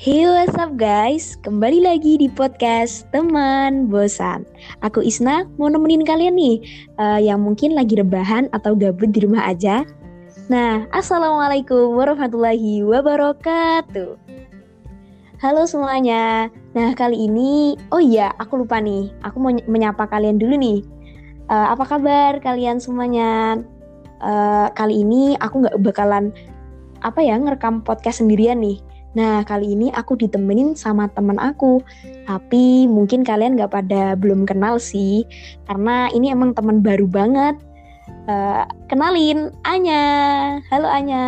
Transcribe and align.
Hey 0.00 0.24
what's 0.24 0.56
up 0.56 0.80
guys, 0.80 1.36
kembali 1.44 1.84
lagi 1.84 2.16
di 2.16 2.24
podcast 2.32 3.04
Teman 3.12 3.92
Bosan. 3.92 4.48
Aku 4.80 5.04
Isna, 5.04 5.44
mau 5.60 5.68
nemenin 5.68 6.08
kalian 6.08 6.40
nih 6.40 6.56
uh, 6.96 7.20
Yang 7.20 7.40
mungkin 7.44 7.76
lagi 7.76 8.00
rebahan 8.00 8.48
atau 8.56 8.72
gabut 8.72 9.12
di 9.12 9.20
rumah 9.28 9.44
aja. 9.44 9.84
Nah, 10.48 10.88
Assalamualaikum 10.88 11.92
warahmatullahi 12.00 12.80
wabarakatuh. 12.80 14.16
Halo 15.36 15.68
semuanya. 15.68 16.48
Nah 16.72 16.96
kali 16.96 17.28
ini, 17.28 17.76
oh 17.92 18.00
iya 18.00 18.32
aku 18.40 18.64
lupa 18.64 18.80
nih. 18.80 19.12
Aku 19.20 19.36
mau 19.36 19.52
menyapa 19.52 20.08
kalian 20.08 20.40
dulu 20.40 20.56
nih. 20.56 20.80
Uh, 21.52 21.76
Apa 21.76 21.84
kabar 21.84 22.40
kalian 22.40 22.80
semuanya? 22.80 23.60
Uh, 24.24 24.72
kali 24.72 25.04
ini 25.04 25.36
aku 25.44 25.68
gak 25.68 25.76
bakalan 25.84 26.32
apa 27.04 27.20
ya 27.20 27.36
ngerekam 27.36 27.84
podcast 27.84 28.20
sendirian 28.24 28.60
nih 28.60 28.80
Nah, 29.10 29.42
kali 29.42 29.74
ini 29.74 29.90
aku 29.90 30.14
ditemenin 30.14 30.78
sama 30.78 31.10
teman 31.10 31.38
aku. 31.42 31.82
Tapi 32.30 32.86
mungkin 32.86 33.26
kalian 33.26 33.58
gak 33.58 33.74
pada 33.74 34.14
belum 34.14 34.46
kenal 34.46 34.78
sih, 34.78 35.26
karena 35.66 36.06
ini 36.14 36.30
emang 36.30 36.54
teman 36.54 36.78
baru 36.78 37.10
banget. 37.10 37.58
Uh, 38.30 38.62
kenalin, 38.86 39.50
Anya. 39.66 40.04
Halo 40.70 40.86
Anya. 40.86 41.26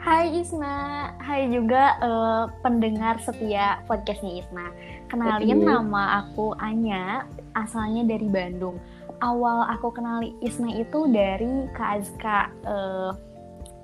Hai 0.00 0.32
Isna. 0.32 1.12
Hai 1.20 1.52
juga 1.52 2.00
uh, 2.00 2.44
pendengar 2.64 3.20
setia 3.20 3.84
podcastnya 3.84 4.40
Isna. 4.40 4.72
Kenalin 5.12 5.60
nama 5.60 6.24
aku 6.24 6.56
Anya, 6.56 7.28
asalnya 7.52 8.08
dari 8.08 8.30
Bandung. 8.30 8.80
Awal 9.20 9.68
aku 9.76 9.92
kenali 9.92 10.32
Isna 10.40 10.72
itu 10.72 11.12
dari 11.12 11.68
Kak 11.76 11.90
Azka, 12.00 12.48
uh, 12.64 13.12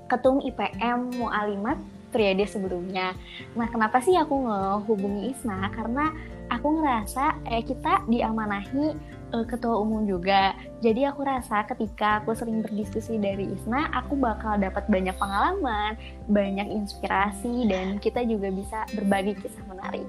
Ketum 0.08 0.40
IPM 0.40 1.18
Mualimat 1.20 1.76
periode 2.16 2.48
sebelumnya. 2.48 3.12
Nah, 3.52 3.68
kenapa 3.68 4.00
sih 4.00 4.16
aku 4.16 4.48
ngehubungi 4.48 5.36
Isna? 5.36 5.68
Karena 5.68 6.08
aku 6.48 6.80
ngerasa 6.80 7.44
eh 7.52 7.60
kita 7.60 8.08
diamanahi 8.08 8.96
uh, 9.36 9.44
ketua 9.44 9.76
umum 9.84 10.08
juga. 10.08 10.56
Jadi 10.80 11.04
aku 11.04 11.28
rasa 11.28 11.68
ketika 11.68 12.24
aku 12.24 12.32
sering 12.32 12.64
berdiskusi 12.64 13.20
dari 13.20 13.52
Isna, 13.52 13.92
aku 13.92 14.16
bakal 14.16 14.56
dapat 14.56 14.88
banyak 14.88 15.16
pengalaman, 15.20 16.00
banyak 16.32 16.68
inspirasi 16.72 17.68
dan 17.68 18.00
kita 18.00 18.24
juga 18.24 18.48
bisa 18.48 18.88
berbagi 18.96 19.36
kisah 19.36 19.64
menarik. 19.68 20.06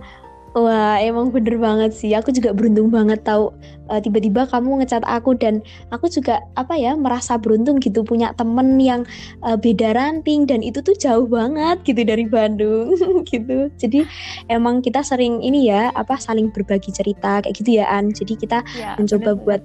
Wah, 0.58 0.98
emang 0.98 1.30
bener 1.30 1.54
banget 1.62 1.94
sih. 1.94 2.18
Aku 2.18 2.34
juga 2.34 2.50
beruntung 2.50 2.90
banget 2.90 3.22
tahu 3.22 3.54
uh, 3.94 4.02
tiba-tiba 4.02 4.50
kamu 4.50 4.82
ngecat 4.82 5.06
aku 5.06 5.38
dan 5.38 5.62
aku 5.94 6.10
juga 6.10 6.42
apa 6.58 6.74
ya 6.74 6.98
merasa 6.98 7.38
beruntung 7.38 7.78
gitu 7.78 8.02
punya 8.02 8.34
temen 8.34 8.82
yang 8.82 9.06
uh, 9.46 9.54
beda 9.54 9.94
ranting 9.94 10.50
dan 10.50 10.66
itu 10.66 10.82
tuh 10.82 10.98
jauh 10.98 11.30
banget 11.30 11.86
gitu 11.86 12.02
dari 12.02 12.26
Bandung 12.26 12.98
gitu. 13.30 13.70
Jadi 13.78 14.02
emang 14.50 14.82
kita 14.82 15.06
sering 15.06 15.46
ini 15.46 15.70
ya 15.70 15.94
apa 15.94 16.18
saling 16.18 16.50
berbagi 16.50 16.90
cerita 16.90 17.46
kayak 17.46 17.54
gitu 17.54 17.78
ya 17.78 17.86
An. 17.94 18.10
Jadi 18.10 18.34
kita 18.34 18.66
ya, 18.74 18.98
mencoba 18.98 19.38
bener, 19.38 19.44
buat 19.46 19.62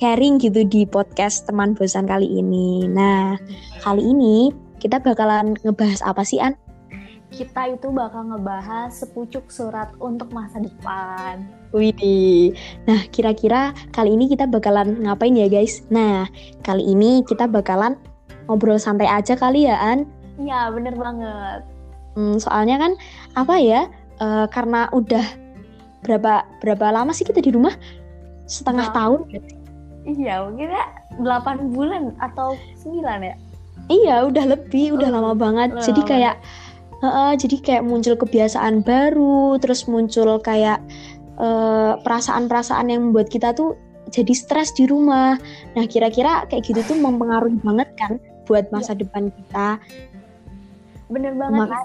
sharing 0.00 0.40
gitu 0.40 0.64
di 0.64 0.88
podcast 0.88 1.44
teman 1.44 1.76
bosan 1.76 2.08
kali 2.08 2.24
ini. 2.24 2.88
Nah, 2.88 3.36
kali 3.84 4.00
ini 4.00 4.48
kita 4.80 5.04
bakalan 5.04 5.52
ngebahas 5.60 6.00
apa 6.00 6.24
sih 6.24 6.40
An? 6.40 6.56
Kita 7.30 7.78
itu 7.78 7.88
bakal 7.94 8.26
ngebahas 8.26 8.90
sepucuk 8.90 9.46
surat 9.48 9.94
untuk 10.02 10.34
masa 10.34 10.58
depan. 10.58 11.46
Widih. 11.70 12.58
Nah, 12.90 13.06
kira-kira 13.14 13.70
kali 13.94 14.18
ini 14.18 14.26
kita 14.26 14.50
bakalan 14.50 14.98
ngapain 15.06 15.38
ya, 15.38 15.46
guys? 15.46 15.86
Nah, 15.88 16.26
kali 16.66 16.82
ini 16.82 17.22
kita 17.22 17.46
bakalan 17.46 17.94
ngobrol 18.50 18.82
santai 18.82 19.06
aja 19.06 19.38
kali 19.38 19.70
ya, 19.70 19.78
An? 19.78 20.10
Iya, 20.42 20.74
bener 20.74 20.94
banget. 20.98 21.60
Hmm, 22.18 22.36
soalnya 22.42 22.82
kan 22.82 22.92
apa 23.38 23.54
ya? 23.62 23.86
Uh, 24.20 24.44
karena 24.50 24.90
udah 24.92 25.24
berapa 26.04 26.44
berapa 26.60 26.86
lama 26.92 27.14
sih 27.14 27.22
kita 27.22 27.38
di 27.38 27.54
rumah? 27.54 27.72
Setengah 28.50 28.90
nah, 28.90 28.94
tahun? 28.94 29.20
Iya, 30.02 30.50
mungkin 30.50 30.74
ya 30.74 30.84
8 31.22 31.70
bulan 31.70 32.18
atau 32.18 32.58
9 32.82 33.22
ya? 33.22 33.36
Iya, 33.90 34.26
udah 34.26 34.44
lebih, 34.54 34.98
udah 34.98 35.08
oh, 35.10 35.14
lama 35.14 35.32
banget. 35.34 35.74
Jadi 35.82 36.02
kayak 36.06 36.38
uh, 37.04 37.32
jadi 37.36 37.56
kayak 37.60 37.84
muncul 37.84 38.14
kebiasaan 38.16 38.84
baru 38.84 39.56
terus 39.60 39.88
muncul 39.88 40.40
kayak 40.40 40.80
eh, 41.40 41.92
perasaan-perasaan 42.04 42.92
yang 42.92 43.10
membuat 43.10 43.32
kita 43.32 43.56
tuh 43.56 43.76
jadi 44.12 44.32
stres 44.36 44.74
di 44.76 44.84
rumah 44.84 45.40
nah 45.72 45.84
kira-kira 45.88 46.44
kayak 46.50 46.66
gitu 46.68 46.80
tuh 46.84 46.96
mempengaruhi 46.98 47.56
banget 47.64 47.88
kan 47.96 48.20
buat 48.44 48.68
masa 48.74 48.92
ya. 48.92 49.06
depan 49.06 49.30
kita 49.32 49.78
bener 51.10 51.34
banget 51.34 51.68
Maka, 51.70 51.78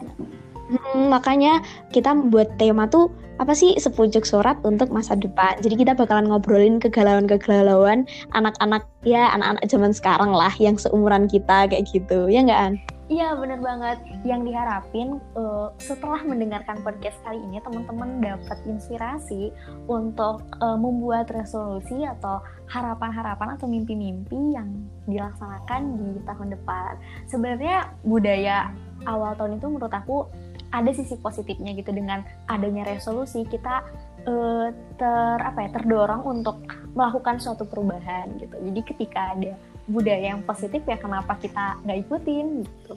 hmm, 0.70 1.04
makanya 1.10 1.54
kita 1.94 2.14
buat 2.30 2.50
tema 2.58 2.90
tuh 2.90 3.10
apa 3.36 3.52
sih 3.52 3.76
sepucuk 3.76 4.24
surat 4.24 4.56
untuk 4.64 4.88
masa 4.96 5.12
depan. 5.20 5.60
Jadi 5.60 5.84
kita 5.84 5.92
bakalan 5.92 6.32
ngobrolin 6.32 6.80
kegalauan-kegalauan 6.80 8.08
anak-anak 8.32 8.88
ya 9.04 9.28
anak-anak 9.36 9.68
zaman 9.68 9.92
sekarang 9.92 10.32
lah 10.32 10.54
yang 10.56 10.80
seumuran 10.80 11.28
kita 11.28 11.68
kayak 11.68 11.84
gitu. 11.92 12.32
Ya 12.32 12.48
enggak 12.48 12.62
An? 12.64 12.74
Iya 13.06 13.38
bener 13.38 13.62
banget. 13.62 14.02
Yang 14.26 14.42
diharapin 14.50 15.22
uh, 15.38 15.70
setelah 15.78 16.26
mendengarkan 16.26 16.82
podcast 16.82 17.22
kali 17.22 17.38
ini 17.38 17.62
teman-teman 17.62 18.18
dapat 18.18 18.58
inspirasi 18.66 19.54
untuk 19.86 20.42
uh, 20.58 20.74
membuat 20.74 21.30
resolusi 21.30 22.02
atau 22.02 22.42
harapan-harapan 22.66 23.62
atau 23.62 23.70
mimpi-mimpi 23.70 24.58
yang 24.58 24.90
dilaksanakan 25.06 25.82
di 26.02 26.10
tahun 26.26 26.50
depan. 26.58 26.92
Sebenarnya 27.30 27.94
budaya 28.02 28.74
awal 29.06 29.38
tahun 29.38 29.62
itu 29.62 29.68
menurut 29.70 29.94
aku 29.94 30.26
ada 30.74 30.90
sisi 30.90 31.14
positifnya 31.22 31.78
gitu 31.78 31.94
dengan 31.94 32.26
adanya 32.50 32.90
resolusi 32.90 33.46
kita 33.46 33.86
uh, 34.26 34.68
ter 34.98 35.38
apa 35.46 35.62
ya 35.62 35.70
terdorong 35.78 36.26
untuk 36.26 36.58
melakukan 36.98 37.38
suatu 37.38 37.70
perubahan 37.70 38.34
gitu. 38.42 38.58
Jadi 38.58 38.82
ketika 38.82 39.38
ada 39.38 39.54
budaya 39.86 40.34
yang 40.34 40.42
positif 40.42 40.82
ya 40.86 40.98
kenapa 40.98 41.38
kita 41.38 41.78
nggak 41.86 41.98
ikutin 42.06 42.66
gitu. 42.66 42.94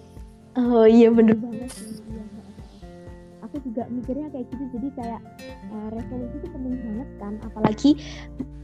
Oh 0.57 0.89
iya 0.89 1.13
bener 1.13 1.37
banget. 1.37 1.71
Aku 3.49 3.57
juga 3.65 3.89
mikirnya 3.89 4.29
kayak 4.29 4.47
gitu 4.53 4.65
jadi 4.77 4.89
kayak 4.97 5.21
uh, 5.73 5.89
resolusi 5.93 6.37
itu 6.37 6.49
penting 6.53 6.75
banget 6.85 7.09
kan 7.17 7.33
apalagi 7.45 7.91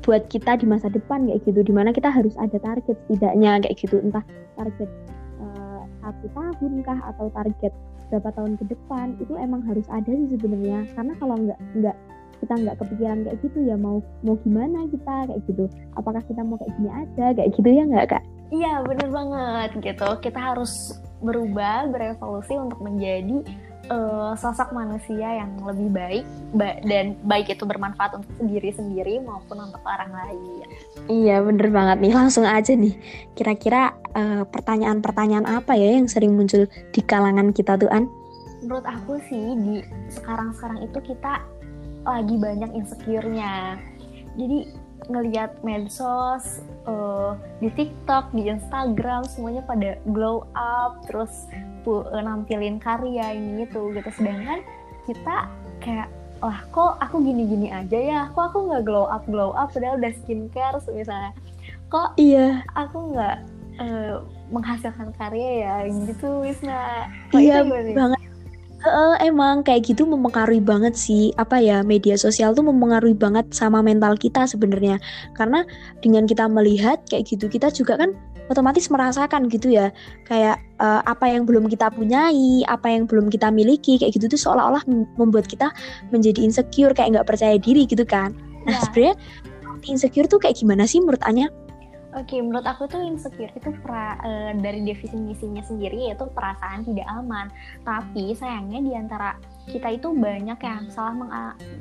buat 0.05 0.29
kita 0.29 0.61
di 0.61 0.67
masa 0.69 0.93
depan 0.93 1.25
kayak 1.25 1.41
gitu 1.49 1.61
di 1.65 1.73
mana 1.73 1.89
kita 1.93 2.13
harus 2.13 2.37
ada 2.37 2.61
target 2.61 2.97
setidaknya 3.09 3.65
kayak 3.65 3.77
gitu 3.81 3.97
entah 4.05 4.25
target 4.61 4.91
uh, 5.41 5.83
satu 6.05 6.27
tahun 6.37 6.85
kah 6.85 7.01
atau 7.17 7.33
target 7.33 7.73
berapa 8.13 8.29
tahun 8.37 8.61
ke 8.61 8.65
depan 8.69 9.17
itu 9.17 9.33
emang 9.41 9.65
harus 9.65 9.89
ada 9.89 10.07
sih 10.13 10.29
sebenarnya. 10.37 10.85
Karena 10.93 11.13
kalau 11.17 11.37
nggak 11.41 11.61
nggak 11.81 11.97
kita 12.45 12.55
nggak 12.61 12.77
kepikiran 12.85 13.19
kayak 13.25 13.39
gitu 13.41 13.59
ya 13.65 13.77
mau 13.81 14.05
mau 14.21 14.37
gimana 14.45 14.85
kita 14.93 15.15
kayak 15.33 15.43
gitu. 15.49 15.65
Apakah 15.97 16.23
kita 16.29 16.45
mau 16.45 16.61
kayak 16.61 16.73
gini 16.77 16.91
aja 16.93 17.27
kayak 17.33 17.51
gitu 17.57 17.69
ya 17.73 17.83
nggak 17.89 18.07
kak? 18.13 18.23
Iya 18.53 18.85
bener 18.85 19.09
banget 19.09 19.71
gitu. 19.81 20.09
Kita 20.21 20.39
harus 20.39 21.01
berubah 21.25 21.89
berevolusi 21.89 22.53
untuk 22.61 22.85
menjadi 22.85 23.41
uh, 23.89 24.33
sosok 24.37 24.73
manusia 24.73 25.45
yang 25.45 25.57
lebih 25.65 25.89
baik 25.91 26.25
ba 26.55 26.79
dan 26.85 27.17
baik 27.25 27.51
itu 27.53 27.65
bermanfaat 27.65 28.21
untuk 28.21 28.33
sendiri 28.39 28.71
sendiri 28.73 29.21
maupun 29.25 29.65
untuk 29.65 29.81
orang 29.85 30.13
lain. 30.13 30.69
Iya 31.11 31.43
bener 31.45 31.69
banget 31.73 31.99
nih. 32.05 32.13
Langsung 32.15 32.47
aja 32.47 32.73
nih. 32.73 32.95
Kira-kira 33.35 33.97
uh, 34.15 34.45
pertanyaan-pertanyaan 34.49 35.49
apa 35.49 35.77
ya 35.77 35.97
yang 35.99 36.09
sering 36.09 36.37
muncul 36.37 36.69
di 36.93 37.01
kalangan 37.05 37.51
kita 37.51 37.77
tuh 37.81 37.91
an? 37.91 38.09
Menurut 38.65 38.87
aku 38.89 39.21
sih 39.29 39.45
di 39.61 39.85
sekarang-sekarang 40.09 40.89
itu 40.89 40.99
kita 41.13 41.45
lagi 42.05 42.37
banyak 42.37 42.71
insecure-nya. 42.77 43.81
Jadi 44.35 44.69
ngelihat 45.09 45.61
medsos 45.61 46.65
uh, 46.89 47.37
di 47.61 47.69
TikTok, 47.73 48.33
di 48.33 48.49
Instagram 48.49 49.29
semuanya 49.29 49.63
pada 49.65 50.01
glow 50.09 50.49
up, 50.57 51.05
terus 51.05 51.49
uh, 51.85 52.21
nampilin 52.21 52.81
karya 52.81 53.37
ini 53.37 53.69
itu 53.69 53.93
gitu. 53.93 54.11
Sedangkan 54.15 54.65
kita 55.05 55.49
kayak 55.85 56.09
wah 56.41 56.61
kok 56.73 57.01
aku 57.01 57.21
gini-gini 57.21 57.69
aja 57.73 57.99
ya, 57.99 58.21
kok 58.33 58.53
aku 58.53 58.73
nggak 58.73 58.85
glow 58.85 59.09
up 59.09 59.25
glow 59.29 59.53
up 59.57 59.73
padahal 59.73 60.01
udah 60.01 60.13
skincare 60.25 60.81
misalnya. 60.93 61.33
Kok 61.93 62.17
iya 62.17 62.65
aku 62.73 63.13
nggak 63.13 63.37
uh, 63.81 64.25
menghasilkan 64.49 65.13
karya 65.17 65.65
ya 65.65 65.75
gitu 65.89 66.45
Wisna. 66.45 67.09
iya 67.37 67.65
banget 67.65 68.34
Uh, 68.85 69.17
emang 69.25 69.65
kayak 69.65 69.89
gitu 69.89 70.05
mempengaruhi 70.05 70.61
banget 70.61 70.93
sih 70.93 71.33
apa 71.41 71.57
ya 71.57 71.81
media 71.81 72.21
sosial 72.21 72.53
tuh 72.53 72.69
mempengaruhi 72.69 73.17
banget 73.17 73.49
sama 73.49 73.81
mental 73.81 74.13
kita 74.13 74.45
sebenarnya 74.45 75.01
karena 75.33 75.65
dengan 76.05 76.29
kita 76.29 76.45
melihat 76.53 77.01
kayak 77.09 77.25
gitu 77.25 77.49
kita 77.49 77.73
juga 77.73 77.97
kan 77.97 78.13
otomatis 78.53 78.93
merasakan 78.93 79.49
gitu 79.49 79.73
ya 79.73 79.89
kayak 80.29 80.61
uh, 80.85 81.01
apa 81.09 81.33
yang 81.33 81.49
belum 81.49 81.65
kita 81.73 81.89
punyai 81.97 82.61
apa 82.69 82.93
yang 82.93 83.09
belum 83.09 83.33
kita 83.33 83.49
miliki 83.49 83.97
kayak 83.97 84.21
gitu 84.21 84.29
tuh 84.29 84.41
seolah-olah 84.41 84.85
membuat 85.17 85.49
kita 85.49 85.73
menjadi 86.13 86.45
insecure 86.45 86.93
kayak 86.93 87.17
nggak 87.17 87.29
percaya 87.29 87.57
diri 87.57 87.89
gitu 87.89 88.05
kan 88.05 88.37
nah 88.69 88.77
ya. 88.77 88.81
sebenarnya 88.85 89.17
insecure 89.89 90.29
tuh 90.29 90.41
kayak 90.41 90.61
gimana 90.61 90.85
sih 90.85 91.01
menurut 91.01 91.21
Anya? 91.25 91.49
Oke, 92.15 92.39
okay, 92.39 92.41
menurut 92.47 92.63
aku 92.63 92.87
tuh 92.87 93.03
insecure 93.03 93.51
itu 93.51 93.75
pra, 93.83 94.15
uh, 94.23 94.55
dari 94.63 94.87
definisinya 94.87 95.67
sendiri 95.67 96.07
yaitu 96.07 96.31
perasaan 96.31 96.87
tidak 96.87 97.11
aman. 97.11 97.51
Tapi 97.83 98.39
sayangnya 98.39 98.81
di 98.87 98.93
antara 98.95 99.35
kita 99.67 99.99
itu 99.99 100.15
banyak 100.15 100.55
yang 100.63 100.87
salah 100.95 101.11
meng 101.11 101.33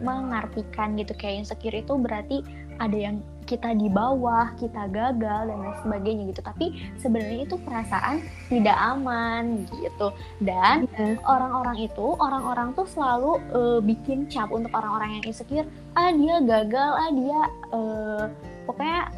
mengartikan 0.01 0.97
gitu 0.97 1.13
kayak 1.13 1.45
insecure 1.45 1.77
itu 1.77 1.93
berarti 2.01 2.41
ada 2.81 2.97
yang 2.97 3.21
kita 3.45 3.75
di 3.77 3.91
bawah, 3.91 4.55
kita 4.57 4.89
gagal 4.89 5.51
dan 5.53 5.57
lain 5.61 5.77
sebagainya 5.85 6.23
gitu. 6.33 6.41
Tapi 6.41 6.65
sebenarnya 6.97 7.45
itu 7.45 7.55
perasaan 7.61 8.25
tidak 8.49 8.73
aman 8.73 9.69
gitu. 9.69 10.09
Dan 10.41 10.89
iya. 10.97 11.21
orang-orang 11.29 11.77
yeah. 11.77 11.87
itu, 11.93 12.07
orang-orang 12.17 12.73
tuh 12.73 12.89
selalu 12.89 13.37
uh, 13.53 13.79
bikin 13.85 14.25
cap 14.33 14.49
untuk 14.49 14.73
orang-orang 14.73 15.21
yang 15.21 15.23
insecure. 15.29 15.69
Ah 15.93 16.09
dia 16.09 16.41
gagal, 16.41 16.91
ah 16.97 17.11
dia 17.13 17.39
uh, 17.69 18.25
pokoknya 18.65 19.13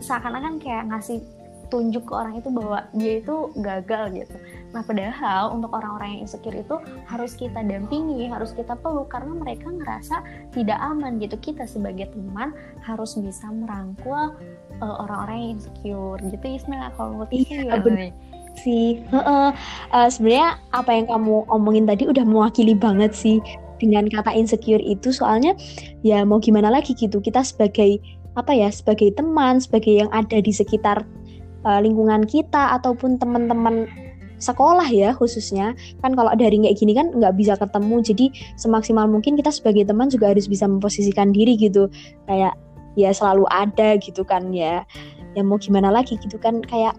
seakan-akan 0.00 0.58
kayak 0.62 0.88
ngasih 0.90 1.22
tunjuk 1.72 2.06
ke 2.06 2.12
orang 2.14 2.38
itu 2.38 2.48
bahwa 2.52 2.86
dia 2.94 3.18
itu 3.18 3.50
gagal 3.58 4.14
gitu. 4.14 4.36
Nah 4.70 4.82
padahal 4.86 5.54
untuk 5.54 5.74
orang-orang 5.74 6.18
yang 6.18 6.20
insecure 6.28 6.54
itu 6.54 6.76
harus 7.08 7.34
kita 7.34 7.62
dampingi, 7.66 8.30
harus 8.30 8.54
kita 8.54 8.78
peluk 8.78 9.10
karena 9.10 9.32
mereka 9.34 9.70
ngerasa 9.70 10.22
tidak 10.54 10.78
aman 10.78 11.18
gitu. 11.18 11.34
Kita 11.40 11.66
sebagai 11.66 12.14
teman 12.14 12.54
harus 12.84 13.18
bisa 13.18 13.48
merangkul 13.50 14.38
uh, 14.78 14.94
orang-orang 15.02 15.36
yang 15.40 15.50
insecure 15.58 16.20
gitu 16.22 16.46
Isna. 16.46 16.94
Kalau 16.94 17.18
menurut 17.18 17.32
iya, 17.34 17.80
benar 17.80 18.14
sih. 18.62 19.02
Uh, 19.10 19.50
uh, 19.90 20.08
Sebenarnya 20.10 20.62
apa 20.70 20.90
yang 20.94 21.06
kamu 21.10 21.42
omongin 21.50 21.90
tadi 21.90 22.06
udah 22.06 22.22
mewakili 22.22 22.78
banget 22.78 23.10
sih 23.10 23.42
dengan 23.82 24.06
kata 24.06 24.30
insecure 24.30 24.80
itu 24.80 25.10
soalnya 25.10 25.58
ya 26.06 26.22
mau 26.22 26.38
gimana 26.38 26.70
lagi 26.70 26.94
gitu 26.94 27.18
kita 27.18 27.42
sebagai 27.42 27.98
apa 28.34 28.52
ya 28.54 28.70
sebagai 28.70 29.14
teman 29.14 29.62
sebagai 29.62 30.02
yang 30.04 30.10
ada 30.10 30.42
di 30.42 30.50
sekitar 30.50 31.06
uh, 31.64 31.80
lingkungan 31.80 32.26
kita 32.26 32.74
ataupun 32.78 33.16
teman-teman 33.18 33.86
sekolah 34.42 34.86
ya 34.90 35.16
khususnya. 35.16 35.72
Kan 36.04 36.12
kalau 36.18 36.30
dari 36.36 36.60
kayak 36.60 36.76
gini 36.76 36.92
kan 36.92 37.10
nggak 37.14 37.34
bisa 37.38 37.54
ketemu. 37.56 37.96
Jadi 38.04 38.26
semaksimal 38.60 39.08
mungkin 39.08 39.38
kita 39.38 39.48
sebagai 39.48 39.88
teman 39.88 40.12
juga 40.12 40.30
harus 40.30 40.44
bisa 40.50 40.68
memposisikan 40.68 41.32
diri 41.32 41.56
gitu. 41.56 41.88
Kayak 42.28 42.54
ya 42.94 43.10
selalu 43.10 43.48
ada 43.48 43.96
gitu 43.98 44.22
kan 44.26 44.52
ya. 44.52 44.84
Ya 45.34 45.42
mau 45.42 45.58
gimana 45.58 45.88
lagi 45.88 46.20
gitu 46.20 46.36
kan. 46.36 46.60
Kayak 46.62 46.98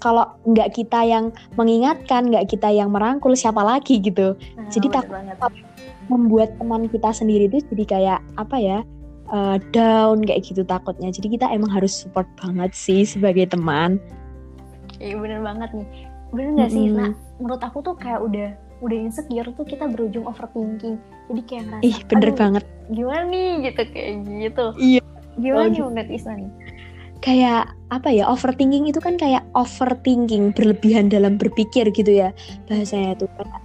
kalau 0.00 0.24
nggak 0.48 0.74
kita 0.74 1.04
yang 1.04 1.30
mengingatkan 1.60 2.32
nggak 2.32 2.48
kita 2.48 2.72
yang 2.72 2.88
merangkul 2.90 3.36
siapa 3.36 3.60
lagi 3.60 4.00
gitu. 4.00 4.34
Nah, 4.56 4.66
jadi 4.72 4.88
tak 4.88 5.06
membuat 6.08 6.56
teman 6.58 6.90
kita 6.90 7.14
sendiri 7.14 7.46
itu 7.46 7.62
jadi 7.70 7.84
kayak 7.86 8.20
apa 8.34 8.56
ya 8.58 8.78
uh, 9.30 9.56
down 9.72 10.22
kayak 10.26 10.44
gitu 10.44 10.62
takutnya. 10.66 11.08
Jadi 11.10 11.38
kita 11.38 11.46
emang 11.50 11.70
harus 11.70 11.94
support 11.94 12.26
banget 12.38 12.74
sih 12.76 13.06
sebagai 13.06 13.50
teman. 13.50 14.02
Iya 15.00 15.16
bener 15.16 15.40
banget 15.40 15.70
nih. 15.72 15.88
Bener 16.30 16.48
nggak 16.58 16.70
mm 16.70 16.76
-hmm. 16.76 16.86
sih? 16.90 16.94
Nah, 16.94 17.12
menurut 17.40 17.62
aku 17.64 17.78
tuh 17.80 17.94
kayak 17.96 18.20
udah 18.20 18.48
udah 18.80 18.96
insecure 18.96 19.48
tuh 19.56 19.66
kita 19.66 19.88
berujung 19.88 20.24
overthinking. 20.24 20.96
Jadi 21.28 21.42
kayak 21.46 21.62
ngerasa, 21.68 21.84
Ih, 21.84 21.98
bener 22.08 22.30
banget. 22.32 22.64
Gimana 22.92 23.24
nih 23.28 23.48
gitu 23.70 23.82
kayak 23.92 24.12
gitu. 24.26 24.66
Iya. 24.76 25.02
Gimana 25.40 25.64
oh, 25.64 25.70
nih 25.72 25.80
menurut 25.84 26.10
Isna 26.10 26.32
nih? 26.36 26.50
Kayak 27.20 27.62
apa 27.92 28.08
ya 28.08 28.24
overthinking 28.32 28.88
itu 28.88 28.96
kan 29.02 29.20
kayak 29.20 29.44
overthinking 29.52 30.56
berlebihan 30.56 31.12
dalam 31.12 31.36
berpikir 31.36 31.90
gitu 31.92 32.08
ya 32.08 32.32
bahasanya 32.70 33.18
tuh 33.18 33.28
kayak 33.36 33.60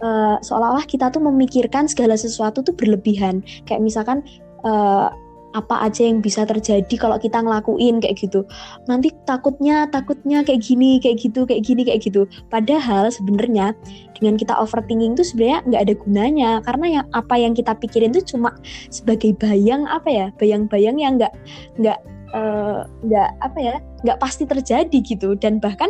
uh, 0.00 0.36
seolah-olah 0.40 0.82
kita 0.88 1.12
tuh 1.12 1.22
memikirkan 1.22 1.86
segala 1.86 2.16
sesuatu 2.16 2.64
tuh 2.64 2.72
berlebihan 2.72 3.44
kayak 3.68 3.84
misalkan 3.84 4.24
uh, 4.64 5.10
apa 5.56 5.88
aja 5.88 6.04
yang 6.04 6.20
bisa 6.20 6.44
terjadi 6.44 6.94
kalau 7.00 7.16
kita 7.16 7.40
ngelakuin 7.40 7.96
kayak 8.04 8.20
gitu. 8.20 8.44
Nanti 8.84 9.08
takutnya 9.24 9.88
takutnya 9.88 10.44
kayak 10.44 10.60
gini 10.60 11.00
kayak 11.00 11.24
gitu 11.24 11.48
kayak 11.48 11.64
gini 11.64 11.88
kayak 11.88 12.04
gitu. 12.04 12.28
Padahal 12.52 13.08
sebenarnya 13.08 13.72
dengan 14.20 14.36
kita 14.36 14.52
overthinking 14.52 15.16
itu 15.16 15.24
sebenarnya 15.24 15.64
nggak 15.64 15.82
ada 15.88 15.94
gunanya. 15.96 16.50
Karena 16.60 16.86
yang 17.00 17.06
apa 17.16 17.34
yang 17.40 17.56
kita 17.56 17.72
pikirin 17.72 18.12
itu 18.12 18.36
cuma 18.36 18.52
sebagai 18.92 19.32
bayang 19.40 19.88
apa 19.88 20.08
ya 20.12 20.26
bayang-bayang 20.36 21.00
yang 21.00 21.16
nggak 21.16 21.32
nggak 21.80 21.98
eh, 22.36 22.80
nggak 23.08 23.28
uh, 23.40 23.44
apa 23.48 23.58
ya 23.58 23.74
nggak 24.04 24.20
pasti 24.20 24.44
terjadi 24.44 24.98
gitu. 25.00 25.32
Dan 25.40 25.56
bahkan 25.56 25.88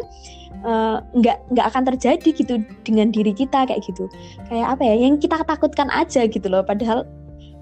uh, 0.63 1.03
nggak 1.19 1.43
nggak 1.51 1.67
akan 1.75 1.83
terjadi 1.91 2.29
gitu 2.39 2.63
dengan 2.87 3.11
diri 3.11 3.35
kita 3.35 3.67
kayak 3.67 3.83
gitu. 3.83 4.07
Kayak 4.47 4.79
apa 4.79 4.83
ya 4.87 4.95
yang 4.95 5.19
kita 5.19 5.43
takutkan 5.43 5.91
aja 5.91 6.23
gitu 6.31 6.47
loh. 6.47 6.63
Padahal 6.63 7.03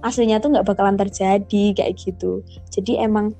aslinya 0.04 0.38
tuh 0.38 0.52
nggak 0.52 0.68
bakalan 0.68 1.00
terjadi 1.00 1.64
kayak 1.72 1.96
gitu. 1.96 2.44
Jadi 2.68 3.00
emang 3.00 3.32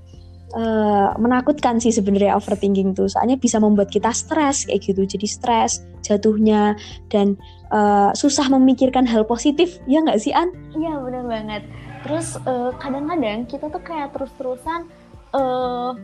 uh, 0.57 1.13
menakutkan 1.21 1.77
sih 1.83 1.93
sebenarnya 1.93 2.39
overthinking 2.39 2.97
tuh. 2.97 3.11
Soalnya 3.11 3.37
bisa 3.37 3.61
membuat 3.61 3.93
kita 3.93 4.11
stres 4.17 4.65
kayak 4.65 4.81
gitu. 4.81 5.05
Jadi 5.05 5.27
stres 5.29 5.85
jatuhnya 6.01 6.79
dan 7.13 7.37
uh, 7.69 8.17
susah 8.17 8.49
memikirkan 8.49 9.05
hal 9.05 9.29
positif. 9.29 9.77
Ya 9.85 10.01
nggak 10.01 10.19
sih 10.23 10.33
An? 10.33 10.51
Iya 10.73 10.97
benar 11.05 11.25
banget. 11.29 11.63
Terus 12.05 12.37
eh, 12.37 12.71
kadang-kadang 12.85 13.49
kita 13.49 13.73
tuh 13.73 13.81
kayak 13.81 14.13
terus-terusan 14.13 14.93
uh, 15.33 15.97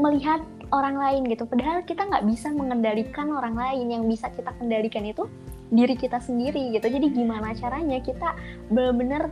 melihat 0.00 0.40
orang 0.72 0.96
lain 0.96 1.28
gitu. 1.28 1.44
Padahal 1.44 1.84
kita 1.84 2.08
nggak 2.08 2.24
bisa 2.24 2.48
mengendalikan 2.48 3.28
orang 3.28 3.52
lain. 3.52 3.92
Yang 3.92 4.04
bisa 4.08 4.26
kita 4.32 4.56
kendalikan 4.56 5.04
itu 5.04 5.28
diri 5.68 6.00
kita 6.00 6.16
sendiri 6.16 6.72
gitu. 6.72 6.88
Jadi 6.88 7.12
gimana 7.12 7.52
caranya 7.52 8.00
kita 8.00 8.32
benar-benar 8.72 9.28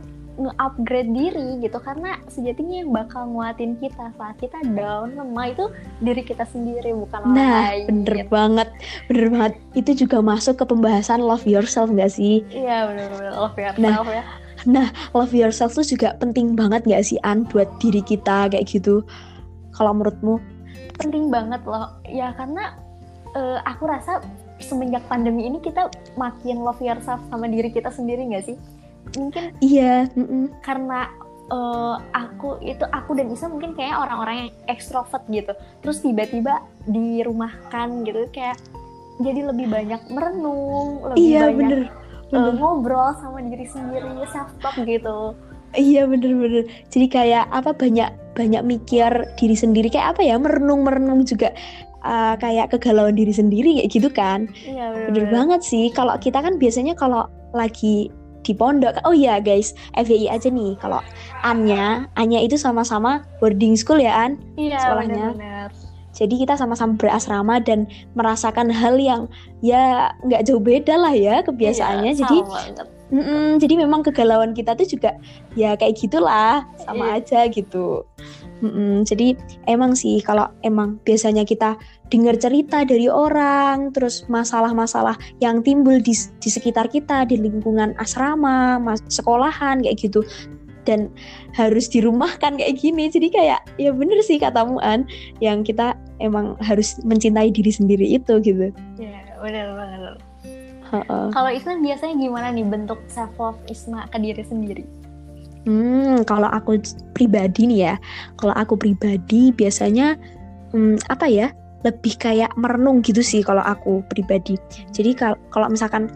nge-upgrade 0.47 1.11
diri 1.13 1.61
gitu 1.61 1.77
karena 1.77 2.17
sejatinya 2.27 2.81
yang 2.81 2.91
bakal 2.91 3.29
nguatin 3.29 3.77
kita 3.77 4.09
saat 4.17 4.35
kita 4.41 4.57
down 4.73 5.13
lemah 5.13 5.53
itu 5.53 5.65
diri 6.01 6.23
kita 6.25 6.43
sendiri 6.49 6.91
bukan 6.97 7.21
orang 7.29 7.37
nah, 7.37 7.61
lain. 7.69 7.85
Nah 7.85 7.87
bener 7.87 8.15
gitu. 8.17 8.29
banget, 8.33 8.69
bener 9.07 9.27
banget. 9.29 9.53
Itu 9.77 9.91
juga 10.05 10.17
masuk 10.19 10.55
ke 10.61 10.65
pembahasan 10.65 11.21
love 11.21 11.45
yourself 11.45 11.93
gak 11.93 12.11
sih? 12.11 12.41
Iya 12.49 12.89
bener-bener 12.89 13.33
love 13.37 13.57
yourself 13.57 14.07
nah, 14.09 14.15
ya. 14.17 14.23
Nah 14.65 14.87
love 15.13 15.33
yourself 15.33 15.71
tuh 15.77 15.85
juga 15.85 16.17
penting 16.17 16.57
banget 16.57 16.81
gak 16.85 17.05
sih 17.05 17.21
An 17.21 17.45
buat 17.45 17.69
diri 17.77 18.01
kita 18.01 18.49
kayak 18.49 18.65
gitu? 18.65 19.05
Kalau 19.71 19.95
menurutmu? 19.95 20.41
Penting 20.99 21.33
banget 21.33 21.63
loh, 21.65 21.97
ya 22.05 22.35
karena 22.37 22.77
uh, 23.33 23.57
aku 23.65 23.89
rasa 23.89 24.21
semenjak 24.61 25.01
pandemi 25.09 25.49
ini 25.49 25.57
kita 25.57 25.89
makin 26.13 26.61
love 26.61 26.77
yourself 26.77 27.17
sama 27.33 27.49
diri 27.49 27.73
kita 27.73 27.89
sendiri 27.89 28.29
gak 28.29 28.45
sih? 28.45 28.57
Mungkin 29.17 29.51
iya 29.59 30.07
mm 30.15 30.23
-mm. 30.23 30.45
karena 30.63 31.11
uh, 31.51 31.95
aku 32.15 32.57
itu 32.63 32.87
aku 32.89 33.13
dan 33.13 33.29
Isa 33.29 33.51
mungkin 33.51 33.75
kayak 33.75 33.99
orang-orang 33.99 34.35
yang 34.47 34.49
ekstrovert 34.71 35.23
gitu. 35.27 35.53
Terus 35.83 35.97
tiba-tiba 36.01 36.63
dirumahkan 36.87 38.07
gitu 38.07 38.25
kayak 38.31 38.57
jadi 39.21 39.45
lebih 39.53 39.69
banyak 39.69 40.01
merenung 40.09 41.13
lebih 41.13 41.21
iya, 41.21 41.51
banyak 41.51 41.57
bener, 41.59 41.81
eh, 41.85 41.89
bener. 42.31 42.49
Uh, 42.49 42.53
ngobrol 42.57 43.11
sama 43.19 43.43
diri 43.43 43.67
sendiri 43.67 44.07
self 44.31 44.49
talk 44.63 44.79
gitu. 44.81 45.35
Iya 45.71 46.03
bener-bener 46.07 46.67
jadi 46.91 47.07
kayak 47.07 47.45
apa 47.51 47.71
banyak 47.75 48.09
banyak 48.33 48.63
mikir 48.63 49.11
diri 49.37 49.55
sendiri. 49.55 49.87
Kayak 49.91 50.17
apa 50.17 50.21
ya 50.23 50.35
merenung 50.39 50.87
merenung 50.87 51.21
juga 51.27 51.51
uh, 52.01 52.35
kayak 52.39 52.73
kegalauan 52.75 53.15
diri 53.15 53.35
sendiri 53.35 53.83
kayak 53.83 53.91
gitu 53.91 54.09
kan. 54.09 54.47
Iya, 54.65 55.11
bener, 55.11 55.27
bener. 55.27 55.31
banget 55.31 55.61
sih. 55.67 55.91
Kalau 55.91 56.15
kita 56.17 56.39
kan 56.39 56.55
biasanya 56.57 56.95
kalau 56.95 57.27
lagi 57.51 58.07
di 58.41 58.53
pondok. 58.53 58.97
Oh 59.05 59.13
iya 59.15 59.37
guys, 59.41 59.73
FYI 59.97 60.29
aja 60.29 60.47
nih 60.49 60.77
kalau 60.81 61.01
Anya, 61.45 62.09
Anya 62.17 62.39
itu 62.41 62.57
sama-sama 62.57 63.25
boarding 63.41 63.77
school 63.77 64.01
ya 64.01 64.27
An? 64.27 64.41
Iya, 64.57 64.79
sekolahnya. 64.81 65.25
Bener, 65.37 65.69
Jadi 66.11 66.43
kita 66.43 66.59
sama-sama 66.59 66.99
berasrama 66.99 67.63
dan 67.63 67.87
merasakan 68.19 68.67
hal 68.67 68.99
yang 68.99 69.31
ya 69.63 70.11
nggak 70.27 70.43
jauh 70.43 70.59
beda 70.59 70.99
lah 70.99 71.15
ya 71.15 71.39
kebiasaannya. 71.39 72.11
Iya, 72.11 72.19
jadi 72.19 72.37
mm 73.15 73.23
-mm, 73.23 73.47
jadi 73.63 73.73
memang 73.79 74.03
kegalauan 74.03 74.51
kita 74.51 74.75
tuh 74.75 74.85
juga 74.85 75.15
ya 75.55 75.79
kayak 75.79 75.95
gitulah 75.95 76.67
sama 76.83 77.15
iya. 77.15 77.17
aja 77.23 77.39
gitu. 77.47 78.03
Mm-mm, 78.61 79.01
jadi 79.09 79.33
emang 79.65 79.97
sih 79.97 80.21
kalau 80.21 80.45
emang 80.61 81.01
biasanya 81.01 81.41
kita 81.41 81.81
dengar 82.11 82.35
cerita 82.35 82.83
dari 82.83 83.07
orang, 83.07 83.95
terus 83.95 84.27
masalah-masalah 84.27 85.15
yang 85.39 85.63
timbul 85.63 85.95
di, 86.03 86.11
di 86.13 86.49
sekitar 86.51 86.91
kita 86.91 87.23
di 87.23 87.39
lingkungan 87.39 87.95
asrama, 88.03 88.77
mas, 88.77 88.99
sekolahan 89.07 89.79
kayak 89.79 89.95
gitu, 89.95 90.19
dan 90.83 91.07
harus 91.55 91.87
dirumahkan 91.87 92.59
kayak 92.59 92.75
gini. 92.77 93.07
Jadi 93.07 93.31
kayak 93.31 93.63
ya 93.79 93.95
bener 93.95 94.19
sih 94.21 94.37
katamu 94.37 94.77
An, 94.83 95.07
yang 95.39 95.63
kita 95.63 95.95
emang 96.19 96.59
harus 96.59 96.99
mencintai 97.07 97.49
diri 97.49 97.71
sendiri 97.71 98.05
itu 98.19 98.43
gitu. 98.43 98.75
Ya 98.99 99.23
bener 99.39 99.71
banget. 99.73 100.19
Kalau 101.31 101.47
Isma 101.47 101.79
biasanya 101.79 102.19
gimana 102.19 102.51
nih 102.51 102.67
bentuk 102.67 102.99
self 103.07 103.31
love 103.39 103.55
Isma 103.71 104.11
ke 104.11 104.19
diri 104.19 104.43
sendiri? 104.43 104.83
Hmm, 105.63 106.27
kalau 106.27 106.51
aku 106.51 106.81
pribadi 107.15 107.69
nih 107.69 107.79
ya, 107.87 107.95
kalau 108.35 108.51
aku 108.57 108.75
pribadi 108.75 109.55
biasanya 109.55 110.19
hmm, 110.75 110.99
apa 111.07 111.29
ya, 111.31 111.53
lebih 111.81 112.13
kayak 112.17 112.53
merenung 112.57 113.01
gitu 113.01 113.21
sih 113.25 113.41
kalau 113.41 113.61
aku 113.65 114.05
pribadi. 114.09 114.57
Jadi 114.93 115.17
kalau 115.17 115.37
kalau 115.49 115.67
misalkan 115.69 116.09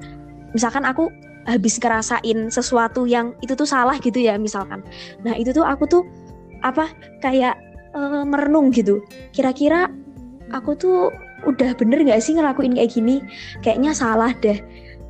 misalkan 0.53 0.85
aku 0.85 1.09
habis 1.45 1.77
ngerasain 1.77 2.49
sesuatu 2.49 3.05
yang 3.05 3.37
itu 3.45 3.53
tuh 3.53 3.69
salah 3.69 3.97
gitu 4.01 4.17
ya 4.17 4.37
misalkan. 4.37 4.81
Nah, 5.21 5.37
itu 5.37 5.53
tuh 5.53 5.61
aku 5.61 5.85
tuh 5.85 6.03
apa 6.65 6.89
kayak 7.21 7.57
uh, 7.93 8.25
merenung 8.25 8.73
gitu. 8.73 9.01
Kira-kira 9.29 9.89
aku 10.49 10.73
tuh 10.73 11.13
udah 11.45 11.77
bener 11.77 12.01
gak 12.01 12.25
sih 12.25 12.33
ngelakuin 12.33 12.73
kayak 12.73 12.93
gini? 12.93 13.21
Kayaknya 13.61 13.91
salah 13.93 14.33
deh 14.41 14.57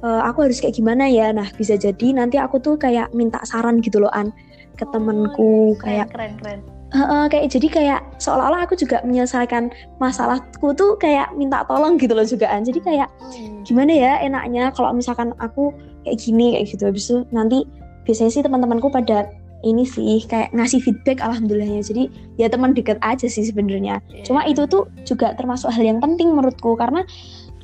uh, 0.05 0.21
aku 0.27 0.45
harus 0.45 0.61
kayak 0.61 0.77
gimana 0.77 1.09
ya 1.09 1.33
nah 1.33 1.49
bisa 1.57 1.73
jadi 1.73 2.13
nanti 2.13 2.37
aku 2.37 2.61
tuh 2.61 2.77
kayak 2.77 3.09
minta 3.17 3.41
saran 3.41 3.81
gitu 3.81 3.97
loh 3.97 4.13
an 4.13 4.29
ke 4.75 4.83
Oh, 4.83 4.91
temenku 4.91 5.79
keren, 5.79 5.81
kayak 5.81 6.07
keren 6.11 6.33
keren. 6.37 6.59
Heeh, 6.95 7.23
kayak 7.27 7.51
jadi 7.51 7.67
kayak 7.67 7.99
seolah-olah 8.17 8.63
aku 8.63 8.79
juga 8.79 9.03
menyelesaikan 9.03 9.67
masalahku 9.99 10.71
tuh 10.71 10.95
kayak 10.95 11.35
minta 11.35 11.67
tolong 11.67 11.99
gitu 11.99 12.15
loh 12.15 12.23
juga 12.23 12.47
an 12.47 12.63
jadi 12.63 12.79
kayak 12.79 13.09
Hmm. 13.19 13.67
gimana 13.67 13.91
ya 13.91 14.13
enaknya 14.23 14.71
kalau 14.71 14.95
misalkan 14.95 15.35
aku 15.37 15.75
kayak 16.07 16.17
gini 16.23 16.55
kayak 16.55 16.65
gitu 16.71 16.83
habis 16.87 17.11
itu 17.11 17.27
nanti 17.29 17.67
biasanya 18.07 18.31
sih 18.31 18.43
teman-temanku 18.45 18.87
pada 18.87 19.27
ini 19.65 19.81
sih 19.83 20.21
kayak 20.23 20.53
ngasih 20.53 20.77
feedback 20.77 21.19
alhamdulillahnya 21.19 21.81
jadi 21.81 22.03
ya 22.37 22.47
teman 22.47 22.71
deket 22.71 23.01
aja 23.01 23.25
sih 23.25 23.43
sebenarnya 23.43 23.97
cuma 24.23 24.45
Iya. 24.45 24.53
itu 24.55 24.61
tuh 24.69 24.83
juga 25.03 25.33
termasuk 25.33 25.73
hal 25.73 25.83
yang 25.83 25.97
penting 25.99 26.31
menurutku 26.31 26.77
karena 26.77 27.01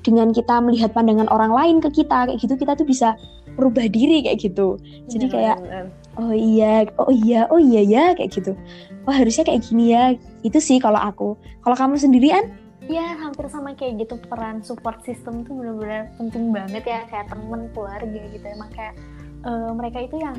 dengan 0.01 0.33
kita 0.33 0.57
melihat 0.59 0.91
pandangan 0.91 1.29
orang 1.29 1.53
lain 1.53 1.77
ke 1.77 2.03
kita 2.03 2.25
kayak 2.25 2.41
gitu 2.41 2.57
kita 2.57 2.73
tuh 2.73 2.89
bisa 2.89 3.13
merubah 3.53 3.85
diri 3.85 4.25
kayak 4.25 4.41
gitu 4.41 4.81
jadi 5.07 5.25
Bener, 5.29 5.35
kayak. 5.38 5.57
Oh 6.19 6.33
iya 6.35 6.87
oh 6.99 7.11
iya 7.11 7.47
oh 7.47 7.59
iya 7.61 7.81
ya 7.83 8.05
kayak 8.17 8.31
gitu. 8.35 8.51
Oh 9.07 9.13
harusnya 9.13 9.47
kayak 9.47 9.63
gini 9.65 9.95
ya. 9.95 10.15
Itu 10.43 10.59
sih 10.59 10.77
kalau 10.77 10.99
aku. 10.99 11.35
Kalau 11.63 11.75
kamu 11.77 11.95
sendirian? 11.97 12.51
Ya 12.89 13.15
hampir 13.15 13.47
sama 13.47 13.71
kayak 13.77 14.03
gitu. 14.05 14.19
Peran 14.27 14.59
support 14.61 14.99
system 15.07 15.47
tuh 15.47 15.55
bener-bener 15.55 16.11
penting 16.19 16.51
banget 16.51 16.83
ya. 16.83 16.99
Kayak 17.07 17.31
temen 17.31 17.71
keluarga 17.71 18.21
gitu. 18.29 18.45
Emang 18.45 18.69
kayak 18.73 18.93
eh, 19.41 19.71
mereka 19.71 19.97
itu 20.03 20.15
yang 20.19 20.35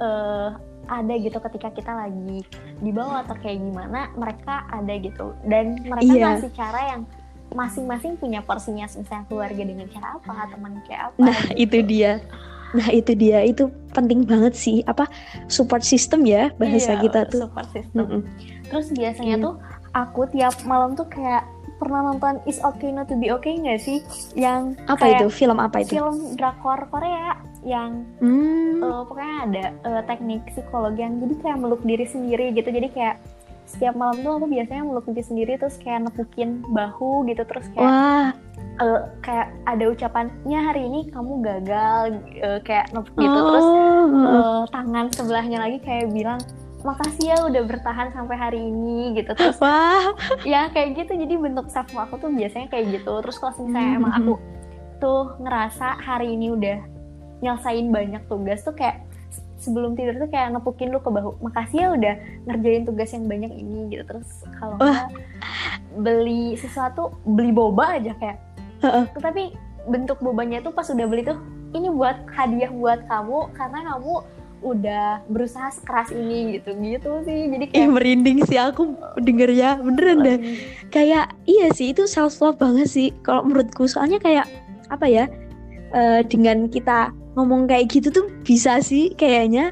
eh, 0.00 0.48
ada 0.84 1.14
gitu 1.16 1.38
ketika 1.40 1.72
kita 1.72 1.92
lagi 1.96 2.44
di 2.84 2.90
bawah 2.92 3.24
atau 3.24 3.36
kayak 3.40 3.56
gimana 3.56 4.12
mereka 4.14 4.68
ada 4.68 4.94
gitu. 5.00 5.32
Dan 5.48 5.80
mereka 5.82 6.12
Iya. 6.12 6.24
ngasih 6.36 6.52
cara 6.52 6.80
yang 6.92 7.02
masing-masing 7.54 8.18
punya 8.20 8.44
porsinya. 8.44 8.84
Misalnya 8.84 9.24
keluarga 9.30 9.62
dengan 9.64 9.86
cara 9.88 10.18
apa 10.20 10.46
teman 10.52 10.82
kayak 10.84 11.02
apa 11.10 11.16
Nah, 11.22 11.38
gitu. 11.54 11.62
itu 11.64 11.78
dia. 11.86 12.12
Nah, 12.74 12.90
itu 12.90 13.14
dia. 13.14 13.40
Itu 13.40 13.64
penting 13.90 14.26
banget 14.26 14.52
sih. 14.52 14.82
Apa 14.82 15.06
support 15.46 15.80
system 15.80 16.22
ya 16.22 16.50
bahasa 16.54 16.92
Iya, 16.92 17.02
kita 17.02 17.20
tuh. 17.30 17.46
support 17.46 17.70
system 17.70 17.96
Mm-mm. 17.96 18.20
Terus 18.66 18.90
biasanya 18.90 19.36
Iya. 19.36 19.44
tuh 19.46 19.54
aku 19.92 20.20
tiap 20.28 20.54
malam 20.64 20.92
tuh 20.92 21.06
kayak 21.06 21.46
pernah 21.74 22.02
nonton 22.04 22.42
Is 22.44 22.58
Okay 22.58 22.90
Not 22.90 23.06
To 23.06 23.16
Be 23.16 23.30
Okay 23.32 23.54
nggak 23.56 23.78
sih? 23.78 23.98
Yang 24.34 24.74
Apa 24.84 25.06
kayak 25.06 25.20
itu? 25.20 25.26
Film 25.32 25.58
apa 25.58 25.76
itu? 25.80 25.94
film 25.94 26.34
drakor 26.34 26.86
Korea 26.88 27.34
yang 27.62 28.02
Hmm. 28.18 28.78
eh, 28.78 29.02
pokoknya 29.04 29.36
ada 29.44 29.64
eh, 29.72 30.02
teknik 30.04 30.42
psikologi 30.48 31.00
yang 31.00 31.16
jadi 31.16 31.34
kayak 31.40 31.58
meluk 31.58 31.82
diri 31.82 32.04
sendiri 32.04 32.50
gitu. 32.50 32.68
Jadi 32.68 32.90
kayak 32.90 33.16
setiap 33.64 33.94
malam 33.94 34.20
tuh 34.20 34.36
aku 34.36 34.46
biasanya 34.46 34.82
meluk 34.82 35.06
diri 35.06 35.22
sendiri 35.22 35.52
terus 35.56 35.78
kayak 35.78 36.04
nepukin 36.04 36.60
bahu 36.68 37.24
gitu 37.24 37.42
terus 37.44 37.64
kayak 37.70 37.80
Wah, 37.82 38.28
eh, 38.74 39.00
kayak 39.22 39.48
ada 39.64 39.84
ucapannya 39.86 40.60
hari 40.60 40.82
ini 40.86 41.00
kamu 41.10 41.40
gagal 41.40 42.02
eh, 42.34 42.60
kayak 42.62 42.90
gitu 42.94 43.38
terus 43.38 43.66
oh, 43.66 44.04
heeh. 44.10 44.42
eh, 44.42 44.62
tangan 44.70 45.06
sebelahnya 45.14 45.58
lagi 45.62 45.78
kayak 45.82 46.10
bilang 46.10 46.40
makasih 46.84 47.32
ya 47.32 47.36
udah 47.48 47.62
bertahan 47.64 48.12
sampai 48.12 48.36
hari 48.36 48.60
ini 48.60 49.16
gitu 49.16 49.32
terus 49.32 49.56
wah, 49.56 50.12
ya 50.44 50.68
kayak 50.68 51.00
gitu 51.00 51.16
jadi 51.16 51.34
bentuk 51.40 51.72
self 51.72 51.88
aku 51.96 52.20
tuh 52.20 52.28
biasanya 52.28 52.68
kayak 52.68 53.00
gitu 53.00 53.24
terus 53.24 53.40
kalau 53.40 53.56
misalnya 53.56 53.88
Hmm. 53.88 53.98
emang 54.04 54.12
aku 54.20 54.34
tuh 55.00 55.22
ngerasa 55.40 55.96
hari 56.04 56.36
ini 56.36 56.52
udah 56.52 56.78
nyelesain 57.40 57.88
banyak 57.88 58.22
tugas 58.28 58.60
tuh 58.60 58.76
kayak 58.76 59.00
sebelum 59.56 59.96
tidur 59.96 60.20
tuh 60.20 60.28
kayak 60.28 60.52
nepukin 60.52 60.92
lu 60.92 61.00
ke 61.00 61.08
bahu 61.08 61.40
makasih 61.40 61.78
ya 61.80 61.88
udah 61.96 62.14
ngerjain 62.44 62.84
tugas 62.84 63.08
yang 63.16 63.24
banyak 63.32 63.52
ini 63.56 63.88
gitu 63.88 64.04
terus 64.04 64.28
kalau 64.60 64.76
beli 65.96 66.52
sesuatu 66.60 67.16
beli 67.24 67.48
boba 67.48 67.96
aja 67.96 68.12
kayak. 68.20 68.38
Tapi 69.20 69.52
bentuk 69.88 70.18
bobanya 70.24 70.64
tuh 70.64 70.72
pas 70.72 70.88
udah 70.88 71.06
beli 71.06 71.22
tuh 71.24 71.36
ini 71.76 71.92
buat 71.92 72.24
hadiah 72.32 72.72
buat 72.72 73.04
kamu 73.10 73.52
karena 73.52 73.78
kamu 73.92 74.14
udah 74.64 75.20
berusaha 75.28 75.68
sekeras 75.76 76.08
ini 76.08 76.56
gitu 76.56 76.72
gitu 76.80 77.20
sih 77.28 77.52
jadi 77.52 77.64
Ih, 77.68 77.72
kayak 77.76 77.90
merinding 78.00 78.38
sih 78.48 78.56
aku 78.56 78.96
denger 79.20 79.52
ya. 79.52 79.76
Beneran 79.76 80.24
deh. 80.24 80.38
Kayak 80.88 81.36
iya 81.44 81.68
sih 81.76 81.92
itu 81.92 82.08
self 82.08 82.40
love 82.40 82.56
banget 82.56 82.88
sih 82.88 83.12
kalau 83.20 83.44
menurutku. 83.44 83.84
Soalnya 83.84 84.16
kayak 84.16 84.48
apa 84.88 85.04
ya? 85.04 85.28
eh, 85.94 86.20
dengan 86.26 86.66
kita 86.68 87.14
ngomong 87.38 87.70
kayak 87.70 87.90
gitu 87.90 88.10
tuh 88.10 88.26
bisa 88.42 88.82
sih 88.82 89.14
kayaknya 89.14 89.70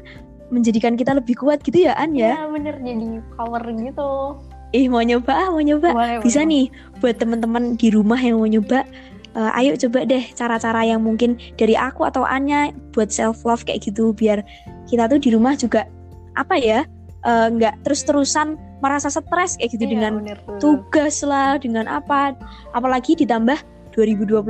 menjadikan 0.49 0.95
kita 0.95 1.15
lebih 1.15 1.35
kuat 1.35 1.59
gitu 1.63 1.87
ya 1.89 1.93
An 1.99 2.15
ya. 2.15 2.37
ya 2.39 2.47
bener 2.47 2.75
jadi 2.79 3.19
power 3.35 3.63
gitu 3.75 4.39
Ih 4.73 4.89
mau 4.89 5.01
nyoba 5.01 5.31
ah 5.31 5.47
mau 5.47 5.61
nyoba. 5.61 5.93
Boleh, 5.93 6.17
bisa 6.19 6.41
boleh. 6.41 6.49
nih 6.49 6.65
buat 6.97 7.15
teman-teman 7.17 7.77
di 7.77 7.87
rumah 7.89 8.17
yang 8.17 8.37
mau 8.37 8.49
nyoba 8.49 8.81
eh, 9.31 9.57
ayo 9.57 9.77
coba 9.77 10.01
deh 10.03 10.23
cara-cara 10.33 10.81
yang 10.83 10.99
mungkin 10.99 11.37
dari 11.55 11.73
aku 11.73 12.03
atau 12.03 12.25
Anya 12.25 12.73
buat 12.89 13.09
self 13.09 13.41
love 13.43 13.61
kayak 13.63 13.85
gitu 13.85 14.11
biar 14.11 14.41
kita 14.85 15.05
tuh 15.05 15.17
di 15.17 15.29
rumah 15.29 15.53
juga 15.53 15.85
apa 16.33 16.57
ya 16.57 16.89
eh, 17.21 17.47
nggak 17.49 17.85
terus-terusan 17.85 18.57
merasa 18.81 19.07
stres 19.07 19.55
kayak 19.55 19.71
gitu 19.73 19.85
Iya, 19.85 19.91
dengan 19.93 20.13
bener 20.19 20.37
tuh. 20.43 20.57
tugas 20.59 21.21
lah 21.21 21.55
dengan 21.55 21.85
apa 21.85 22.33
apalagi 22.73 23.13
ditambah 23.15 23.55
2021 23.93 24.41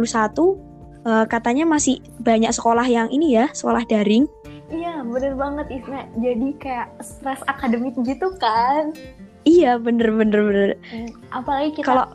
eh, 1.03 1.25
katanya 1.27 1.63
masih 1.65 2.00
banyak 2.20 2.50
sekolah 2.50 2.88
yang 2.88 3.08
ini 3.10 3.36
ya 3.36 3.51
sekolah 3.51 3.84
daring 3.84 4.24
Iya 4.68 5.06
bener 5.06 5.38
banget 5.38 5.68
Isna 5.70 6.01
Jadi 6.18 6.50
kayak 6.58 6.98
stres 7.00 7.44
akademik 7.46 7.94
gitu 8.00 8.34
kan 8.36 8.89
iya 9.44 9.78
bener 9.80 10.12
bener 10.12 10.40
bener 10.44 10.70
Apalagi 11.32 11.76
kita 11.78 11.88
kalau 11.88 12.06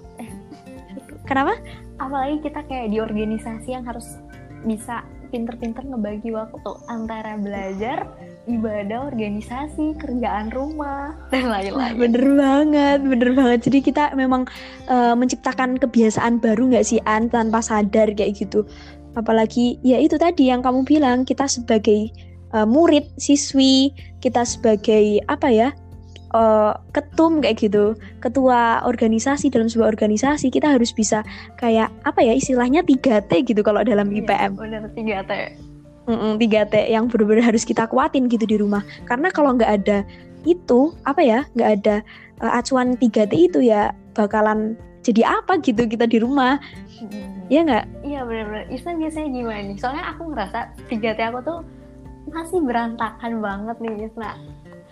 kenapa 1.28 1.56
Apalagi 1.98 2.46
kita 2.46 2.62
kayak 2.66 2.94
di 2.94 2.98
organisasi 3.02 3.74
yang 3.74 3.84
harus 3.84 4.18
bisa 4.62 5.02
pinter-pinter 5.28 5.84
ngebagi 5.84 6.32
waktu 6.32 6.72
Antara 6.88 7.36
belajar, 7.36 8.08
ibadah, 8.48 9.12
organisasi, 9.12 10.00
kerjaan 10.00 10.48
rumah, 10.50 11.12
dan 11.28 11.52
lain-lain 11.52 11.94
bener 12.00 12.24
banget, 12.32 12.98
bener 13.04 13.30
banget. 13.36 13.60
Jadi 13.68 13.78
kita 13.84 14.04
memang 14.16 14.48
eh, 14.88 15.14
menciptakan 15.14 15.76
kebiasaan 15.76 16.40
baru 16.40 16.72
nggak 16.72 16.86
sih 16.86 17.00
An 17.04 17.28
tanpa 17.28 17.60
sadar 17.60 18.08
kayak 18.16 18.40
gitu. 18.40 18.64
Apalagi 19.14 19.76
ya 19.84 20.00
itu 20.00 20.16
tadi 20.16 20.48
yang 20.48 20.64
kamu 20.64 20.86
bilang 20.88 21.28
kita 21.28 21.44
sebagai 21.44 22.08
eh, 22.54 22.66
murid, 22.66 23.04
siswi, 23.20 23.92
kita 24.24 24.48
sebagai 24.48 25.20
apa 25.28 25.48
ya 25.52 25.68
eh, 26.34 26.72
ketum 26.92 27.40
kayak 27.40 27.56
gitu, 27.60 27.96
ketua 28.20 28.82
organisasi 28.84 29.48
dalam 29.48 29.68
sebuah 29.70 29.88
organisasi 29.92 30.52
kita 30.52 30.74
harus 30.74 30.92
bisa 30.92 31.24
kayak 31.56 31.88
apa 32.04 32.20
ya 32.20 32.34
istilahnya 32.36 32.84
3T 32.84 33.30
gitu 33.48 33.60
kalau 33.64 33.80
dalam 33.84 34.08
Iya, 34.12 34.24
IPM. 34.24 34.52
Bener, 34.56 34.82
tiga 34.92 35.24
T 35.24 35.32
Mm-mm, 36.08 36.40
3T 36.40 36.88
yang 36.88 37.04
benar-benar 37.12 37.52
harus 37.52 37.68
kita 37.68 37.84
kuatin 37.84 38.32
gitu 38.32 38.48
di 38.48 38.56
rumah. 38.56 38.80
Karena 39.04 39.28
kalau 39.28 39.52
nggak 39.52 39.72
ada 39.84 40.08
itu, 40.48 40.96
apa 41.04 41.20
ya, 41.20 41.44
nggak 41.52 41.70
ada 41.80 41.96
uh, 42.40 42.56
acuan 42.56 42.96
3T 42.96 43.52
itu 43.52 43.60
ya 43.60 43.92
bakalan 44.16 44.72
jadi 45.04 45.28
apa 45.28 45.60
gitu 45.60 45.84
kita 45.84 46.08
di 46.08 46.16
rumah. 46.24 46.56
Ya 47.52 47.60
nggak? 47.64 48.04
Iya 48.04 48.24
bener-bener 48.24 48.64
Isna 48.72 48.96
biasanya 48.96 49.28
gimana 49.32 49.60
nih? 49.68 49.76
Soalnya 49.76 50.04
aku 50.16 50.22
ngerasa 50.32 50.58
tiga 50.88 51.12
T 51.12 51.20
aku 51.28 51.38
tuh 51.44 51.58
masih 52.28 52.60
berantakan 52.60 53.40
banget 53.40 53.76
nih 53.80 54.08
Isna 54.08 54.36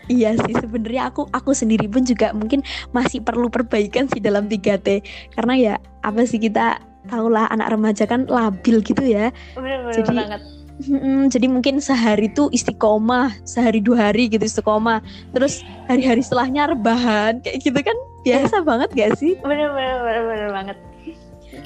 Iya 0.07 0.39
sih 0.39 0.55
sebenarnya 0.55 1.11
aku 1.11 1.27
aku 1.35 1.51
sendiri 1.51 1.91
pun 1.91 2.07
juga 2.07 2.31
mungkin 2.31 2.63
masih 2.95 3.23
perlu 3.23 3.51
perbaikan 3.51 4.07
sih 4.07 4.23
dalam 4.23 4.47
3T. 4.47 5.03
Karena 5.35 5.55
ya 5.59 5.75
apa 6.03 6.23
sih 6.25 6.39
kita 6.39 6.79
tahulah 7.07 7.47
anak 7.51 7.75
remaja 7.75 8.07
kan 8.07 8.27
labil 8.27 8.83
gitu 8.83 9.03
ya. 9.03 9.35
Bener-bener 9.55 9.95
Jadi- 9.95 10.19
banget 10.19 10.43
Mm-mm, 10.77 11.33
jadi 11.33 11.49
mungkin 11.49 11.81
sehari 11.81 12.29
tuh 12.37 12.53
istiqomah, 12.53 13.33
sehari 13.49 13.81
dua 13.81 14.13
hari 14.13 14.29
gitu 14.29 14.45
istiqomah. 14.45 15.01
Terus 15.33 15.65
hari-hari 15.89 16.21
setelahnya 16.21 16.69
rebahan 16.77 17.41
kayak 17.41 17.65
gitu 17.65 17.81
kan 17.81 17.97
biasa 18.29 18.61
banget 18.61 18.93
gak 18.93 19.17
sih? 19.17 19.41
Bener-bener 19.41 20.05
bener-bener 20.05 20.49
banget 20.53 20.77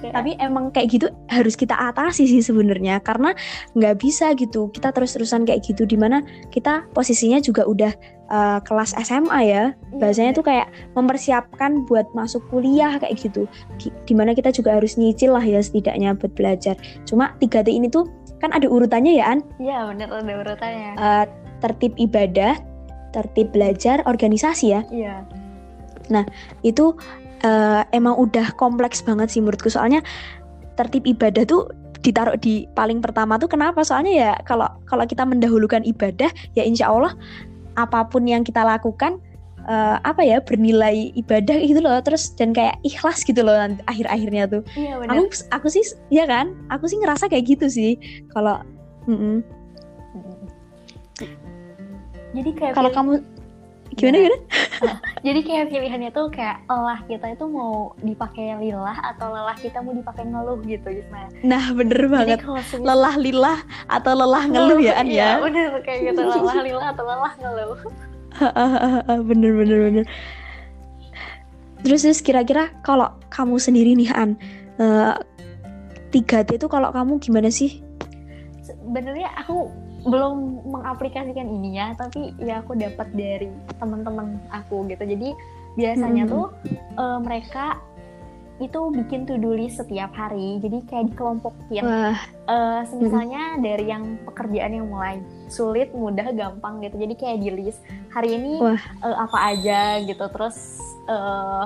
Kayak- 0.00 0.14
Tapi 0.16 0.30
emang 0.40 0.73
kayak 0.73 0.88
gitu 0.90 1.07
harus 1.28 1.54
kita 1.54 1.76
atasi 1.76 2.25
sih 2.25 2.40
sebenarnya 2.40 2.99
karena 3.00 3.37
nggak 3.76 4.00
bisa 4.00 4.33
gitu. 4.35 4.73
Kita 4.73 4.90
terus-terusan 4.90 5.45
kayak 5.45 5.61
gitu 5.62 5.85
di 5.85 6.00
mana 6.00 6.25
kita 6.49 6.88
posisinya 6.97 7.37
juga 7.38 7.69
udah 7.69 7.92
uh, 8.33 8.59
kelas 8.64 8.97
SMA 8.97 9.40
ya. 9.45 9.64
Bahasanya 10.00 10.33
tuh 10.33 10.45
kayak 10.49 10.66
mempersiapkan 10.97 11.85
buat 11.85 12.09
masuk 12.16 12.40
kuliah 12.49 12.97
kayak 12.97 13.21
gitu. 13.21 13.45
Di- 13.76 13.92
di 14.09 14.14
mana 14.16 14.33
kita 14.33 14.49
juga 14.50 14.80
harus 14.80 14.97
nyicil 14.97 15.37
lah 15.37 15.45
ya 15.45 15.61
setidaknya 15.61 16.16
buat 16.16 16.33
belajar. 16.33 16.75
Cuma 17.04 17.37
3T 17.37 17.69
ini 17.69 17.92
tuh 17.92 18.09
kan 18.40 18.57
ada 18.57 18.64
urutannya 18.64 19.21
ya 19.21 19.37
An? 19.37 19.45
Iya 19.61 19.85
bener 19.92 20.09
ada 20.09 20.35
urutannya. 20.40 20.90
Uh, 20.97 21.25
tertib 21.61 21.92
ibadah 22.00 22.57
tertib 23.12 23.52
belajar 23.52 24.00
organisasi 24.09 24.66
ya. 24.73 24.80
Iya. 24.88 25.28
Itu 26.62 26.99
eh, 27.44 27.82
emang 27.97 28.16
udah 28.16 28.52
kompleks 28.56 29.00
banget 29.04 29.32
sih 29.32 29.40
menurutku. 29.40 29.73
Soalnya 29.73 30.04
tertib 30.76 31.04
ibadah 31.04 31.44
tuh 31.44 31.68
ditaruh 32.00 32.37
di 32.40 32.64
paling 32.73 33.04
pertama 33.04 33.37
tuh 33.37 33.49
kenapa? 33.49 33.85
Soalnya 33.85 34.12
ya 34.12 34.32
kalau 34.49 34.68
kalau 34.88 35.04
kita 35.04 35.25
mendahulukan 35.28 35.85
ibadah 35.85 36.32
ya 36.56 36.64
insya 36.64 36.88
Allah 36.88 37.12
apa 37.76 38.09
pun 38.09 38.25
yang 38.25 38.40
kita 38.40 38.64
lakukan 38.64 39.20
uh, 39.68 40.00
apa 40.02 40.25
ya 40.25 40.40
bernilai 40.40 41.12
ibadah 41.16 41.56
gitu 41.61 41.80
loh. 41.85 42.00
Terus 42.00 42.32
dan 42.37 42.56
kayak 42.56 42.80
ikhlas 42.85 43.20
gitu 43.25 43.44
loh 43.44 43.56
akhir-akhirnya 43.85 44.49
tuh. 44.49 44.62
Iya, 44.76 45.00
bener. 45.00 45.12
aku 45.12 45.23
aku 45.52 45.66
sih 45.68 45.85
ya 46.09 46.25
kan? 46.25 46.56
Aku 46.73 46.88
sih 46.88 46.97
ngerasa 46.97 47.28
kayak 47.28 47.44
gitu 47.44 47.66
sih. 47.68 48.00
Kalau 48.32 48.61
mm 49.04 49.16
-mm. 49.16 49.37
jadi 52.30 52.50
kayak 52.56 52.75
kalau 52.78 52.90
kamu 52.94 53.20
gimana 54.00 54.16
Iya. 54.16 54.25
gimana? 54.25 54.38
Jadi 55.26 55.40
kayak 55.42 55.64
pilihannya 55.69 56.11
tuh 56.11 56.26
kayak 56.28 56.57
lelah 56.64 57.00
kita 57.04 57.26
itu 57.28 57.45
mau 57.45 57.73
dipakai 57.97 58.57
lilah 58.57 58.97
atau 59.07 59.28
lelah 59.28 59.52
kita 59.54 59.78
mau 59.78 59.92
dipakai 59.92 60.25
ngeluh 60.25 60.59
gitu 60.62 60.88
Gisna 60.88 61.28
nah 61.42 61.64
bener 61.71 62.00
jadi 62.00 62.09
banget. 62.09 62.38
semis- 62.64 62.80
lelah 62.80 63.14
lilah 63.14 63.59
atau 63.87 64.12
lelah 64.14 64.45
ngeluh 64.47 64.78
ya 64.78 64.92
An 64.95 65.07
iya 65.07 65.21
ya? 65.30 65.33
bener 65.38 65.69
kayak 65.80 66.00
gitu. 66.09 66.21
Lelah 66.33 66.59
lilah 66.59 66.87
atau 66.90 67.04
lelah 67.04 67.33
ngeluh. 67.37 67.78
Bener 69.28 69.50
bener 69.52 69.78
bener. 69.83 70.04
Terus 71.80 72.00
terus 72.02 72.21
kira-kira 72.21 72.73
kalau 72.80 73.09
kamu 73.28 73.57
sendiri 73.57 73.92
nih 73.95 74.11
An 74.11 74.37
eh, 74.76 75.14
tiga 76.11 76.40
T 76.42 76.57
itu 76.57 76.66
kalau 76.66 76.88
kamu 76.90 77.16
gimana 77.19 77.49
sih? 77.49 77.80
Sebenarnya 78.61 79.28
aku 79.37 79.69
belum 80.02 80.64
mengaplikasikan 80.64 81.45
ini 81.45 81.76
ya 81.76 81.92
tapi 81.95 82.33
ya 82.38 82.61
aku 82.61 82.73
dapat 82.75 83.09
dari 83.12 83.49
teman-teman 83.76 84.40
aku 84.49 84.88
gitu 84.88 85.04
jadi 85.04 85.28
biasanya 85.75 86.25
Hmm. 86.25 86.33
tuh 86.33 86.47
eh, 86.97 87.19
mereka 87.21 87.78
itu 88.61 88.92
bikin 88.92 89.25
to-do 89.25 89.57
list 89.57 89.80
setiap 89.80 90.12
hari 90.12 90.61
jadi 90.61 90.85
kayak 90.85 91.04
dikelompokin 91.12 91.85
wah 91.85 92.16
Eh, 92.50 92.83
misalnya 92.99 93.62
dari 93.62 93.87
yang 93.87 94.19
pekerjaan 94.26 94.75
yang 94.75 94.90
mulai 94.90 95.23
sulit, 95.47 95.95
mudah, 95.95 96.35
gampang 96.35 96.83
gitu. 96.83 96.99
Jadi 96.99 97.14
kayak 97.14 97.38
di 97.38 97.50
list 97.54 97.78
hari 98.11 98.35
ini 98.35 98.59
Wah. 98.59 98.75
eh, 98.75 99.14
apa 99.14 99.38
aja 99.54 100.02
gitu. 100.02 100.25
Terus 100.26 100.83
eh, 101.07 101.64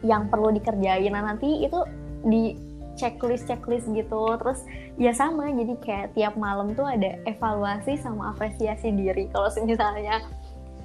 yang 0.00 0.32
perlu 0.32 0.48
dikerjain. 0.48 1.12
Nah 1.12 1.28
nanti 1.28 1.60
itu 1.60 1.76
di 2.24 2.56
checklist 2.94 3.46
checklist 3.46 3.88
gitu. 3.90 4.20
Terus 4.38 4.62
ya 4.96 5.12
sama. 5.12 5.48
Jadi 5.50 5.74
kayak 5.80 6.12
tiap 6.12 6.34
malam 6.36 6.72
tuh 6.72 6.84
ada 6.84 7.16
evaluasi 7.24 7.96
sama 7.96 8.32
apresiasi 8.32 8.92
diri. 8.92 9.28
Kalau 9.30 9.48
misalnya 9.62 10.22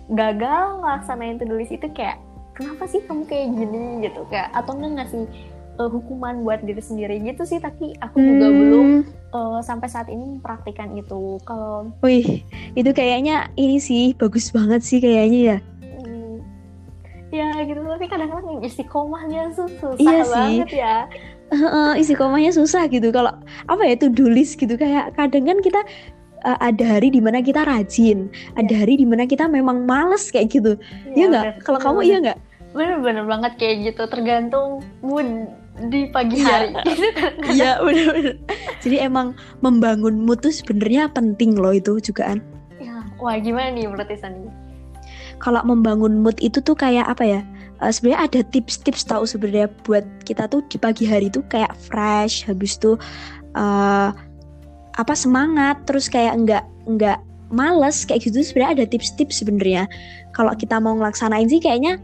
gagal 0.08 0.80
ngelaksanain 0.80 1.36
to-do 1.36 1.60
list 1.60 1.76
itu 1.76 1.88
kayak 1.92 2.16
kenapa 2.56 2.88
sih 2.88 3.04
kamu 3.04 3.28
kayak 3.28 3.48
gini 3.54 4.08
gitu 4.08 4.24
kayak 4.32 4.48
atau 4.56 4.72
enggak 4.80 5.04
ngasih 5.04 5.24
eh, 5.78 5.90
hukuman 5.92 6.42
buat 6.42 6.64
diri 6.64 6.80
sendiri 6.80 7.20
gitu 7.22 7.44
sih 7.44 7.60
tapi 7.60 7.92
aku 8.00 8.16
juga 8.16 8.48
Hmm, 8.48 8.56
belum 8.58 8.88
eh, 9.36 9.60
sampai 9.62 9.88
saat 9.92 10.08
ini 10.08 10.40
mempraktikkan 10.40 10.96
itu 10.96 11.38
kalau 11.44 11.92
wih 12.00 12.40
itu 12.74 12.90
kayaknya 12.96 13.52
ini 13.60 13.78
sih 13.78 14.16
bagus 14.16 14.48
banget 14.50 14.80
sih 14.80 15.04
kayaknya 15.04 15.40
ya 15.44 15.58
hmm, 15.84 16.36
ya 17.36 17.48
gitu 17.68 17.84
tapi 17.84 18.06
kadang-kadang 18.08 18.64
istiqomahnya 18.64 19.52
susah 19.52 19.92
Iya 20.00 20.20
sih. 20.24 20.32
banget 20.32 20.70
ya 20.72 20.96
Isi 21.96 22.14
komanya 22.14 22.52
susah 22.52 22.92
gitu. 22.92 23.10
Kalau 23.10 23.32
apa 23.68 23.82
ya 23.88 23.96
itu 23.96 24.12
tulis 24.12 24.54
gitu. 24.54 24.74
Kayak 24.76 25.16
kadang 25.16 25.48
kan 25.48 25.58
kita 25.64 25.82
eh, 26.44 26.58
ada 26.60 26.84
hari 26.98 27.08
di 27.12 27.24
mana 27.24 27.40
kita 27.40 27.64
rajin. 27.64 28.28
Ada 28.60 28.84
hari 28.84 29.00
di 29.00 29.08
mana 29.08 29.24
kita 29.24 29.48
memang 29.48 29.88
males 29.88 30.28
kayak 30.28 30.52
gitu. 30.52 30.76
Iya 31.16 31.26
nggak? 31.32 31.46
kalau 31.64 31.80
kamu 31.80 32.00
iya 32.04 32.18
nggak? 32.20 32.40
Bener-bener 32.76 33.26
banget 33.26 33.54
kayak 33.56 33.76
gitu. 33.94 34.04
Tergantung 34.12 34.84
mood 35.00 35.28
di 35.88 36.10
pagi 36.10 36.42
Iya. 36.42 36.50
hari. 36.52 36.70
Gitu 36.90 37.10
kan. 37.14 37.32
Iya 37.54 37.72
bener-bener 37.86 38.36
jadi 38.82 39.06
emang 39.06 39.38
membangun 39.62 40.26
mood 40.26 40.42
tuh 40.42 40.50
sebenarnya 40.50 41.10
penting 41.14 41.54
loh 41.54 41.72
itu 41.74 42.02
juga 42.02 42.34
kan. 42.34 42.40
Ya 42.82 43.06
wah 43.22 43.38
gimana 43.38 43.72
nih 43.74 43.86
menurut 43.88 44.10
Isan? 44.10 44.42
Nih 44.42 44.54
kalau 45.38 45.62
membangun 45.64 46.26
mood 46.26 46.38
itu 46.42 46.60
tuh 46.62 46.74
kayak 46.74 47.06
apa 47.06 47.24
ya 47.24 47.42
eh, 47.80 47.92
sebenarnya 47.92 48.22
ada 48.26 48.40
tips-tips 48.50 49.06
tahu 49.06 49.24
sebenarnya 49.26 49.68
buat 49.84 50.06
kita 50.24 50.48
tuh 50.48 50.62
di 50.68 50.78
pagi 50.78 51.06
hari 51.06 51.28
tuh 51.30 51.44
kayak 51.48 51.74
fresh 51.78 52.46
habis 52.46 52.78
tuh 52.78 52.96
eh, 53.54 54.10
apa 54.98 55.14
semangat 55.14 55.78
terus 55.86 56.10
kayak 56.10 56.34
enggak 56.34 56.64
enggak 56.90 57.20
males 57.48 58.04
kayak 58.04 58.28
gitu 58.28 58.44
sebenarnya 58.44 58.82
ada 58.82 58.86
tips-tips 58.90 59.40
sebenarnya 59.40 59.86
kalau 60.34 60.52
kita 60.58 60.82
mau 60.82 60.98
ngelaksanain 60.98 61.48
sih 61.48 61.62
kayaknya 61.62 62.02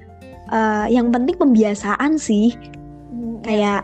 eh, 0.49 0.85
yang 0.93 1.09
penting 1.09 1.35
pembiasaan 1.35 2.15
sih 2.15 2.53
Hmm, 3.13 3.39
ya. 3.39 3.45
kayak 3.45 3.81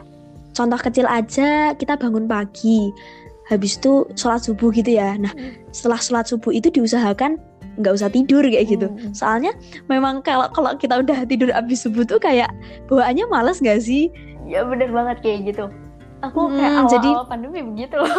contoh 0.58 0.80
kecil 0.82 1.06
aja 1.06 1.78
kita 1.78 1.94
bangun 1.96 2.26
pagi 2.26 2.90
habis 3.46 3.78
itu 3.78 4.10
sholat 4.14 4.42
subuh 4.42 4.70
gitu 4.74 4.98
ya 4.98 5.14
nah 5.18 5.30
Hmm. 5.30 5.54
setelah 5.70 6.02
sholat 6.02 6.26
subuh 6.26 6.50
itu 6.50 6.70
diusahakan 6.70 7.38
nggak 7.80 7.94
usah 7.96 8.08
tidur 8.08 8.44
kayak 8.44 8.68
gitu. 8.68 8.88
Hmm. 8.88 9.12
soalnya 9.12 9.52
memang 9.88 10.20
kalau 10.20 10.52
kalau 10.52 10.76
kita 10.76 11.00
udah 11.00 11.24
tidur 11.24 11.50
abis 11.50 11.82
subuh 11.82 12.04
tuh 12.04 12.20
kayak 12.20 12.52
bawaannya 12.86 13.26
males 13.26 13.58
nggak 13.58 13.80
sih? 13.80 14.12
Ya 14.44 14.62
bener 14.62 14.90
banget 14.90 15.20
kayak 15.20 15.40
gitu. 15.48 15.66
Aku 16.20 16.36
Hmm, 16.46 16.60
kayak 16.60 16.72
awal-awal 16.76 16.92
jadi- 16.92 17.16
pandemi 17.26 17.60
begitu. 17.64 17.96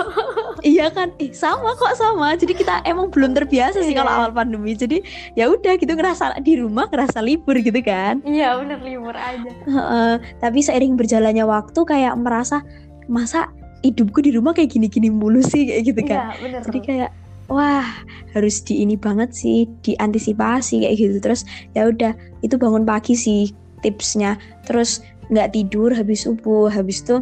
Iya 0.63 0.89
kan? 0.89 1.13
Eh 1.17 1.33
sama 1.33 1.73
kok 1.75 1.93
sama. 1.95 2.33
Jadi 2.33 2.53
kita 2.55 2.81
emang 2.83 3.09
belum 3.09 3.33
terbiasa 3.33 3.81
sih 3.81 3.93
Iya. 3.93 3.99
kalau 3.99 4.13
awal 4.15 4.31
pandemi. 4.31 4.73
Jadi 4.73 5.01
ya 5.35 5.49
udah 5.49 5.73
gitu 5.75 5.89
ngerasa 5.91 6.37
di 6.39 6.57
rumah 6.57 6.85
ngerasa 6.87 7.21
libur 7.21 7.57
gitu 7.57 7.77
kan? 7.81 8.21
Iya 8.23 8.57
bener 8.57 8.81
libur 8.81 9.13
aja. 9.13 9.53
Heeh, 9.59 10.13
tapi 10.37 10.59
seiring 10.59 10.97
berjalannya 10.97 11.45
waktu 11.45 11.81
kayak 11.83 12.13
merasa 12.15 12.65
masa 13.07 13.49
hidupku 13.81 14.21
di 14.21 14.33
rumah 14.33 14.53
kayak 14.53 14.69
gini-gini 14.71 15.09
mulu 15.09 15.41
sih? 15.43 15.65
kayak 15.67 15.83
gitu 15.87 16.01
kan? 16.03 16.29
Iya 16.31 16.41
bener. 16.41 16.61
Jadi 16.63 16.79
kayak 16.81 17.11
wah 17.51 17.85
harus 18.33 18.63
di 18.63 18.81
ini 18.87 18.95
banget 18.95 19.35
sih 19.35 19.67
diantisipasi 19.83 20.87
kayak 20.87 20.97
gitu. 20.97 21.19
Terus 21.19 21.43
ya 21.75 21.91
udah 21.91 22.15
itu 22.41 22.55
bangun 22.55 22.87
pagi 22.87 23.19
sih 23.19 23.51
tipsnya. 23.83 24.39
Terus 24.65 25.03
nggak 25.35 25.53
tidur 25.53 25.91
habis 25.91 26.25
subuh. 26.25 26.71
Habis 26.71 27.03
itu 27.03 27.19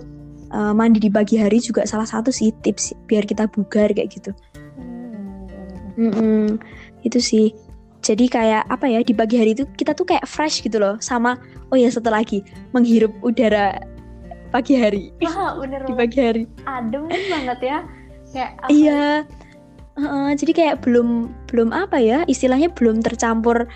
eh, 0.52 0.72
mandi 0.76 1.00
di 1.00 1.10
pagi 1.10 1.40
hari 1.40 1.58
juga 1.58 1.88
salah 1.88 2.06
satu 2.06 2.28
sih 2.28 2.52
tips 2.62 2.92
biar 3.08 3.24
kita 3.24 3.48
bugar 3.48 3.90
kayak 3.90 4.12
gitu. 4.12 4.30
Hmm. 4.76 5.48
Mm-mm, 5.98 6.46
itu 7.02 7.18
sih. 7.18 7.46
Jadi 7.98 8.30
kayak 8.30 8.70
apa 8.70 8.86
ya 8.86 9.02
di 9.02 9.10
pagi 9.10 9.42
hari 9.42 9.58
itu 9.58 9.66
kita 9.74 9.90
tuh 9.90 10.06
kayak 10.06 10.22
fresh 10.22 10.62
gitu 10.62 10.78
loh 10.78 10.94
sama 11.02 11.34
oh 11.72 11.76
ya 11.76 11.90
satu 11.90 12.14
lagi 12.14 12.46
menghirup 12.70 13.10
udara 13.26 13.74
pagi 14.54 14.78
hari. 14.78 15.10
Wah, 15.24 15.58
bener 15.58 15.82
di 15.88 15.92
pagi 15.98 16.18
hari. 16.22 16.42
adem 16.64 17.10
banget 17.10 17.58
ya. 17.58 17.78
Kayak 18.30 18.50
Iya. 18.70 19.02
Heeh, 19.98 20.28
jadi 20.38 20.52
kayak 20.54 20.76
belum 20.86 21.08
belum 21.50 21.74
apa 21.74 21.98
ya 21.98 22.22
istilahnya 22.24 22.70
belum 22.70 23.02
tercampur 23.02 23.66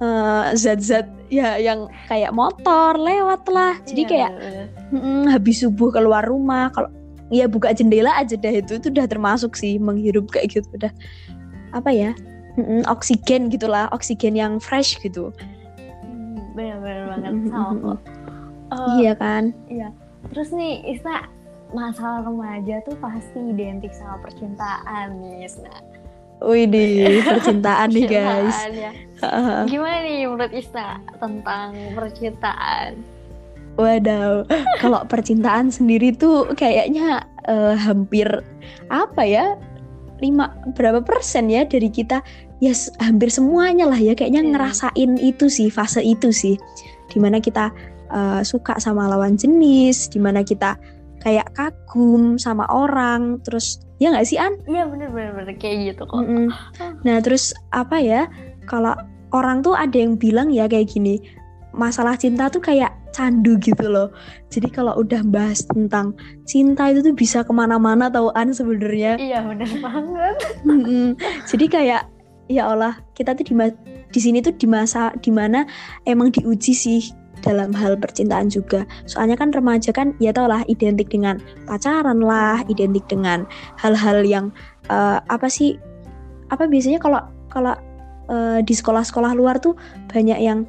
eh, 0.00 0.44
zat-zat 0.56 1.04
ya 1.28 1.60
yang 1.60 1.88
kayak 2.08 2.32
motor 2.32 2.96
lewat 2.96 3.44
lah. 3.48 3.76
Jadi 3.84 4.02
Iya, 4.02 4.08
kayak 4.08 4.30
bener. 4.40 4.66
mm, 4.92 5.22
habis 5.28 5.60
subuh 5.60 5.92
keluar 5.92 6.24
rumah 6.24 6.72
kalau 6.72 6.88
ya 7.28 7.44
buka 7.44 7.74
jendela 7.74 8.14
aja 8.14 8.38
dah 8.38 8.54
itu 8.54 8.78
itu 8.78 8.88
udah 8.88 9.04
termasuk 9.04 9.52
sih 9.52 9.76
menghirup 9.76 10.30
kayak 10.30 10.54
gitu 10.54 10.68
udah 10.78 10.92
apa 11.74 11.90
ya 11.90 12.10
mm, 12.56 12.86
oksigen 12.86 13.52
gitulah 13.52 13.90
oksigen 13.92 14.32
yang 14.32 14.56
fresh 14.56 14.96
gitu. 15.02 15.28
Hmm, 16.00 16.38
bener-bener 16.54 17.04
banget 17.10 17.32
sama 17.52 17.72
mm, 17.72 17.80
kok 17.84 17.98
Eh, 18.66 18.94
Iya 18.98 19.12
kan? 19.14 19.54
terus 20.32 20.50
nih 20.50 20.82
Isna 20.90 21.22
masalah 21.70 22.22
remaja 22.22 22.78
tuh 22.82 22.94
pasti 22.98 23.38
identik 23.40 23.90
sama 23.90 24.22
percintaan 24.22 25.18
nih 25.18 25.46
Isna 25.46 25.74
Wih 26.36 26.68
di 26.68 26.84
percintaan 27.24 27.88
nih 27.90 28.04
guys. 28.06 28.56
Ya. 28.68 28.92
gimana 29.72 30.04
nih 30.04 30.28
menurut 30.28 30.52
Isna 30.52 31.00
tentang 31.16 31.72
percintaan 31.96 33.00
Wadaw, 33.76 34.44
kalau 34.80 35.04
percintaan 35.04 35.68
sendiri 35.68 36.12
tuh 36.12 36.48
kayaknya 36.52 37.24
eh, 37.44 37.76
hampir 37.76 38.24
apa 38.88 39.20
ya 39.20 39.56
lima 40.16 40.48
berapa 40.72 41.04
persen 41.04 41.52
ya 41.52 41.68
dari 41.68 41.92
kita 41.92 42.24
ya 42.56 42.72
s- 42.72 42.88
hampir 43.04 43.28
semuanya 43.28 43.84
lah 43.84 44.00
ya 44.00 44.16
kayaknya 44.16 44.44
Iya. 44.44 44.50
ngerasain 44.56 45.10
itu 45.20 45.52
sih 45.52 45.68
fase 45.68 46.00
itu 46.00 46.32
sih 46.32 46.56
di 47.08 47.18
mana 47.20 47.36
kita 47.36 47.68
eh, 48.08 48.40
suka 48.44 48.80
sama 48.80 49.08
lawan 49.08 49.36
jenis 49.36 50.08
di 50.08 50.20
mana 50.20 50.40
kita 50.40 50.80
kayak 51.26 51.50
kagum 51.58 52.38
sama 52.38 52.62
orang 52.70 53.42
terus 53.42 53.82
ya 53.98 54.14
nggak 54.14 54.30
sih 54.30 54.38
An? 54.38 54.54
iya 54.70 54.86
bener-bener 54.86 55.34
bener 55.34 55.58
kayak 55.58 55.90
gitu 55.90 56.06
kok 56.06 56.22
Mm-mm. 56.22 56.54
Nah 57.02 57.18
terus 57.18 57.50
apa 57.74 57.98
ya 57.98 58.30
kalau 58.70 58.94
orang 59.34 59.58
tuh 59.66 59.74
ada 59.74 59.98
yang 59.98 60.14
bilang 60.14 60.54
ya 60.54 60.70
kayak 60.70 60.86
gini 60.86 61.18
masalah 61.74 62.14
cinta 62.14 62.46
tuh 62.46 62.62
kayak 62.62 62.94
candu 63.12 63.56
gitu 63.60 63.88
loh. 63.88 64.12
Jadi 64.48 64.68
kalau 64.72 64.96
udah 64.96 65.20
bahas 65.24 65.64
tentang 65.68 66.16
cinta 66.48 66.88
itu 66.88 67.04
tuh 67.04 67.12
bisa 67.16 67.44
ke 67.44 67.52
mana-mana 67.52 68.08
tauan 68.08 68.52
sebenarnya. 68.52 69.16
iya 69.20 69.44
bener 69.44 69.68
banget 69.84 70.36
Mm-mm. 70.64 71.16
Jadi 71.44 71.66
kayak 71.68 72.08
ya 72.46 72.70
Allah 72.70 72.96
kita 73.18 73.34
tuh 73.34 73.44
di 73.44 73.54
di 74.14 74.20
sini 74.22 74.38
tuh 74.40 74.54
di 74.54 74.70
masa 74.70 75.10
di 75.18 75.34
mana 75.34 75.66
emang 76.06 76.30
diuji 76.30 76.72
sih 76.72 77.02
dalam 77.46 77.70
hal 77.78 77.94
percintaan 77.94 78.50
juga. 78.50 78.82
Soalnya 79.06 79.38
kan 79.38 79.54
remaja 79.54 79.94
kan 79.94 80.18
ya 80.18 80.34
tau 80.34 80.50
lah 80.50 80.66
identik 80.66 81.06
dengan 81.06 81.38
pacaran 81.70 82.18
lah, 82.18 82.66
identik 82.66 83.06
dengan 83.06 83.46
hal-hal 83.78 84.26
yang 84.26 84.50
eh, 84.90 85.18
apa 85.22 85.46
sih? 85.46 85.78
Apa 86.50 86.66
biasanya 86.66 86.98
kalau 86.98 87.22
kalau 87.46 87.78
eh, 88.26 88.58
di 88.66 88.74
sekolah-sekolah 88.74 89.38
luar 89.38 89.62
tuh 89.62 89.78
banyak 90.10 90.42
yang 90.42 90.66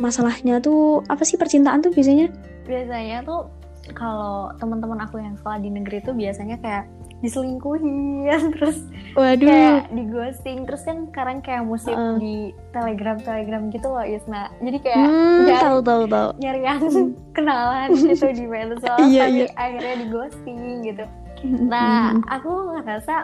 masalahnya 0.00 0.58
tuh 0.58 1.04
apa 1.12 1.22
sih 1.22 1.36
percintaan 1.36 1.84
tuh 1.84 1.92
biasanya? 1.92 2.32
Biasanya 2.64 3.20
tuh 3.28 3.52
kalau 3.92 4.48
teman-teman 4.56 5.04
aku 5.04 5.20
yang 5.20 5.36
sekolah 5.36 5.60
di 5.60 5.68
negeri 5.68 6.00
tuh 6.00 6.16
biasanya 6.16 6.56
kayak 6.64 6.88
diselingkuhin 7.24 8.28
terus 8.54 8.84
Waduh. 9.14 9.40
kayak 9.42 9.82
di 9.90 10.04
ghosting 10.04 10.58
terus 10.62 10.82
kan 10.82 11.08
sekarang 11.08 11.38
kayak 11.40 11.64
musik 11.64 11.90
Heeh. 11.90 12.16
di 12.20 12.34
telegram 12.70 13.16
telegram 13.18 13.62
gitu 13.68 13.88
loh 13.88 14.04
Isna 14.04 14.52
jadi 14.58 14.78
kayak 14.78 14.98
Hmm, 15.00 15.40
nyari, 15.42 15.62
tahu 15.62 15.78
tahu 15.80 16.02
tahu. 16.06 16.28
nyari 16.36 16.60
yang 16.62 16.80
kenalan 17.36 17.88
gitu 17.90 18.26
di 18.28 18.44
medsos 18.44 18.84
Iya, 19.02 19.22
tapi 19.24 19.38
iya. 19.40 19.46
akhirnya 19.56 19.94
di 19.96 20.06
ghosting 20.08 20.58
gitu 20.84 21.04
nah 21.62 22.12
Hmm. 22.12 22.24
aku 22.26 22.50
ngerasa 22.74 23.14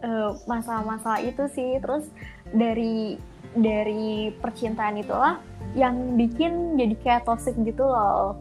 eh, 0.00 0.30
masalah-masalah 0.44 1.20
itu 1.20 1.46
sih 1.48 1.78
terus 1.78 2.06
dari 2.48 3.18
dari 3.50 4.30
percintaan 4.34 4.94
itulah 4.96 5.38
yang 5.72 6.14
bikin 6.14 6.74
jadi 6.74 6.94
kayak 6.96 7.22
toxic 7.24 7.54
gitu 7.58 7.82
loh 7.82 8.34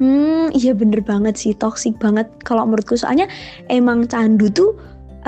Hmm, 0.00 0.48
iya 0.56 0.72
bener 0.72 1.04
banget 1.04 1.36
sih, 1.36 1.52
toxic 1.52 2.00
banget 2.00 2.24
kalau 2.48 2.64
menurutku. 2.64 2.96
Soalnya 2.96 3.28
emang 3.68 4.08
candu 4.08 4.48
tuh 4.48 4.72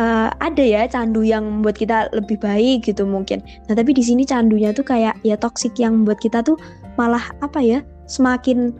eh, 0.00 0.28
ada 0.32 0.64
ya 0.64 0.88
candu 0.88 1.20
yang 1.20 1.44
membuat 1.44 1.76
kita 1.76 2.08
lebih 2.16 2.40
baik 2.40 2.88
gitu 2.88 3.04
mungkin. 3.04 3.44
Nah 3.68 3.76
tapi 3.76 3.92
di 3.92 4.00
sini 4.00 4.24
candunya 4.24 4.72
tuh 4.72 4.88
kayak 4.88 5.20
ya 5.20 5.36
toxic 5.36 5.76
yang 5.76 6.00
membuat 6.02 6.24
kita 6.24 6.40
tuh 6.40 6.56
malah 6.96 7.22
apa 7.44 7.60
ya 7.60 7.84
semakin 8.08 8.72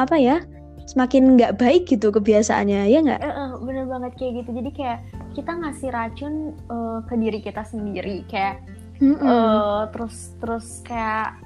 apa 0.00 0.16
ya 0.16 0.40
semakin 0.88 1.36
nggak 1.36 1.60
baik 1.60 1.84
gitu 1.84 2.08
kebiasaannya 2.08 2.88
ya 2.88 2.98
nggak? 3.04 3.20
Eh, 3.20 3.28
eh, 3.28 3.52
bener 3.60 3.84
banget 3.84 4.12
kayak 4.16 4.32
gitu 4.40 4.50
jadi 4.56 4.70
kayak 4.72 4.98
kita 5.36 5.52
ngasih 5.52 5.88
racun 5.92 6.34
eh, 6.56 6.98
ke 7.04 7.14
diri 7.20 7.38
kita 7.44 7.62
sendiri 7.68 8.24
kayak 8.32 8.64
Mm-mm. 9.04 9.20
eh, 9.20 9.82
terus 9.92 10.32
terus 10.40 10.80
kayak 10.88 11.36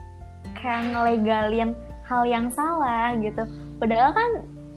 kayak 0.54 0.94
ngelegalin 0.94 1.74
hal 2.06 2.22
yang 2.22 2.46
salah 2.54 3.18
gitu 3.18 3.42
padahal 3.82 4.14
kan 4.14 4.30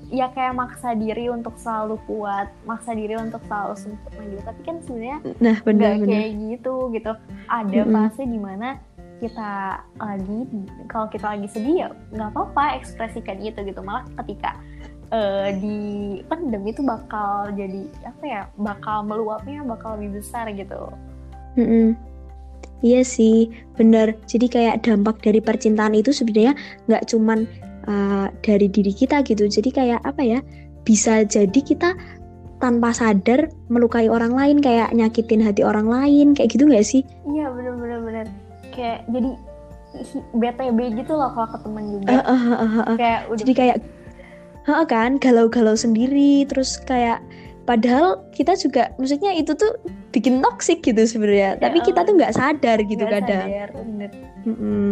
ya 0.10 0.30
kayak 0.34 0.58
maksa 0.58 0.94
diri 0.98 1.30
untuk 1.30 1.54
selalu 1.62 1.98
kuat 2.10 2.50
maksa 2.66 2.94
diri 2.98 3.14
untuk 3.18 3.42
selalu 3.46 3.74
sempurna 3.78 4.22
gitu 4.34 4.42
tapi 4.46 4.62
kan 4.66 4.76
sebenarnya 4.86 5.18
Nah 5.42 5.56
nggak 5.62 5.66
bener-bener. 5.66 6.10
kayak 6.10 6.32
gitu 6.50 6.74
gitu 6.94 7.12
ada 7.50 7.80
Mm-mm. 7.86 7.94
fase 7.94 8.24
di 8.26 8.40
mana 8.42 8.70
kita 9.22 9.82
lagi 9.98 10.40
kalau 10.92 11.08
kita 11.10 11.26
lagi 11.38 11.48
sedih 11.50 11.76
ya 11.86 11.90
nggak 12.14 12.30
apa-apa 12.34 12.78
ekspresikan 12.82 13.40
itu 13.42 13.62
gitu 13.66 13.82
malah 13.82 14.06
ketika 14.22 14.58
eh, 15.10 15.56
di 15.58 15.78
pendem 16.28 16.62
itu 16.66 16.82
bakal 16.86 17.50
jadi 17.56 17.82
apa 18.06 18.24
ya 18.26 18.42
bakal 18.58 19.06
meluapnya 19.06 19.62
bakal 19.66 19.98
lebih 19.98 20.22
besar 20.22 20.50
gitu 20.54 20.90
Mm-mm. 21.56 21.96
Iya 22.84 23.02
sih, 23.08 23.50
bener. 23.80 24.20
Jadi 24.28 24.52
kayak 24.52 24.84
dampak 24.84 25.24
dari 25.24 25.40
percintaan 25.40 25.96
itu 25.96 26.12
sebenarnya 26.12 26.54
nggak 26.92 27.08
cuman 27.08 27.48
uh, 27.88 28.28
dari 28.42 28.68
diri 28.70 28.92
kita 28.92 29.22
gitu. 29.24 29.46
Jadi 29.50 29.70
kayak 29.72 30.02
apa 30.06 30.22
ya? 30.22 30.40
Bisa 30.86 31.26
jadi 31.26 31.60
kita 31.62 31.98
tanpa 32.62 32.96
sadar 32.96 33.52
melukai 33.68 34.08
orang 34.08 34.32
lain, 34.32 34.58
kayak 34.64 34.96
nyakitin 34.96 35.44
hati 35.44 35.62
orang 35.62 35.92
lain, 35.92 36.32
kayak 36.34 36.56
gitu 36.56 36.66
nggak 36.66 36.88
sih? 36.88 37.04
iya 37.36 37.52
bener-bener 37.52 38.00
bener 38.00 38.26
kayak 38.72 39.04
jadi 39.12 39.30
BTB 40.36 40.80
gitu 41.04 41.14
loh 41.16 41.32
kalau 41.32 41.48
ke 41.52 41.58
temen 41.64 41.84
juga 42.00 42.08
Eh, 42.12 42.24
eh, 42.24 42.42
eh, 42.44 42.58
eh, 42.60 42.74
eh. 42.80 42.98
kayak 43.00 43.20
udah 43.32 43.40
Jadi 43.44 43.54
kayak, 43.56 43.78
Heeh 44.66 44.86
kan, 44.90 45.22
galau-galau 45.22 45.78
sendiri, 45.78 46.42
terus 46.50 46.82
kayak 46.90 47.22
padahal 47.70 48.26
kita 48.34 48.58
juga, 48.58 48.90
maksudnya 48.98 49.38
itu 49.38 49.54
tuh 49.54 49.78
bikin 50.10 50.42
toxic 50.42 50.82
gitu 50.82 51.06
sebenarnya. 51.06 51.62
Tapi 51.62 51.86
kita 51.86 52.02
tuh 52.02 52.18
nggak 52.18 52.34
sadar 52.34 52.82
gitu 52.82 53.06
nggak 53.06 53.30
kadang. 53.30 53.46
sadar, 53.46 53.70
bener. 53.78 54.10
Mm-mm. 54.42 54.90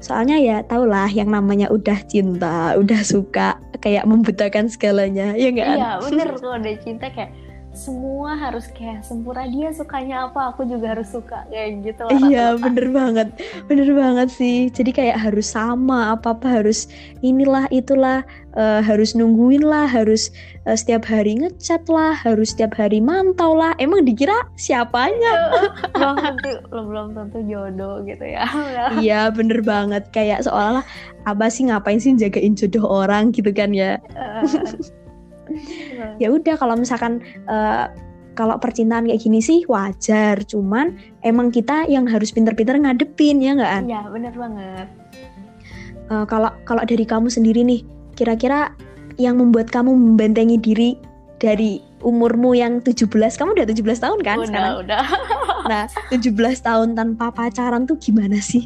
Soalnya 0.00 0.40
ya 0.40 0.56
tau 0.64 0.88
lah 0.88 1.12
yang 1.12 1.28
namanya 1.28 1.68
udah 1.68 2.00
cinta, 2.08 2.72
udah 2.80 3.00
suka, 3.04 3.60
kayak 3.84 4.08
membutakan 4.08 4.68
segalanya, 4.68 5.36
ya 5.36 5.52
nggak? 5.52 5.76
Iya 5.76 5.90
bener 6.00 6.28
kalau 6.40 6.56
udah 6.56 6.76
cinta 6.80 7.06
kayak 7.12 7.36
semua 7.80 8.36
harus 8.36 8.68
kayak 8.76 9.00
sempurna 9.00 9.48
dia 9.48 9.72
sukanya 9.72 10.28
apa 10.28 10.52
aku 10.52 10.68
juga 10.68 10.92
harus 10.92 11.08
suka 11.08 11.48
kayak 11.48 11.80
gitu 11.80 12.04
lah 12.04 12.12
Iya 12.28 12.44
rata-rata. 12.52 12.64
bener 12.68 12.86
banget, 12.92 13.28
bener 13.64 13.88
banget 13.96 14.28
sih. 14.28 14.68
Jadi 14.68 14.90
kayak 14.92 15.16
harus 15.16 15.48
sama, 15.48 16.12
apa 16.12 16.36
apa 16.36 16.60
harus 16.60 16.92
inilah 17.24 17.64
itulah, 17.72 18.20
eh, 18.52 18.84
harus 18.84 19.16
nungguin 19.16 19.64
lah, 19.64 19.88
harus 19.88 20.28
eh, 20.68 20.76
setiap 20.76 21.08
hari 21.08 21.40
ngechat 21.40 21.88
lah, 21.88 22.12
harus 22.12 22.52
setiap 22.52 22.76
hari 22.76 23.00
mantau 23.00 23.56
lah. 23.56 23.72
Emang 23.80 24.04
dikira 24.04 24.36
siapanya? 24.60 25.32
belum 25.96 26.16
tentu 26.20 26.50
belum 26.68 26.84
belum 26.92 27.06
tentu 27.16 27.38
jodoh 27.48 28.04
gitu 28.04 28.24
ya 28.28 28.44
iya 29.04 29.32
bener 29.32 29.64
banget, 29.64 30.04
kayak 30.12 30.44
seolah-olah 30.44 30.84
apa 31.24 31.44
sih 31.48 31.72
ngapain 31.72 31.96
sih 31.96 32.12
jagain 32.12 32.52
jodoh 32.52 32.84
orang 32.84 33.32
gitu 33.32 33.48
kan 33.56 33.72
ya? 33.72 33.96
Ya 36.20 36.28
udah 36.28 36.54
kalau 36.60 36.76
misalkan 36.76 37.24
eh, 37.48 37.86
kalau 38.38 38.56
percintaan 38.56 39.10
kayak 39.10 39.20
gini 39.20 39.42
sih 39.42 39.66
wajar 39.66 40.40
cuman 40.46 40.96
emang 41.26 41.50
kita 41.50 41.84
yang 41.90 42.06
harus 42.06 42.30
pinter-pinter 42.30 42.78
ngadepin 42.78 43.42
ya 43.42 43.52
nggak 43.58 43.72
An? 43.72 43.84
iya 43.90 44.02
bener 44.06 44.34
banget. 44.36 44.86
Eh, 46.10 46.24
kalau 46.30 46.50
kalau 46.64 46.82
dari 46.86 47.04
kamu 47.04 47.28
sendiri 47.28 47.60
nih 47.66 47.80
kira-kira 48.14 48.72
yang 49.18 49.36
membuat 49.36 49.68
kamu 49.68 49.92
membentengi 49.92 50.56
diri 50.56 50.90
dari 51.40 51.80
umurmu 52.00 52.56
yang 52.56 52.80
17 52.80 53.08
kamu 53.36 53.56
udah 53.56 53.66
17 53.68 54.04
tahun 54.04 54.18
kan 54.24 54.36
udah 54.40 54.48
sekarang? 54.48 54.74
udah. 54.84 55.04
Nah 55.68 55.84
17 56.08 56.36
tahun 56.64 56.96
tanpa 56.96 57.28
pacaran 57.32 57.84
tuh 57.84 58.00
gimana 58.00 58.40
sih 58.40 58.64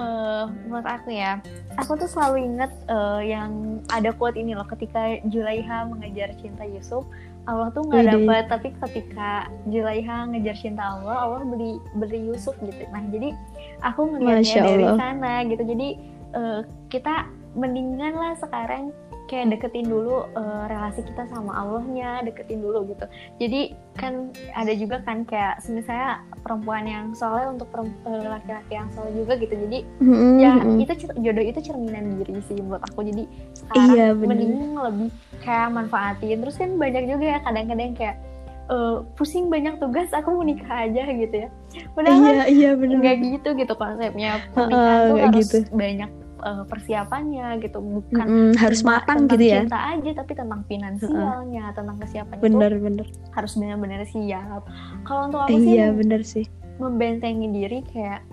Eh, 0.00 0.44
menurut 0.64 0.88
aku 0.88 1.12
ya 1.12 1.36
aku 1.76 1.92
tuh 2.00 2.08
selalu 2.08 2.48
inget 2.48 2.72
eh, 2.88 3.20
yang 3.36 3.82
ada 3.92 4.16
quote 4.16 4.40
ini 4.40 4.56
loh 4.56 4.64
ketika 4.64 5.20
Julaiha 5.28 5.92
mengejar 5.92 6.32
cinta 6.40 6.64
Yusuf 6.64 7.04
Allah 7.44 7.68
tuh 7.72 7.84
nggak 7.84 8.08
dapet 8.08 8.44
tapi 8.48 8.68
ketika 8.80 9.52
Julaiha 9.68 10.32
ngejar 10.32 10.56
cinta 10.56 10.80
Allah 10.96 11.16
Allah 11.20 11.42
beli 11.44 11.76
beli 12.00 12.32
Yusuf 12.32 12.56
gitu. 12.64 12.80
Nah 12.88 13.02
jadi 13.12 13.36
aku 13.84 14.08
Masya 14.08 14.20
ngeliatnya 14.20 14.62
dari 14.64 14.86
sana 14.96 15.32
gitu. 15.44 15.62
Jadi 15.68 15.88
eh, 16.32 16.60
kita 16.88 17.14
mendingan 17.52 18.14
lah 18.16 18.32
sekarang 18.40 18.94
kayak 19.30 19.54
deketin 19.54 19.86
dulu 19.86 20.26
eh, 20.34 20.62
relasi 20.66 21.06
kita 21.06 21.22
sama 21.30 21.54
Allahnya 21.54 22.26
deketin 22.26 22.58
dulu 22.58 22.82
gitu. 22.90 23.06
Jadi 23.38 23.78
kan 23.94 24.34
ada 24.58 24.74
juga 24.74 24.98
kan 25.06 25.22
kayak 25.22 25.62
misalnya 25.70 26.18
perempuan 26.42 26.82
yang 26.82 27.14
soleh 27.14 27.46
untuk 27.46 27.70
eh, 27.78 28.26
laki-laki 28.26 28.74
yang 28.74 28.90
soleh 28.90 29.14
juga 29.14 29.38
gitu. 29.38 29.54
Jadi 29.54 29.78
ya 30.42 30.58
Mm-mm. 30.58 30.82
itu 30.82 30.92
jodoh 31.22 31.44
itu 31.46 31.62
cerminan 31.62 32.18
diri 32.18 32.42
sih 32.50 32.58
menurut 32.58 32.82
aku. 32.90 33.06
Jadi 33.06 33.30
sekarang 33.54 33.88
Iya, 33.94 34.06
bener. 34.18 34.26
mending 34.34 34.54
lebih 34.74 35.10
kayak 35.46 35.68
manfaatin. 35.70 36.36
Terus 36.42 36.56
kan 36.58 36.70
banyak 36.74 37.04
juga 37.06 37.24
ya 37.24 37.38
kadang-kadang 37.46 37.94
kayak 37.94 38.16
eh, 38.66 38.96
pusing 39.14 39.46
banyak 39.46 39.78
tugas 39.78 40.10
aku 40.10 40.34
mau 40.34 40.42
nikah 40.42 40.90
aja 40.90 41.06
gitu 41.06 41.46
ya. 41.46 41.48
Padahal 41.94 42.18
iya 42.18 42.42
iya 42.50 42.70
bener. 42.74 42.98
nggak 42.98 43.16
gitu 43.22 43.48
gitu 43.54 43.72
konsepnya. 43.78 44.42
Pernikahan 44.58 44.98
Heeh, 44.98 45.06
tuh 45.06 45.16
harus 45.22 45.46
gitu. 45.46 45.58
banyak 45.70 46.10
eh, 46.40 46.64
persiapannya 46.64 47.60
gitu. 47.60 47.78
Bukan 47.78 48.26
Mm-mm, 48.26 48.50
harus 48.56 48.80
matang 48.82 49.24
tentang 49.24 49.36
gitu 49.36 49.44
ya? 49.46 49.58
cinta 49.64 49.78
aja 49.92 50.10
tapi 50.16 50.32
tentang 50.34 50.60
finansialnya 50.64 51.64
tentang 51.72 51.96
kesiapan 51.98 52.34
itu 52.36 52.44
bener 52.44 52.72
bener. 52.76 53.06
harus 53.30 53.52
benar-benar 53.54 54.02
siap. 54.04 54.62
Kalau 55.04 55.28
untuk 55.28 55.40
aku 55.40 55.56
sih 55.56 55.74
iya 55.74 55.88
bener 55.90 56.20
sih. 56.22 56.46
membentengi 56.76 57.48
diri 57.52 57.78
kayak 57.92 58.24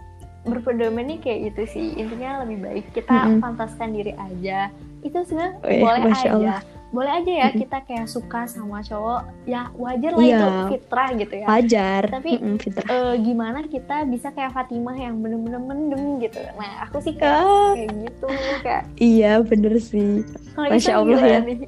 berpedoman 0.43 1.03
nih 1.05 1.19
kayak 1.19 1.39
gitu 1.51 1.63
sih. 1.67 1.85
Intinya 1.95 2.47
lebih 2.47 2.63
baik 2.63 2.85
kita 2.95 3.27
Mm-mm. 3.27 3.43
pantaskan 3.43 3.91
diri 3.91 4.15
aja. 4.15 4.71
Itu 5.03 5.27
sebenarnya 5.27 5.59
Wih, 5.61 5.81
boleh 5.83 6.01
Masya 6.07 6.29
aja. 6.31 6.33
Allah. 6.33 6.59
Boleh 6.87 7.11
aja 7.13 7.31
ya 7.37 7.47
kita 7.51 7.83
kayak 7.83 8.07
suka 8.07 8.45
sama 8.45 8.79
cowok 8.79 9.27
ya 9.43 9.67
wajar 9.73 10.11
lah 10.13 10.23
Iya. 10.23 10.39
itu 10.39 10.47
fitrah 10.71 11.09
gitu 11.13 11.35
ya 11.35 11.45
wajar 11.45 12.01
Tapi- 12.09 12.37
Mm-mm, 12.37 12.55
fitrah 12.57 12.87
Eh, 12.87 13.13
gimana 13.21 13.59
kita 13.63 13.95
bisa 14.03 14.31
kayak 14.31 14.51
Fatimah 14.51 14.95
yang 14.95 15.19
bener-bener 15.19 15.59
mendem 15.59 16.03
gitu 16.17 16.39
nah 16.55 16.87
aku 16.87 16.97
sih 16.99 17.11
kayak 17.11 17.37
Ah, 17.37 17.71
kayak 17.73 17.91
gitu 18.01 18.27
kayak 18.61 18.83
iya 18.97 19.31
bener 19.41 19.75
sih 19.77 20.23
kalau 20.53 20.67
Masya 20.69 20.93
Allah 20.95 21.21
ya. 21.21 21.39
nih? 21.41 21.59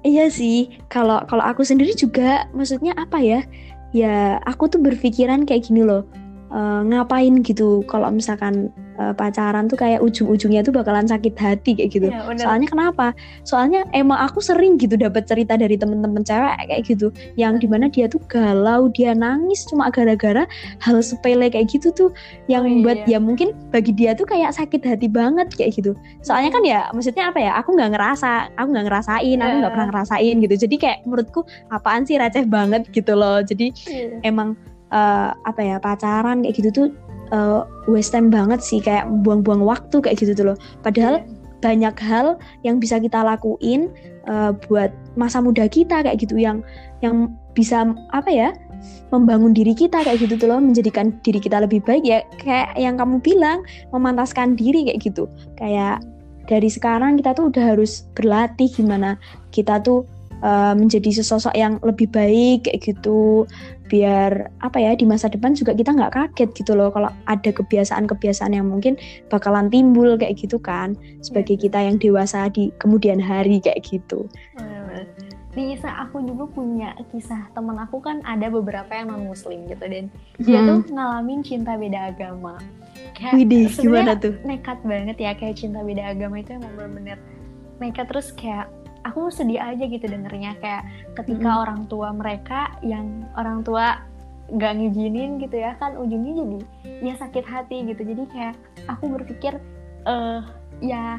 Iya 0.00 0.30
sih, 0.30 0.58
kalau 0.86 1.18
kalau 1.24 1.42
aku 1.42 1.60
sendiri 1.60 1.90
juga, 1.92 2.46
maksudnya 2.52 2.94
apa 2.94 3.18
ya? 3.18 3.42
Ya 3.90 4.38
aku 4.40 4.70
tuh 4.70 4.78
berpikiran 4.78 5.42
kayak 5.42 5.66
gini 5.66 5.82
loh, 5.82 6.06
eh, 6.48 6.80
ngapain 6.86 7.42
gitu? 7.42 7.82
Kalau 7.84 8.08
misalkan 8.08 8.68
eh, 8.96 9.12
pacaran 9.12 9.68
tuh 9.68 9.76
kayak 9.76 10.00
ujung-ujungnya 10.00 10.64
tuh 10.64 10.72
bakalan 10.72 11.04
sakit 11.04 11.36
hati 11.36 11.76
kayak 11.76 11.90
gitu. 11.92 12.08
Iya, 12.08 12.24
bener. 12.24 12.40
Soalnya 12.40 12.68
kenapa? 12.70 13.06
Soalnya 13.44 13.80
emang 13.92 14.16
aku 14.18 14.40
sering 14.40 14.80
gitu 14.80 14.96
dapat 14.96 15.28
cerita 15.28 15.54
dari 15.54 15.76
temen-temen 15.76 16.24
cewek 16.24 16.56
kayak 16.64 16.82
gitu, 16.88 17.12
yang 17.36 17.60
di 17.60 17.68
mana 17.68 17.92
dia 17.92 18.08
tuh 18.08 18.24
galau, 18.24 18.88
dia 18.88 19.12
nangis 19.12 19.68
cuma 19.68 19.92
gara-gara 19.92 20.48
hal 20.80 20.96
sepele 21.04 21.52
kayak 21.52 21.68
gitu 21.68 21.92
tuh, 21.92 22.10
yang 22.48 22.64
Oh, 22.64 22.72
membuat 22.72 23.04
iya. 23.04 23.16
ya 23.16 23.18
mungkin 23.20 23.52
bagi 23.68 23.92
dia 23.92 24.16
tuh 24.16 24.24
kayak 24.24 24.56
sakit 24.56 24.80
hati 24.80 25.12
banget 25.12 25.52
kayak 25.52 25.76
gitu. 25.76 25.92
Soalnya 26.24 26.48
kan 26.48 26.62
ya, 26.64 26.88
maksudnya 26.96 27.28
apa 27.28 27.38
ya? 27.38 27.52
Aku 27.60 27.76
nggak 27.76 27.92
ngerasa, 27.92 28.56
aku 28.56 28.68
nggak 28.72 28.86
ngerasain, 28.88 29.38
aku 29.38 29.54
nggak 29.60 29.60
Iya. 29.60 29.74
pernah 29.76 29.88
ngerasain 29.92 30.36
gitu. 30.40 30.54
Jadi 30.56 30.76
kayak 30.80 30.98
menurutku 31.04 31.44
apaan 31.68 32.08
sih 32.08 32.16
receh 32.16 32.48
banget 32.48 32.88
gitu 32.90 33.12
loh. 33.12 33.44
Jadi 33.44 33.76
Iya. 33.86 34.24
emang 34.24 34.56
eh, 34.92 35.30
apa 35.32 35.60
ya 35.62 35.76
pacaran 35.80 36.44
kayak 36.44 36.56
gitu 36.58 36.70
tuh 36.70 36.88
uh, 37.32 37.66
waste 37.90 38.14
time 38.14 38.30
banget 38.30 38.62
sih 38.62 38.78
kayak 38.78 39.08
buang-buang 39.24 39.62
waktu 39.62 39.98
kayak 40.02 40.18
gitu 40.20 40.32
tuh 40.36 40.52
loh. 40.52 40.58
Padahal 40.82 41.22
yeah. 41.22 41.26
banyak 41.64 41.96
hal 41.98 42.36
yang 42.62 42.78
bisa 42.78 43.00
kita 43.00 43.24
lakuin 43.24 43.90
uh, 44.30 44.54
buat 44.68 44.92
masa 45.16 45.40
muda 45.40 45.66
kita 45.66 46.04
kayak 46.04 46.18
gitu 46.20 46.36
yang 46.36 46.62
yang 47.00 47.32
bisa 47.56 47.96
apa 48.12 48.30
ya 48.30 48.50
membangun 49.10 49.56
diri 49.56 49.72
kita 49.72 50.04
kayak 50.04 50.20
gitu 50.20 50.36
tuh 50.36 50.48
loh 50.52 50.60
menjadikan 50.60 51.14
diri 51.24 51.40
kita 51.40 51.62
lebih 51.62 51.82
baik. 51.82 52.04
Ya 52.04 52.22
kayak 52.38 52.76
yang 52.78 53.00
kamu 53.00 53.22
bilang 53.24 53.64
memantaskan 53.90 54.54
diri 54.54 54.86
kayak 54.86 55.00
gitu. 55.02 55.24
Kayak 55.56 56.04
dari 56.46 56.70
sekarang 56.70 57.18
kita 57.18 57.34
tuh 57.34 57.50
udah 57.50 57.74
harus 57.74 58.06
berlatih 58.14 58.70
gimana 58.70 59.18
kita 59.50 59.82
tuh 59.82 60.06
uh, 60.42 60.74
menjadi 60.76 61.22
sesosok 61.22 61.54
yang 61.56 61.78
lebih 61.80 62.10
baik 62.10 62.66
kayak 62.66 62.80
gitu 62.82 63.46
biar 63.86 64.50
apa 64.66 64.82
ya 64.82 64.98
di 64.98 65.06
masa 65.06 65.30
depan 65.30 65.54
juga 65.54 65.70
kita 65.70 65.94
nggak 65.94 66.10
kaget 66.10 66.50
gitu 66.58 66.74
loh 66.74 66.90
kalau 66.90 67.06
ada 67.30 67.50
kebiasaan-kebiasaan 67.54 68.58
yang 68.58 68.66
mungkin 68.66 68.98
bakalan 69.30 69.70
timbul 69.70 70.18
kayak 70.18 70.34
gitu 70.34 70.58
kan 70.58 70.98
sebagai 71.22 71.54
iya. 71.54 71.62
kita 71.70 71.78
yang 71.86 71.96
dewasa 72.02 72.50
di 72.50 72.74
kemudian 72.82 73.22
hari 73.22 73.62
kayak 73.62 73.86
gitu. 73.86 74.26
Nih 75.56 75.72
Isa, 75.72 75.88
aku 75.88 76.20
juga 76.20 76.44
punya 76.52 76.92
kisah 77.08 77.48
teman 77.56 77.80
aku 77.80 78.04
kan 78.04 78.20
ada 78.28 78.52
beberapa 78.52 78.92
yang 78.92 79.08
non 79.08 79.24
muslim 79.24 79.64
gitu 79.64 79.88
dan 79.88 80.12
hmm. 80.12 80.44
dia 80.44 80.60
tuh 80.60 80.84
ngalamin 80.92 81.40
cinta 81.40 81.80
beda 81.80 82.12
agama. 82.12 82.60
Kayak 83.16 83.32
Widih, 83.40 83.72
gimana 83.72 84.12
tuh? 84.20 84.36
Nekat 84.44 84.84
banget 84.84 85.16
ya 85.16 85.32
kayak 85.32 85.56
cinta 85.56 85.80
beda 85.80 86.12
agama 86.12 86.44
itu 86.44 86.60
emang 86.60 86.76
bener-bener 86.76 87.16
nekat 87.80 88.04
terus 88.04 88.36
kayak 88.36 88.68
aku 89.06 89.30
sedih 89.30 89.62
aja 89.62 89.84
gitu 89.86 90.04
dengernya. 90.06 90.58
Kayak 90.58 90.82
ketika 91.14 91.50
hmm. 91.50 91.62
orang 91.62 91.80
tua 91.86 92.08
mereka 92.10 92.74
yang 92.82 93.24
orang 93.38 93.62
tua 93.62 94.02
nggak 94.46 94.72
ngizinin 94.78 95.42
gitu 95.42 95.58
ya 95.58 95.74
kan 95.82 95.98
ujungnya 95.98 96.38
jadi 96.38 96.58
ya 97.02 97.14
sakit 97.18 97.44
hati 97.46 97.86
gitu. 97.86 98.02
Jadi 98.02 98.22
kayak 98.30 98.54
aku 98.86 99.10
berpikir 99.10 99.58
uh, 100.06 100.42
ya 100.82 101.18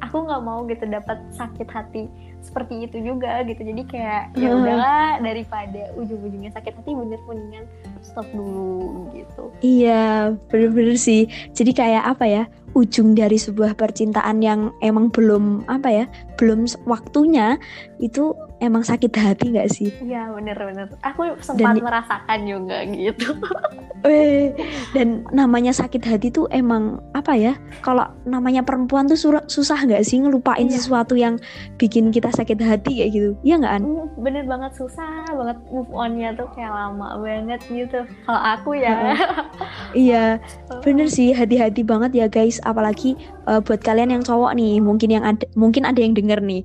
aku 0.00 0.24
nggak 0.24 0.42
mau 0.44 0.64
gitu 0.68 0.84
dapat 0.88 1.20
sakit 1.32 1.68
hati 1.68 2.08
seperti 2.44 2.88
itu 2.88 3.00
juga 3.00 3.40
gitu. 3.48 3.64
Jadi 3.64 3.82
kayak 3.88 4.36
ya 4.36 4.52
udahlah 4.52 5.20
daripada 5.20 5.92
ujung-ujungnya 5.96 6.52
sakit 6.52 6.76
hati 6.76 6.90
bener 6.92 7.20
mendingan 7.24 7.64
stop 8.04 8.28
dulu 8.32 9.08
gitu. 9.16 9.52
Iya 9.64 10.36
bener-bener 10.52 10.96
sih. 11.00 11.28
Jadi 11.56 11.72
kayak 11.72 12.04
apa 12.16 12.24
ya 12.28 12.44
ujung 12.74 13.14
dari 13.14 13.38
sebuah 13.38 13.78
percintaan 13.78 14.42
yang 14.42 14.74
emang 14.82 15.08
belum 15.10 15.66
apa 15.70 15.88
ya 15.88 16.06
belum 16.36 16.66
waktunya 16.84 17.56
itu 18.02 18.34
emang 18.64 18.82
sakit 18.82 19.12
hati 19.14 19.52
nggak 19.52 19.68
sih? 19.70 19.90
Iya 20.00 20.32
bener-bener. 20.32 20.88
Aku 21.04 21.36
sempat 21.44 21.76
dan, 21.76 21.84
merasakan 21.84 22.40
juga 22.48 22.76
gitu. 22.88 23.36
Eh, 24.04 24.52
dan 24.92 25.24
namanya 25.32 25.72
sakit 25.72 26.04
hati 26.04 26.28
tuh 26.28 26.44
emang 26.52 27.00
apa 27.16 27.32
ya? 27.40 27.56
Kalau 27.80 28.04
namanya 28.28 28.60
perempuan 28.60 29.08
tuh 29.08 29.16
susah 29.48 29.80
nggak 29.80 30.04
sih 30.04 30.20
ngelupain 30.20 30.68
iya. 30.68 30.76
sesuatu 30.76 31.16
yang 31.16 31.40
bikin 31.80 32.12
kita 32.12 32.28
sakit 32.28 32.60
hati 32.60 33.00
kayak 33.00 33.10
gitu? 33.16 33.30
Iya 33.40 33.64
nggak 33.64 33.74
An? 33.80 33.82
Mm, 33.88 34.08
bener 34.20 34.44
banget 34.44 34.76
susah 34.76 35.24
banget 35.32 35.56
move 35.72 35.88
onnya 35.96 36.36
tuh 36.36 36.44
kayak 36.52 36.68
lama 36.68 37.16
banget 37.16 37.60
gitu. 37.72 38.04
Kalau 38.28 38.40
aku 38.44 38.76
ya. 38.76 39.16
iya, 39.96 40.36
bener 40.84 41.08
sih 41.08 41.32
hati-hati 41.32 41.80
banget 41.80 42.12
ya 42.12 42.28
guys. 42.28 42.60
Apalagi 42.60 43.16
uh, 43.48 43.64
buat 43.64 43.80
kalian 43.80 44.20
yang 44.20 44.22
cowok 44.22 44.52
nih, 44.52 44.84
mungkin 44.84 45.16
yang 45.16 45.24
ada 45.24 45.48
mungkin 45.56 45.88
ada 45.88 46.04
yang 46.04 46.12
denger 46.12 46.44
nih 46.44 46.60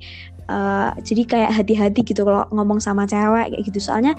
uh, 0.49 0.91
jadi 1.05 1.23
kayak 1.23 1.51
hati-hati 1.53 2.01
gitu 2.01 2.25
kalau 2.25 2.43
ngomong 2.49 2.81
sama 2.81 3.05
cewek 3.05 3.53
kayak 3.53 3.63
gitu. 3.69 3.79
Soalnya 3.79 4.17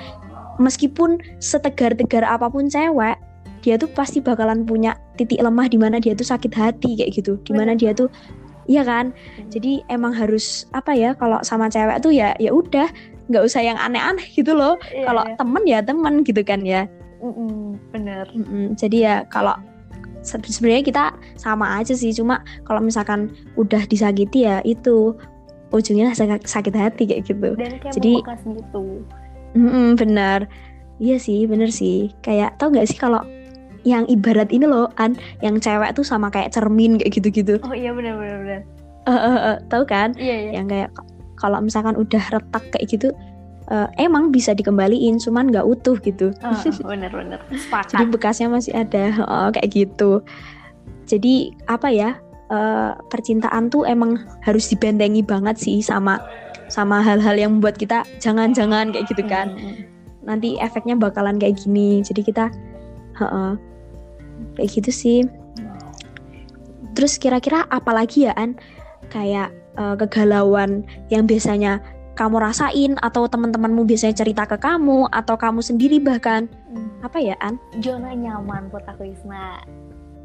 meskipun 0.63 1.19
setegar-tegar 1.43 2.23
apa 2.23 2.47
pun 2.47 2.71
cewek 2.71 3.19
dia 3.61 3.77
tuh 3.77 3.93
pasti 3.93 4.25
bakalan 4.25 4.65
punya 4.65 4.97
titik 5.21 5.45
lemah 5.45 5.69
di 5.69 5.77
mana 5.77 6.01
dia 6.01 6.17
tuh 6.17 6.25
sakit 6.25 6.53
hati 6.55 6.97
kayak 6.97 7.13
gitu. 7.13 7.37
Di 7.45 7.53
mana 7.53 7.77
dia 7.77 7.93
tuh 7.93 8.09
iya 8.71 8.87
kan? 8.87 9.13
Jadi 9.53 9.85
emang 9.93 10.15
harus 10.15 10.65
apa 10.73 10.95
ya 10.97 11.13
kalau 11.19 11.43
sama 11.45 11.69
cewek 11.69 12.01
tuh 12.01 12.15
ya 12.15 12.33
ya 12.41 12.55
udah 12.55 12.89
nggak 13.31 13.45
usah 13.47 13.61
yang 13.63 13.77
aneh-aneh 13.77 14.27
gitu 14.33 14.57
loh. 14.57 14.81
Iya, 14.91 15.07
kalau 15.07 15.23
iya. 15.27 15.35
temen 15.37 15.63
ya 15.67 15.79
temen 15.85 16.15
gitu 16.25 16.43
kan 16.47 16.61
ya. 16.65 16.89
Mm-mm, 17.21 17.77
bener. 17.93 18.25
Jadi 18.81 19.05
ya 19.05 19.29
kalau 19.29 19.53
sebenarnya 20.25 20.85
kita 20.85 21.05
sama 21.37 21.79
aja 21.81 21.93
sih. 21.93 22.13
Cuma 22.17 22.41
kalau 22.65 22.81
misalkan 22.81 23.33
udah 23.61 23.85
disakiti 23.87 24.49
ya 24.49 24.65
itu 24.65 25.15
ujungnya 25.71 26.13
sakit, 26.15 26.47
sakit 26.47 26.75
hati 26.75 27.03
kayak 27.07 27.23
gitu. 27.27 27.55
Dan 27.55 27.79
kayak 27.79 27.95
jadi 27.97 28.13
bekas 28.23 28.43
gitu. 28.47 28.85
Mm 29.55 29.99
benar. 29.99 30.47
Iya 31.01 31.17
sih 31.17 31.49
bener 31.49 31.73
sih. 31.73 32.13
Kayak 32.21 32.61
tau 32.61 32.71
nggak 32.71 32.87
sih 32.87 32.99
kalau 32.99 33.23
yang 33.89 34.05
ibarat 34.13 34.53
ini 34.53 34.69
loh 34.69 34.93
an 35.01 35.17
yang 35.41 35.57
cewek 35.57 35.97
tuh 35.97 36.05
sama 36.05 36.29
kayak 36.29 36.53
cermin 36.53 37.01
kayak 37.01 37.17
gitu-gitu. 37.17 37.57
Oh 37.65 37.73
iya 37.73 37.97
benar 37.97 38.21
benar 38.21 38.39
benar. 38.45 38.61
Uh, 39.09 39.13
uh, 39.17 39.39
uh, 39.55 39.57
tahu 39.73 39.89
kan? 39.89 40.13
Iya, 40.21 40.37
iya. 40.37 40.51
yang 40.61 40.69
kayak 40.69 40.93
kalau 41.41 41.57
misalkan 41.65 41.97
udah 41.97 42.21
retak 42.21 42.65
kayak 42.69 42.87
gitu 42.93 43.09
uh, 43.73 43.89
emang 43.97 44.29
bisa 44.29 44.53
dikembaliin 44.53 45.17
cuman 45.17 45.49
nggak 45.49 45.65
utuh 45.65 45.97
gitu. 46.05 46.35
Uh, 46.45 46.53
bener 46.85 47.09
bener 47.09 47.41
jadi 47.91 48.05
bekasnya 48.11 48.53
masih 48.53 48.77
ada 48.77 49.17
oh, 49.33 49.49
kayak 49.55 49.71
gitu. 49.73 50.21
Jadi 51.09 51.57
apa 51.67 51.89
ya 51.91 52.19
uh, 52.51 52.93
percintaan 53.09 53.71
tuh 53.71 53.87
emang 53.87 54.21
harus 54.45 54.69
dibentengi 54.69 55.23
banget 55.25 55.57
sih 55.57 55.81
sama 55.81 56.21
sama 56.71 57.03
hal-hal 57.03 57.35
yang 57.35 57.59
membuat 57.59 57.79
kita 57.79 58.07
jangan-jangan 58.23 58.95
kayak 58.95 59.07
gitu 59.11 59.25
kan. 59.27 59.55
Hmm. 59.55 59.87
Nanti 60.23 60.61
efeknya 60.61 60.95
bakalan 60.95 61.41
kayak 61.41 61.59
gini. 61.59 62.05
Jadi 62.05 62.21
kita 62.23 62.53
uh 63.19 63.23
-uh, 63.25 63.53
kayak 64.59 64.71
gitu 64.71 64.91
sih. 64.91 65.19
Terus 66.95 67.17
kira-kira 67.17 67.67
apalagi 67.71 68.31
ya 68.31 68.35
An 68.39 68.59
kayak 69.11 69.51
uh, 69.79 69.99
kegalauan 69.99 70.87
yang 71.11 71.27
biasanya 71.27 71.83
kamu 72.19 72.37
rasain 72.37 73.01
atau 73.01 73.25
teman-temanmu 73.25 73.89
biasanya 73.89 74.13
cerita 74.13 74.45
ke 74.45 74.61
kamu 74.61 75.09
atau 75.09 75.41
kamu 75.41 75.65
sendiri 75.65 75.97
bahkan 76.03 76.47
hmm. 76.71 77.01
apa 77.03 77.19
ya 77.19 77.35
An? 77.41 77.57
Zona 77.81 78.13
nyaman 78.13 78.69
buat 78.69 78.85
aku 78.87 79.09
Isna 79.09 79.65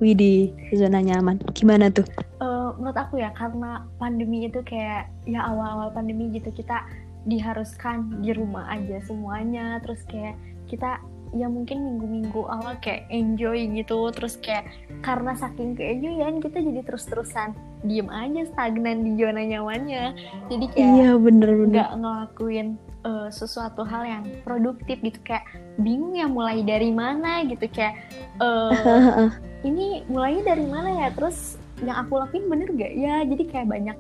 Widih, 0.04 0.52
zona 0.76 1.00
nyaman. 1.00 1.40
Gimana 1.56 1.88
tuh? 1.88 2.04
Uh, 2.44 2.76
menurut 2.76 2.98
aku 3.00 3.24
ya, 3.24 3.32
karena 3.32 3.88
pandemi 3.96 4.48
itu 4.48 4.60
kayak 4.68 5.08
ya 5.24 5.40
awal-awal 5.48 5.92
pandemi 5.96 6.32
gitu 6.36 6.52
kita 6.52 6.84
diharuskan 7.26 8.20
di 8.20 8.36
rumah 8.36 8.68
aja 8.68 9.00
semuanya. 9.08 9.80
Terus 9.82 10.04
kayak 10.08 10.36
kita 10.68 11.00
ya 11.36 11.52
mungkin 11.52 11.84
minggu-minggu 11.84 12.42
awal 12.44 12.76
kayak 12.84 13.08
enjoy 13.08 13.56
gitu. 13.72 14.12
Terus 14.12 14.36
kayak 14.44 14.68
karena 15.00 15.32
saking 15.36 15.80
keenjoyan 15.80 16.44
kita 16.44 16.60
jadi 16.60 16.82
terus-terusan 16.84 17.56
diem 17.88 18.12
aja 18.12 18.52
stagnan 18.52 19.08
di 19.08 19.16
zona 19.16 19.42
nyamannya. 19.48 20.06
Jadi 20.52 20.66
kayak 20.76 20.92
iya, 20.92 21.12
bener, 21.16 21.50
bener. 21.56 21.76
gak 21.80 21.92
ngelakuin 22.04 22.68
uh, 23.06 23.30
sesuatu 23.30 23.86
hal 23.86 24.04
yang 24.04 24.24
produktif 24.42 24.98
gitu 25.00 25.22
kayak 25.24 25.46
bingung 25.78 26.18
ya 26.18 26.26
mulai 26.26 26.66
dari 26.66 26.90
mana 26.90 27.46
gitu 27.46 27.70
kayak 27.70 27.96
uh, 28.42 29.30
ini 29.66 30.06
mulainya 30.06 30.54
dari 30.54 30.66
mana 30.70 30.90
ya? 30.94 31.08
Terus 31.18 31.58
yang 31.82 31.98
aku 32.06 32.22
lakuin 32.22 32.48
bener 32.48 32.70
gak 32.72 32.94
ya 32.96 33.28
jadi 33.28 33.44
kayak 33.52 33.68
banyak 33.68 33.98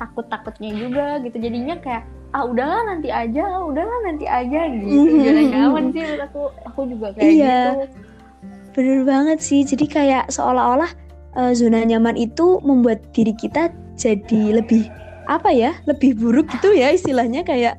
takut-takutnya 0.00 0.70
juga 0.74 1.06
gitu. 1.22 1.36
Jadinya 1.38 1.76
kayak 1.78 2.02
ah 2.32 2.48
udahlah 2.48 2.80
nanti 2.88 3.12
aja 3.12 3.44
ah, 3.44 3.62
udahlah 3.68 3.98
nanti 4.08 4.24
aja 4.24 4.60
gitu. 4.72 4.88
Jadi 5.28 5.42
nyaman 5.52 5.92
sih 5.92 6.00
menurut 6.00 6.22
aku. 6.24 6.42
Aku 6.72 6.80
juga 6.88 7.06
kayak 7.12 7.28
iya, 7.28 7.60
gitu. 7.76 7.98
Bener 8.72 9.00
banget 9.04 9.38
sih. 9.44 9.60
Jadi 9.68 9.84
kayak 9.84 10.32
seolah-olah 10.32 10.90
uh, 11.36 11.52
zona 11.52 11.84
nyaman 11.84 12.16
itu 12.16 12.58
membuat 12.64 13.04
diri 13.12 13.36
kita 13.36 13.68
jadi 14.00 14.64
lebih 14.64 14.88
apa 15.28 15.52
ya 15.54 15.76
lebih 15.86 16.16
buruk 16.16 16.48
gitu 16.56 16.72
ya 16.72 16.88
istilahnya. 16.88 17.44
Kayak 17.44 17.76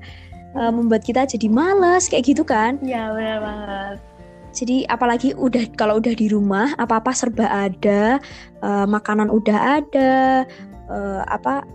uh, 0.54 0.70
membuat 0.70 1.02
kita 1.02 1.26
jadi 1.26 1.50
malas 1.50 2.06
kayak 2.06 2.30
gitu 2.30 2.46
kan? 2.46 2.78
Iya 2.86 3.10
benar 3.10 3.38
banget 3.42 4.13
jadi 4.54 4.86
apalagi 4.86 5.34
udah 5.34 5.66
kalau 5.74 5.98
udah 5.98 6.14
di 6.14 6.30
rumah 6.30 6.78
apa-apa 6.78 7.10
serba 7.10 7.50
ada 7.50 8.22
uh, 8.62 8.86
makanan 8.86 9.34
udah 9.34 9.82
ada 9.82 10.46
uh, 10.94 11.26
apa 11.26 11.66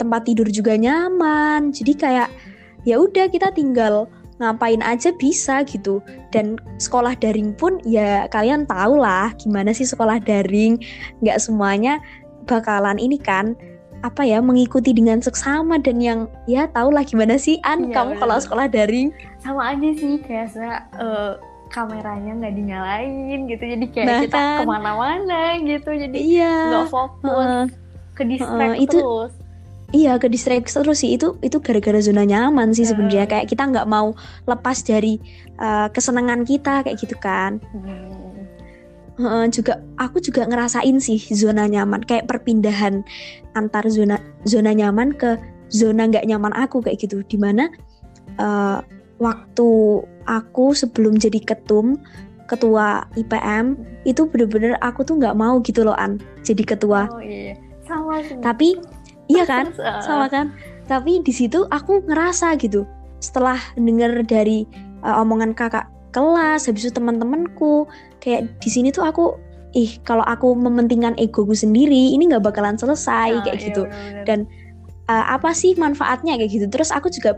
tempat 0.00 0.24
tidur 0.24 0.48
juga 0.48 0.74
nyaman. 0.74 1.70
Jadi 1.70 1.92
kayak 1.94 2.32
ya 2.88 2.96
udah 2.96 3.28
kita 3.28 3.52
tinggal 3.52 4.08
ngapain 4.40 4.80
aja 4.80 5.12
bisa 5.14 5.62
gitu. 5.68 6.00
Dan 6.32 6.56
sekolah 6.80 7.12
daring 7.20 7.52
pun 7.54 7.78
ya 7.84 8.24
kalian 8.32 8.64
tau 8.64 8.96
lah 8.96 9.30
gimana 9.36 9.76
sih 9.76 9.84
sekolah 9.84 10.16
daring. 10.24 10.80
Nggak 11.20 11.44
semuanya 11.44 12.00
bakalan 12.48 12.96
ini 12.96 13.20
kan 13.20 13.52
apa 14.04 14.20
ya 14.20 14.36
mengikuti 14.40 14.92
dengan 14.92 15.20
seksama 15.20 15.80
dan 15.80 15.96
yang 15.96 16.28
ya 16.44 16.68
tau 16.68 16.92
lah 16.92 17.00
gimana 17.00 17.40
sih 17.40 17.56
An 17.64 17.88
iya, 17.88 18.00
kamu 18.00 18.20
kalau 18.20 18.36
sekolah 18.36 18.68
daring? 18.68 19.12
Sama 19.40 19.72
aja 19.72 19.88
sih 19.96 20.20
kayak 20.20 20.52
saya 20.52 20.84
uh, 21.00 21.40
kameranya 21.74 22.32
nggak 22.38 22.54
dinyalain 22.54 23.50
gitu. 23.50 23.64
Jadi 23.66 23.84
kayak 23.90 24.06
nah, 24.06 24.20
kita 24.22 24.38
kan? 24.38 24.58
ke 24.62 24.64
mana-mana 24.70 25.42
gitu. 25.58 25.90
Jadi 25.90 26.18
iya. 26.22 26.54
nggak 26.70 26.86
fokus. 26.94 27.26
Uh, 27.26 27.66
ke 28.14 28.22
distract 28.30 28.78
uh, 28.78 28.78
itu, 28.78 28.98
terus. 29.02 29.32
iya 29.90 30.12
ke 30.22 30.30
distract 30.30 30.70
terus 30.70 31.02
sih. 31.02 31.18
Itu 31.18 31.34
itu 31.42 31.58
gara-gara 31.58 31.98
zona 31.98 32.22
nyaman 32.22 32.70
sih 32.70 32.86
sebenarnya. 32.86 33.26
Kayak 33.26 33.50
kita 33.50 33.66
nggak 33.66 33.90
mau 33.90 34.14
lepas 34.46 34.86
dari 34.86 35.18
uh, 35.58 35.90
kesenangan 35.90 36.46
kita 36.46 36.86
kayak 36.86 36.96
gitu 37.02 37.18
kan. 37.18 37.58
Hmm. 37.74 38.46
uh, 39.18 39.46
juga 39.50 39.82
aku 39.98 40.22
juga 40.22 40.46
ngerasain 40.46 41.02
sih 41.02 41.18
zona 41.34 41.66
nyaman. 41.66 42.06
Kayak 42.06 42.30
perpindahan 42.30 43.02
antar 43.58 43.82
zona 43.90 44.22
zona 44.46 44.70
nyaman 44.70 45.10
ke 45.10 45.34
zona 45.74 46.06
nggak 46.06 46.22
nyaman 46.30 46.54
aku 46.54 46.78
kayak 46.86 47.02
gitu. 47.02 47.26
Di 47.26 47.34
mana 47.34 47.66
uh, 48.38 48.78
waktu 49.22 49.68
aku 50.26 50.74
sebelum 50.74 51.16
jadi 51.20 51.38
ketum 51.42 52.00
ketua 52.44 53.08
IPM 53.16 53.78
itu 54.04 54.28
bener-bener 54.28 54.76
aku 54.84 55.00
tuh 55.00 55.16
nggak 55.16 55.36
mau 55.36 55.60
gitu 55.64 55.86
loh 55.86 55.96
an 55.96 56.20
jadi 56.44 56.62
ketua. 56.76 57.08
Oh 57.08 57.22
iya 57.22 57.56
sama 57.88 58.20
sih. 58.24 58.36
Tapi 58.40 58.68
iya 59.32 59.44
kan? 59.52 59.72
Sama 60.04 60.26
kan? 60.28 60.52
Tapi 60.84 61.24
di 61.24 61.32
situ 61.32 61.64
aku 61.72 62.04
ngerasa 62.04 62.56
gitu. 62.60 62.84
Setelah 63.20 63.56
denger 63.76 64.24
dari 64.28 64.68
uh, 65.04 65.20
omongan 65.24 65.56
kakak 65.56 65.88
kelas 66.14 66.70
habis 66.70 66.86
itu 66.86 66.94
teman-temanku 66.94 67.90
kayak 68.22 68.46
di 68.62 68.70
sini 68.70 68.94
tuh 68.94 69.02
aku 69.02 69.34
ih 69.74 69.98
kalau 70.06 70.22
aku 70.22 70.54
mementingkan 70.54 71.18
egoku 71.18 71.50
sendiri 71.50 72.14
ini 72.14 72.30
nggak 72.30 72.46
bakalan 72.46 72.78
selesai 72.78 73.34
oh, 73.34 73.42
kayak 73.42 73.58
iya, 73.58 73.66
gitu. 73.66 73.82
bener-bener. 73.90 74.22
dan 74.22 74.38
uh, 75.08 75.24
apa 75.36 75.52
sih 75.52 75.76
manfaatnya? 75.76 76.36
Kayak 76.40 76.50
gitu. 76.50 76.66
Terus 76.70 76.90
aku 76.92 77.08
juga 77.12 77.36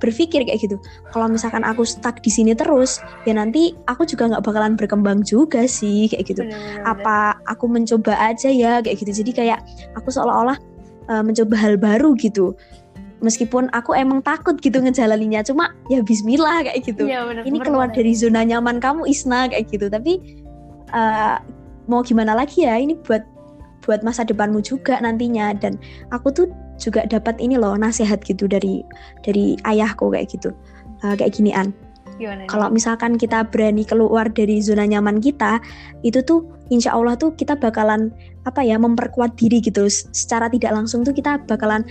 berpikir 0.00 0.46
kayak 0.46 0.60
gitu. 0.60 0.76
Kalau 1.14 1.30
misalkan 1.30 1.62
aku 1.62 1.86
stuck 1.86 2.18
di 2.20 2.30
sini 2.30 2.52
terus 2.56 2.98
ya 3.28 3.34
nanti 3.36 3.74
aku 3.86 4.06
juga 4.06 4.30
nggak 4.30 4.42
bakalan 4.44 4.74
berkembang 4.74 5.22
juga 5.22 5.66
sih 5.66 6.10
kayak 6.10 6.24
gitu. 6.26 6.42
Bener-bener. 6.46 6.82
apa 6.84 7.38
aku 7.46 7.64
mencoba 7.70 8.14
aja 8.18 8.50
ya 8.50 8.82
kayak 8.82 9.02
gitu. 9.02 9.24
Jadi 9.24 9.30
kayak 9.34 9.60
aku 9.94 10.10
seolah-olah 10.10 10.58
uh, 11.10 11.22
mencoba 11.22 11.54
hal 11.58 11.74
baru 11.78 12.14
gitu. 12.18 12.54
Meskipun 13.24 13.72
aku 13.72 13.96
emang 13.96 14.20
takut 14.20 14.60
gitu 14.60 14.84
ngejalaninnya 14.84 15.40
cuma 15.48 15.72
ya 15.88 16.04
Bismillah 16.04 16.68
kayak 16.68 16.84
gitu. 16.84 17.08
Iya, 17.08 17.24
bener, 17.24 17.42
ini 17.48 17.56
bener 17.56 17.64
keluar 17.64 17.88
dari 17.88 18.12
zona 18.12 18.44
nyaman 18.44 18.82
kamu 18.82 19.08
Isna 19.08 19.48
kayak 19.48 19.72
gitu. 19.72 19.88
Tapi 19.88 20.20
uh, 20.92 21.40
mau 21.88 22.04
gimana 22.04 22.36
lagi 22.36 22.68
ya? 22.68 22.76
Ini 22.76 23.00
buat 23.00 23.24
buat 23.88 24.04
masa 24.04 24.28
depanmu 24.28 24.60
juga 24.60 25.00
nantinya. 25.00 25.56
Dan 25.56 25.80
aku 26.12 26.36
tuh 26.36 26.46
juga 26.80 27.06
dapat 27.06 27.38
ini 27.38 27.56
loh 27.56 27.74
nasihat 27.78 28.20
gitu 28.22 28.46
dari 28.50 28.82
dari 29.22 29.54
ayahku 29.66 30.10
kayak 30.10 30.30
gitu. 30.30 30.50
Uh, 31.04 31.14
kayak 31.18 31.36
gini 31.36 31.52
an 31.52 31.74
Gimana 32.14 32.46
nih? 32.46 32.48
kalau 32.48 32.70
misalkan 32.70 33.18
kita 33.18 33.42
berani 33.50 33.82
keluar 33.82 34.30
dari 34.30 34.62
zona 34.62 34.86
nyaman 34.86 35.18
kita 35.18 35.58
itu 36.06 36.22
tuh 36.22 36.46
insya 36.70 36.94
Allah 36.94 37.18
tuh 37.18 37.34
kita 37.34 37.58
bakalan 37.58 38.14
apa 38.46 38.62
ya 38.62 38.78
memperkuat 38.78 39.34
diri 39.34 39.58
gitu. 39.58 39.88
Secara 39.90 40.46
tidak 40.52 40.72
langsung 40.76 41.02
tuh 41.02 41.10
kita 41.16 41.42
bakalan 41.48 41.82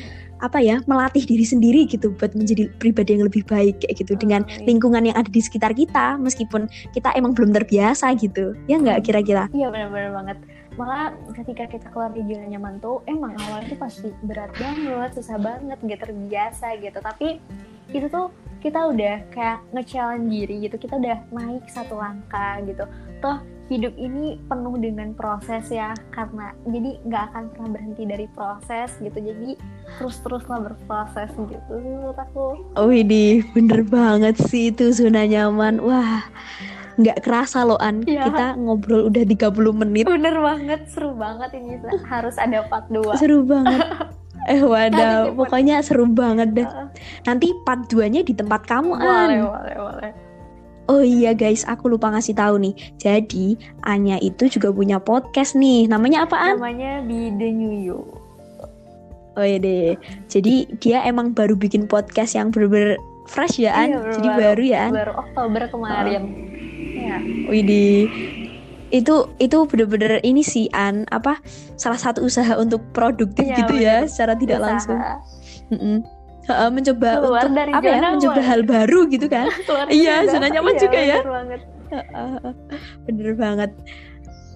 apa 0.43 0.60
ya 0.60 0.84
melatih 0.91 1.24
diri 1.24 1.48
sendiri 1.48 1.88
gitu 1.88 2.12
buat 2.19 2.36
menjadi 2.36 2.67
pribadi 2.80 3.15
yang 3.15 3.28
lebih 3.28 3.43
baik 3.48 3.84
kayak 3.84 3.96
gitu. 4.00 4.13
Dengan 4.15 4.43
Oh, 4.43 4.52
iya. 4.52 4.65
lingkungan 4.67 5.04
yang 5.08 5.17
ada 5.19 5.28
di 5.32 5.39
sekitar 5.43 5.72
kita 5.76 6.19
meskipun 6.19 6.67
kita 6.96 7.12
emang 7.15 7.36
belum 7.36 7.52
terbiasa 7.52 8.12
gitu. 8.19 8.56
Ya 8.67 8.80
nggak 8.80 9.04
kira-kira? 9.08 9.48
Iya 9.52 9.72
benar-benar 9.72 10.12
banget. 10.24 10.38
Malah 10.73 11.13
ketika 11.38 11.69
kita 11.69 11.88
keluar 11.93 12.09
di 12.13 12.25
zona 12.25 12.49
nyaman 12.49 12.81
tuh 12.81 13.05
emang 13.05 13.38
awalnya 13.47 13.73
tuh 13.73 13.79
pasti 13.79 14.09
berat 14.25 14.51
banget, 14.57 15.09
susah 15.17 15.38
banget, 15.38 15.77
gak 15.81 16.01
terbiasa 16.09 16.67
gitu. 16.81 16.97
Tapi 16.97 17.27
itu 17.93 18.07
tuh 18.09 18.33
kita 18.63 18.79
udah 18.89 19.15
kayak 19.29 19.59
nge-challenge 19.75 20.27
diri 20.31 20.55
gitu. 20.65 20.75
Kita 20.81 20.97
udah 20.97 21.17
naik 21.29 21.67
satu 21.69 21.99
langkah 21.99 22.63
gitu. 22.63 22.83
Toh 23.21 23.38
hidup 23.71 23.95
ini 23.95 24.38
penuh 24.51 24.75
dengan 24.75 25.15
proses 25.15 25.71
ya 25.71 25.95
karena 26.12 26.51
jadi 26.67 26.99
nggak 27.07 27.23
akan 27.31 27.43
pernah 27.55 27.69
berhenti 27.79 28.03
dari 28.03 28.27
proses 28.36 28.91
gitu. 28.99 29.17
Jadi 29.17 29.55
terus-teruslah 29.99 30.59
berproses 30.63 31.29
gitu 31.36 31.73
menurut 31.75 32.17
aku. 32.17 32.59
oh 32.79 32.91
ini 32.91 33.43
bener 33.53 33.83
banget 33.86 34.39
sih 34.49 34.71
itu 34.71 34.89
zona 34.95 35.27
nyaman 35.27 35.79
wah 35.83 36.23
nggak 36.97 37.23
kerasa 37.23 37.63
loh 37.63 37.79
an. 37.79 38.03
Iya. 38.03 38.29
kita 38.29 38.45
ngobrol 38.60 39.10
udah 39.10 39.23
30 39.25 39.82
menit. 39.82 40.06
Bener 40.06 40.36
banget, 40.38 40.86
seru 40.91 41.13
banget 41.13 41.49
ini 41.56 41.79
harus 42.06 42.36
ada 42.38 42.65
part 42.67 42.86
2. 42.91 43.17
seru 43.17 43.41
banget. 43.43 43.82
Eh 44.43 44.60
wadah 44.60 45.32
pokoknya 45.39 45.79
seru 45.79 46.03
banget 46.03 46.51
deh. 46.51 46.67
Nanti 47.23 47.56
part 47.63 47.88
2 47.88 48.12
nya 48.12 48.27
di 48.27 48.36
tempat 48.36 48.67
kamu 48.67 48.91
Boleh, 48.91 49.08
an. 49.08 49.29
Boleh, 49.39 49.75
boleh. 49.79 50.12
oh 50.91 50.99
iya 50.99 51.32
guys 51.32 51.63
aku 51.63 51.88
lupa 51.88 52.12
ngasih 52.12 52.36
tahu 52.36 52.60
nih. 52.60 52.75
Jadi 52.99 53.56
Anya 53.88 54.19
itu 54.19 54.51
juga 54.51 54.67
punya 54.75 54.99
podcast 54.99 55.56
nih. 55.56 55.88
Namanya 55.88 56.27
apaan 56.27 56.60
Namanya 56.60 57.08
Be 57.08 57.32
The 57.32 57.49
New 57.56 57.71
You. 57.71 57.99
oh 59.39 59.45
iya 59.47 59.63
deh. 59.63 59.95
Jadi 60.27 60.75
dia 60.84 60.99
emang 61.08 61.32
baru 61.32 61.56
bikin 61.56 61.88
podcast 61.88 62.36
yang 62.36 62.51
bener-bener 62.51 62.99
fresh 63.32 63.63
ya 63.63 63.71
an. 63.71 63.95
Iya, 63.95 63.99
jadi 64.19 64.29
baru 64.36 64.63
ya 64.67 64.77
an. 64.84 64.91
Baru 64.91 65.13
Oktober 65.23 65.62
kemarin. 65.71 66.51
Ya. 67.03 67.17
Widih 67.45 68.07
itu 68.89 69.15
itu 69.37 69.57
bener-bener 69.65 70.21
ini 70.21 70.39
sih 70.39 70.69
an 70.71 71.09
apa 71.09 71.41
salah 71.75 71.97
satu 71.97 72.21
usaha 72.21 72.53
untuk 72.55 72.79
produktif 72.93 73.43
Iya, 73.43 73.57
gitu 73.57 73.73
ya 73.75 73.95
bener. 73.99 74.07
secara 74.07 74.33
tidak 74.33 74.57
Usaha. 74.57 74.67
langsung 74.69 74.99
Mm-mm. 75.67 75.97
Heeh, 76.43 76.69
mencoba 76.69 77.09
Keluar 77.17 77.41
untuk 77.41 77.51
dari 77.53 77.71
apa 77.71 77.87
ya 77.87 77.99
mencoba 78.05 78.41
hal 78.41 78.61
baru 78.63 78.99
gitu 79.07 79.25
kan 79.25 79.47
Iya, 79.89 80.27
zona 80.27 80.47
nyaman 80.47 80.73
Iya, 80.73 80.79
juga 80.79 80.99
ya. 80.99 81.17
bener 81.19 81.31
banget. 81.31 81.61
bener 83.03 83.31
banget 83.33 83.71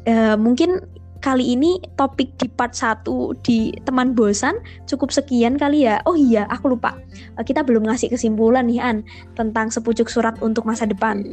Eh, 0.03 0.36
mungkin 0.38 0.79
kali 1.17 1.51
ini 1.51 1.83
topik 1.93 2.31
di 2.38 2.47
part 2.47 2.71
1 2.71 3.03
di 3.41 3.75
teman 3.83 4.13
bosan 4.13 4.55
cukup 4.86 5.10
sekian 5.10 5.57
kali 5.57 5.83
ya 5.83 5.99
oh 6.03 6.13
iya 6.13 6.47
aku 6.47 6.71
lupa 6.71 6.95
Eh, 7.36 7.43
kita 7.43 7.60
belum 7.60 7.83
ngasih 7.83 8.07
kesimpulan 8.10 8.63
nih 8.63 8.79
An 8.79 8.97
tentang 9.33 9.67
sepucuk 9.67 10.07
surat 10.07 10.38
untuk 10.39 10.63
masa 10.63 10.86
depan 10.86 11.25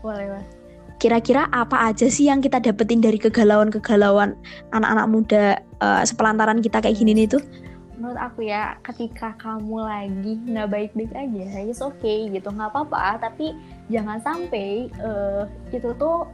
Boleh, 0.00 0.24
boleh. 0.30 0.46
kira-kira 0.98 1.46
apa 1.54 1.94
aja 1.94 2.10
sih 2.10 2.26
yang 2.26 2.42
kita 2.42 2.58
dapetin 2.58 2.98
dari 2.98 3.22
kegalauan-kegalauan 3.22 4.34
anak-anak 4.74 5.06
muda 5.06 5.44
eh, 5.58 6.02
sepelantaran 6.02 6.58
kita 6.58 6.82
kayak 6.82 6.98
gini 6.98 7.14
nih 7.14 7.38
tuh 7.38 7.42
Menurut 7.98 8.14
aku 8.22 8.46
ya, 8.46 8.78
ketika 8.86 9.34
kamu 9.42 9.82
lagi 9.82 10.38
nggak 10.46 10.70
baik-baik 10.70 11.10
aja, 11.18 11.66
it's 11.66 11.82
okay 11.82 12.30
gitu, 12.30 12.46
nggak 12.46 12.70
apa-apa. 12.70 13.18
Tapi 13.18 13.58
jangan 13.90 14.22
sampai 14.22 14.86
eh, 14.86 15.42
itu 15.74 15.90
tuh 15.98 16.30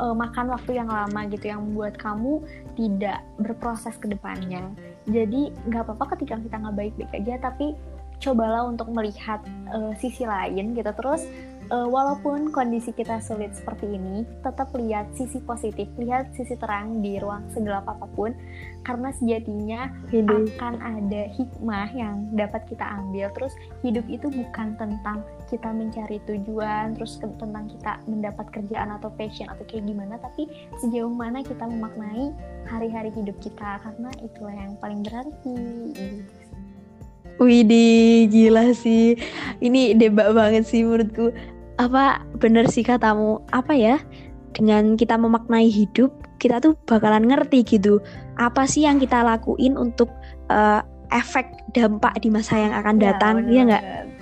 eh, 0.00 0.14
makan 0.16 0.48
waktu 0.48 0.80
yang 0.80 0.88
lama 0.88 1.28
gitu, 1.28 1.52
yang 1.52 1.60
membuat 1.60 2.00
kamu 2.00 2.40
tidak 2.72 3.20
berproses 3.36 4.00
ke 4.00 4.08
depannya. 4.08 4.64
Jadi 5.04 5.52
nggak 5.68 5.92
apa-apa 5.92 6.16
ketika 6.16 6.40
kita 6.40 6.56
nggak 6.56 6.76
baik-baik 6.80 7.12
aja, 7.20 7.52
tapi 7.52 7.76
cobalah 8.24 8.64
untuk 8.64 8.88
melihat 8.88 9.44
eh, 9.68 9.92
sisi 10.00 10.24
lain 10.24 10.72
gitu. 10.72 10.88
Terus 10.96 11.28
eh, 11.68 11.88
walaupun 11.88 12.50
kondisi 12.50 12.92
kita 12.96 13.20
sulit 13.20 13.52
seperti 13.54 13.88
ini, 13.88 14.24
tetap 14.40 14.72
lihat 14.76 15.12
sisi 15.14 15.40
positif, 15.44 15.88
lihat 16.00 16.32
sisi 16.32 16.56
terang 16.56 17.04
di 17.04 17.20
ruang 17.20 17.44
segelap 17.52 17.84
apa 17.84 18.08
pun, 18.16 18.32
karena 18.84 19.12
sejatinya 19.20 19.92
akan 20.08 20.74
ada 20.80 21.22
hikmah 21.36 21.88
yang 21.92 22.28
dapat 22.32 22.64
kita 22.68 22.84
ambil. 22.84 23.28
Terus 23.36 23.52
hidup 23.84 24.04
itu 24.08 24.32
bukan 24.32 24.76
tentang 24.80 25.20
kita 25.52 25.68
mencari 25.68 26.18
tujuan, 26.24 26.96
terus 26.96 27.20
ke- 27.20 27.36
tentang 27.36 27.68
kita 27.68 28.00
mendapat 28.08 28.46
kerjaan 28.52 28.92
atau 28.96 29.12
passion 29.16 29.48
atau 29.52 29.64
kayak 29.68 29.84
gimana, 29.84 30.16
tapi 30.20 30.48
sejauh 30.80 31.12
mana 31.12 31.44
kita 31.44 31.68
memaknai 31.68 32.32
hari-hari 32.68 33.12
hidup 33.12 33.36
kita 33.40 33.80
karena 33.84 34.10
itulah 34.24 34.56
yang 34.56 34.74
paling 34.80 35.00
berarti. 35.04 35.56
Widih, 37.38 38.26
gila 38.34 38.74
sih. 38.74 39.14
Ini 39.62 39.94
debak 39.94 40.34
banget 40.34 40.66
sih 40.66 40.82
menurutku. 40.82 41.30
Apa 41.78 42.26
bener 42.42 42.66
sih 42.66 42.82
katamu? 42.82 43.42
Apa 43.54 43.72
ya? 43.74 44.02
Dengan 44.52 44.98
kita 44.98 45.14
memaknai 45.14 45.70
hidup, 45.70 46.10
kita 46.42 46.58
tuh 46.58 46.74
bakalan 46.90 47.30
ngerti 47.30 47.62
gitu. 47.62 48.02
Apa 48.38 48.66
sih 48.66 48.82
yang 48.82 48.98
kita 48.98 49.22
lakuin 49.22 49.78
untuk 49.78 50.10
eh, 50.50 50.82
efek 51.14 51.46
dampak 51.72 52.18
di 52.18 52.28
masa 52.28 52.58
yang 52.58 52.74
akan 52.74 52.96
datang? 52.98 53.46
Iya 53.46 53.62
nggak? 53.70 53.84
banget. 53.84 54.16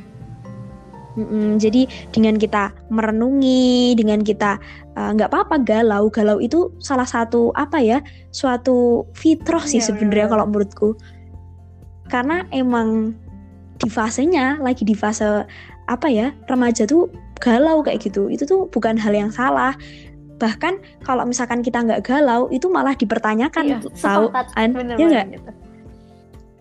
Mm-mm, 1.16 1.56
jadi 1.56 1.88
dengan 2.12 2.36
kita 2.36 2.76
merenungi, 2.92 3.96
dengan 3.96 4.20
kita 4.20 4.60
eh, 4.92 5.10
nggak 5.16 5.32
apa-apa 5.32 5.64
galau, 5.64 6.12
galau 6.12 6.36
itu 6.44 6.68
salah 6.76 7.08
satu 7.08 7.56
apa 7.56 7.80
ya, 7.80 8.04
suatu 8.36 9.08
fitrah 9.16 9.64
sih 9.64 9.80
Iya, 9.80 9.96
sebenarnya 9.96 10.28
bener 10.28 10.32
kalau 10.36 10.44
menurutku. 10.44 10.88
Karena 12.12 12.44
emang 12.52 13.16
di 13.80 13.88
fasenya 13.88 14.60
lagi 14.60 14.84
di 14.84 14.92
fase 14.92 15.48
apa 15.86 16.08
ya 16.08 16.32
remaja 16.48 16.88
tuh 16.88 17.08
galau 17.38 17.80
kayak 17.80 18.00
gitu, 18.02 18.28
itu 18.28 18.44
tuh 18.44 18.66
bukan 18.68 18.96
hal 18.96 19.12
yang 19.12 19.30
salah. 19.30 19.76
Bahkan 20.36 21.04
kalau 21.04 21.24
misalkan 21.24 21.64
kita 21.64 21.80
nggak 21.80 22.04
galau, 22.04 22.48
itu 22.52 22.68
malah 22.68 22.92
dipertanyakan, 22.92 23.64
Iya, 23.64 23.78
tahu? 23.96 24.28
sepakat. 24.28 24.46
An? 24.54 24.70
Bener 24.76 24.96
Ya 24.96 25.06
nggak? 25.08 25.26
gitu. 25.32 25.50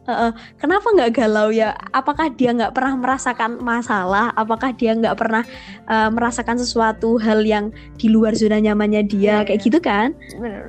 Heeh. 0.06 0.32
Kenapa 0.62 0.88
nggak 0.94 1.12
galau 1.18 1.50
ya? 1.50 1.74
Apakah 1.90 2.30
dia 2.30 2.54
nggak 2.54 2.78
pernah 2.78 2.94
merasakan 2.94 3.58
masalah? 3.58 4.30
Apakah 4.38 4.70
dia 4.72 4.94
nggak 4.94 5.18
pernah 5.18 5.42
eh, 5.90 6.10
merasakan 6.14 6.62
sesuatu 6.62 7.18
hal 7.18 7.42
yang 7.42 7.74
di 7.98 8.08
luar 8.08 8.38
zona 8.38 8.62
nyamannya 8.62 9.02
dia? 9.10 9.42
Iya, 9.42 9.50
Kayak 9.50 9.60
iya. 9.60 9.66
gitu 9.66 9.80
kan? 9.82 10.10
Bener. 10.38 10.64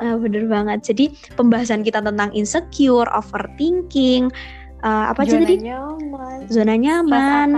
Eh, 0.00 0.16
bener 0.16 0.44
banget. 0.48 0.78
Jadi 0.80 1.04
pembahasan 1.36 1.84
kita 1.84 2.00
tentang 2.00 2.32
insecure, 2.32 3.04
overthinking, 3.12 4.32
eh, 4.80 5.04
apa 5.12 5.22
aja 5.22 5.36
Zona 5.36 5.44
tadi? 5.44 5.56
nyaman. 5.60 6.38
Zona 6.48 6.74
nyaman. 6.74 7.48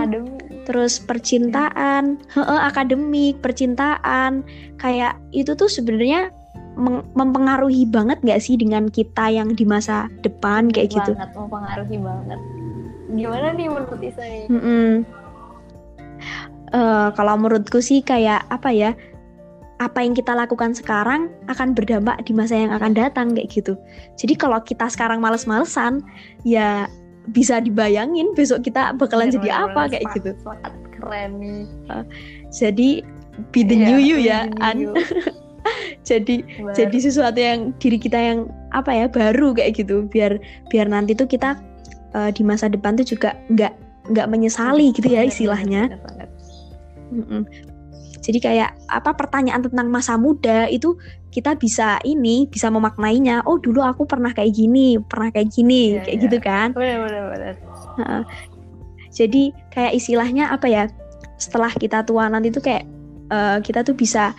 Terus 0.63 0.99
percintaan, 0.99 2.19
heeh, 2.31 2.59
akademik, 2.63 3.39
percintaan, 3.43 4.43
kayak 4.79 5.19
itu 5.35 5.53
tuh 5.55 5.67
sebenarnya 5.67 6.31
mem- 6.79 7.05
mempengaruhi 7.13 7.85
banget 7.87 8.19
nggak 8.23 8.41
sih 8.41 8.55
dengan 8.55 8.87
kita 8.89 9.29
yang 9.29 9.53
di 9.53 9.67
masa 9.67 10.09
depan 10.23 10.71
kayak 10.71 10.95
gitu? 10.95 11.11
banget 11.13 11.31
mempengaruhi 11.35 11.97
banget 11.99 12.39
gimana 13.13 13.47
nih 13.53 13.67
menurut 13.69 14.01
Isa 14.01 14.23
nih 14.25 14.49
Mm-mm. 14.49 15.05
Eh, 16.73 17.09
kalau 17.13 17.37
menurutku 17.37 17.77
sih 17.85 18.01
kayak 18.01 18.49
apa 18.49 18.73
ya? 18.73 18.97
Apa 19.77 20.01
yang 20.01 20.17
kita 20.17 20.33
lakukan 20.33 20.73
sekarang 20.73 21.29
akan 21.45 21.77
berdampak 21.77 22.17
di 22.25 22.33
masa 22.33 22.57
yang 22.57 22.73
akan 22.73 22.97
datang 22.97 23.37
kayak 23.37 23.53
gitu. 23.53 23.77
Jadi 24.17 24.33
kalau 24.33 24.57
kita 24.65 24.89
sekarang 24.89 25.21
males-malesan, 25.21 26.01
ya 26.41 26.89
bisa 27.31 27.63
dibayangin 27.63 28.35
besok 28.35 28.67
kita 28.67 28.91
bakalan 28.99 29.31
Bener, 29.31 29.39
jadi 29.39 29.49
bener, 29.49 29.63
apa 29.63 29.79
bener. 29.79 29.91
kayak 29.91 30.03
Sepakat, 30.03 30.17
gitu. 30.19 30.31
sepakat. 30.43 30.73
keren 30.93 31.31
nih 31.39 31.63
Jadi 32.51 32.89
be 33.49 33.61
the 33.63 33.75
Iya, 33.75 33.85
new 33.87 33.99
you 33.99 34.17
ya, 34.19 34.39
An. 34.59 34.91
jadi 36.09 36.43
Baru. 36.43 36.75
jadi 36.75 36.97
sesuatu 36.99 37.39
yang 37.39 37.71
diri 37.79 37.95
kita 37.95 38.19
yang 38.19 38.39
apa 38.75 38.91
ya 38.91 39.05
baru 39.07 39.55
kayak 39.55 39.79
gitu. 39.79 40.03
Biar 40.05 40.37
biar 40.67 40.91
nanti 40.91 41.15
tuh 41.15 41.25
kita 41.25 41.55
eh, 42.13 42.29
di 42.35 42.43
masa 42.43 42.67
depan 42.67 42.99
tuh 42.99 43.07
juga 43.07 43.33
nggak 43.49 43.73
nggak 44.11 44.27
menyesali 44.27 44.91
gitu 44.91 45.07
ya 45.07 45.23
Bener, 45.23 45.31
istilahnya. 45.31 45.81
bener, 45.87 46.01
bener. 46.03 46.27
Mm-mm. 47.13 47.43
Jadi 48.23 48.39
kayak 48.39 48.71
apa 48.87 49.11
pertanyaan 49.19 49.59
tentang 49.67 49.91
masa 49.91 50.15
muda 50.15 50.71
itu 50.71 50.95
kita 51.27 51.59
bisa 51.59 51.99
ini 52.07 52.47
bisa 52.47 52.71
memaknainya. 52.71 53.43
Oh 53.43 53.59
dulu 53.59 53.83
aku 53.83 54.07
pernah 54.07 54.31
kayak 54.31 54.55
gini, 54.55 54.95
pernah 54.95 55.27
kayak 55.27 55.51
gini, 55.51 55.99
Iya, 55.99 56.01
kayak 56.07 56.15
iya. 56.17 56.23
gitu 56.23 56.37
kan. 56.39 56.67
bener 56.71 56.97
bener 57.03 57.55
Heeh. 57.99 58.23
Jadi 59.11 59.43
kayak 59.75 59.93
istilahnya 59.99 60.49
apa 60.55 60.65
ya? 60.71 60.87
Setelah 61.35 61.69
kita 61.75 62.07
tua 62.07 62.31
nanti 62.31 62.47
tuh 62.47 62.63
kayak 62.63 62.87
eh, 63.27 63.57
kita 63.59 63.83
tuh 63.83 63.93
bisa 63.93 64.31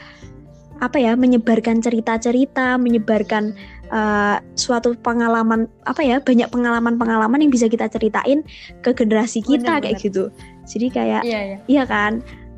apa 0.83 0.99
ya 0.99 1.13
menyebarkan 1.15 1.79
cerita-cerita, 1.85 2.81
menyebarkan 2.81 3.53
eh, 3.93 4.37
suatu 4.57 4.97
pengalaman 4.97 5.69
apa 5.85 6.01
ya 6.01 6.25
banyak 6.25 6.49
pengalaman-pengalaman 6.49 7.43
yang 7.45 7.53
bisa 7.53 7.69
kita 7.69 7.85
ceritain 7.93 8.41
ke 8.81 8.97
generasi 8.97 9.45
kita 9.45 9.77
Bener, 9.79 9.85
kayak 9.85 9.97
bener. 10.01 10.07
gitu. 10.09 10.25
Jadi 10.65 10.87
kayak 10.89 11.23
iya 11.29 11.41
iya 11.45 11.59
Iya 11.69 11.85
kan? 11.85 12.13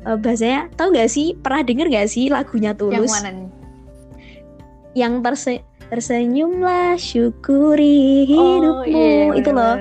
Eh, 0.05 0.17
bahasanya 0.17 0.69
tahu 0.75 0.93
nggak 0.93 1.09
sih? 1.09 1.33
Pernah 1.33 1.61
denger 1.65 1.87
nggak 1.89 2.07
sih 2.07 2.29
lagunya 2.29 2.71
yang 2.71 2.79
Tulus? 2.79 3.11
mana 3.11 3.29
nih 3.33 3.49
Yang 4.93 5.13
terse 5.21 5.53
tersenyumlah 5.87 6.99
syukuri 6.99 8.27
hidupmu 8.27 8.91
iya, 8.91 9.39
itu 9.39 9.49
loh. 9.55 9.75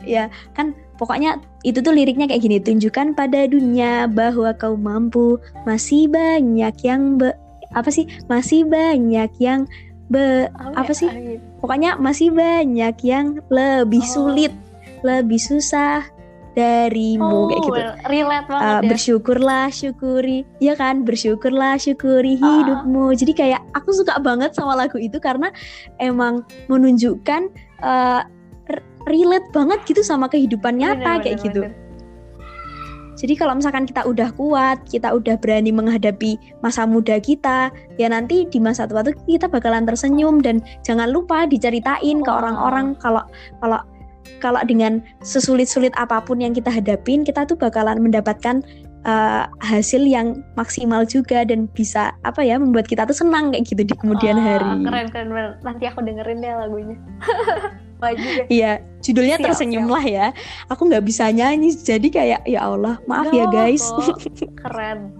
Ya 0.00 0.24
kan 0.56 0.72
pokoknya 0.96 1.36
itu 1.62 1.82
tuh 1.84 1.92
liriknya 1.92 2.24
kayak 2.24 2.40
gini. 2.40 2.56
Tunjukkan 2.62 3.12
pada 3.12 3.44
dunia 3.44 4.08
bahwa 4.08 4.56
kau 4.56 4.78
mampu. 4.78 5.36
Masih 5.68 6.08
banyak 6.08 6.72
yang 6.80 7.18
be 7.20 7.34
apa 7.74 7.90
sih? 7.92 8.08
Masih 8.30 8.64
banyak 8.64 9.28
yang 9.36 9.68
be 10.08 10.46
apa 10.54 10.92
ya? 10.94 10.96
sih? 10.96 11.08
Ah, 11.10 11.18
gitu. 11.18 11.42
Pokoknya 11.60 11.90
masih 11.98 12.30
banyak 12.30 12.96
yang 13.02 13.42
lebih 13.50 14.00
Oh. 14.00 14.08
sulit, 14.08 14.52
lebih 15.02 15.42
susah 15.42 16.06
darimu 16.56 17.52
kayak 17.52 17.62
gitu. 17.68 17.80
Oh, 17.84 17.94
relate 18.08 18.46
banget 18.48 18.64
Uh, 18.64 18.80
ya 18.80 18.88
bersyukurlah 18.88 19.66
syukuri 19.68 20.38
ya 20.58 20.72
kan 20.72 21.04
bersyukurlah 21.04 21.76
syukuri 21.76 22.40
hidupmu 22.40 23.12
jadi 23.12 23.32
kayak 23.36 23.60
aku 23.76 23.92
suka 23.92 24.16
banget 24.24 24.56
sama 24.56 24.72
lagu 24.72 24.96
itu 24.96 25.20
karena 25.20 25.52
emang 26.00 26.40
menunjukkan 26.72 27.52
uh, 27.84 28.24
relate 29.06 29.46
banget 29.52 29.78
gitu 29.84 30.00
sama 30.00 30.32
kehidupan 30.32 30.80
nyata 30.80 31.20
Bener, 31.20 31.22
kayak 31.22 31.38
bener, 31.38 31.46
gitu 31.46 31.60
bener. 31.68 31.74
jadi 33.20 33.34
kalau 33.36 33.52
misalkan 33.60 33.84
kita 33.84 34.02
udah 34.08 34.28
kuat 34.32 34.80
kita 34.88 35.12
udah 35.12 35.36
berani 35.36 35.70
menghadapi 35.76 36.40
masa 36.64 36.88
muda 36.88 37.20
kita 37.20 37.68
ya 38.00 38.08
nanti 38.08 38.48
di 38.48 38.58
masa 38.58 38.88
tua 38.88 39.04
tuh 39.04 39.12
kita 39.28 39.46
bakalan 39.46 39.84
tersenyum 39.84 40.40
dan 40.40 40.64
jangan 40.80 41.12
lupa 41.12 41.44
diceritain 41.44 42.24
ke 42.24 42.30
Wah. 42.32 42.40
orang-orang 42.40 42.96
kalau 42.96 43.22
kalau 43.60 43.84
kalau 44.42 44.60
dengan 44.64 45.00
sesulit-sulit 45.24 45.92
apa 45.96 46.22
pun 46.22 46.40
yang 46.40 46.52
kita 46.52 46.68
hadapin 46.68 47.24
kita 47.24 47.44
tuh 47.48 47.56
bakalan 47.56 47.98
mendapatkan 48.00 48.60
uh, 49.06 49.46
hasil 49.62 50.02
yang 50.02 50.42
maksimal 50.58 51.06
juga 51.06 51.46
dan 51.46 51.70
bisa 51.72 52.12
apa 52.26 52.42
ya 52.42 52.58
membuat 52.58 52.90
kita 52.90 53.06
tuh 53.06 53.16
senang 53.16 53.54
kayak 53.54 53.64
gitu 53.64 53.82
di 53.86 53.94
kemudian 53.94 54.36
Wah, 54.36 54.46
hari. 54.58 54.70
keren 54.84 55.06
keren 55.14 55.28
nanti 55.62 55.84
aku 55.88 56.00
dengerin 56.02 56.42
deh 56.42 56.52
lagunya 56.52 56.96
Wajib 57.96 58.28
ya 58.28 58.44
Iya, 58.52 58.72
judulnya 59.00 59.36
Siap, 59.40 59.46
tersenyumlah 59.48 60.04
ya. 60.04 60.26
Aku 60.68 60.84
nggak 60.84 61.04
bisa 61.08 61.32
nyanyi, 61.32 61.72
jadi 61.72 62.08
kayak 62.12 62.40
ya 62.44 62.68
Allah, 62.68 63.00
maaf 63.08 63.32
ya 63.32 63.48
guys. 63.48 63.88
keren 64.62 65.16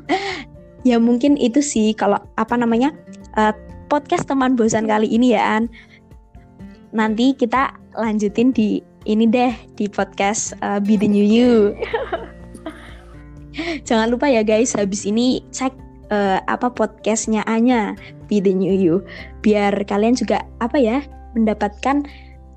ya 0.88 0.96
mungkin 0.96 1.36
itu 1.36 1.60
sih 1.60 1.92
kalau 1.92 2.16
apa 2.40 2.56
namanya 2.56 2.96
uh, 3.36 3.52
podcast 3.92 4.24
teman 4.24 4.56
bosan 4.56 4.88
kali 4.88 5.12
ini 5.12 5.36
ya 5.36 5.60
An. 5.60 5.68
Nanti 6.96 7.36
kita 7.36 7.76
lanjutin 7.96 8.52
di 8.54 8.82
ini 9.08 9.24
deh 9.26 9.52
di 9.74 9.88
podcast 9.88 10.52
uh, 10.60 10.78
Be 10.78 11.00
the 11.00 11.08
New 11.08 11.24
You. 11.24 11.72
Jangan 13.88 14.12
lupa 14.12 14.30
ya 14.30 14.46
guys, 14.46 14.76
habis 14.78 15.02
ini 15.08 15.42
cek 15.50 15.74
uh, 16.14 16.38
apa 16.46 16.70
podcastnya 16.70 17.42
Anya 17.50 17.98
Be 18.30 18.38
the 18.38 18.54
New 18.54 18.70
You, 18.72 19.02
biar 19.42 19.74
kalian 19.88 20.14
juga 20.14 20.46
apa 20.62 20.78
ya 20.78 21.02
mendapatkan 21.34 22.06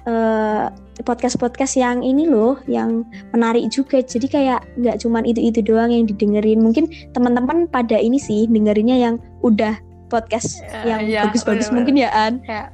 uh, 0.05 0.69
podcast-podcast 1.01 1.73
yang 1.79 2.05
ini 2.05 2.29
loh, 2.29 2.61
yang 2.69 3.01
menarik 3.33 3.65
juga. 3.73 4.05
Jadi 4.05 4.29
kayak 4.29 4.61
nggak 4.77 5.01
cuman 5.01 5.25
itu-itu 5.25 5.65
doang 5.65 5.89
yang 5.89 6.05
didengerin. 6.05 6.61
Mungkin 6.61 6.85
teman-teman 7.17 7.65
pada 7.65 7.97
ini 7.97 8.21
sih 8.21 8.45
dengerinnya 8.45 8.99
yang 8.99 9.15
udah 9.41 9.73
podcast 10.13 10.61
Ya, 10.69 10.85
yang 10.85 11.01
iya, 11.09 11.19
bagus-bagus 11.25 11.73
bener-bener. 11.73 11.77
mungkin 11.81 11.95
ya 11.97 12.09
An. 12.13 12.33
kayak 12.45 12.69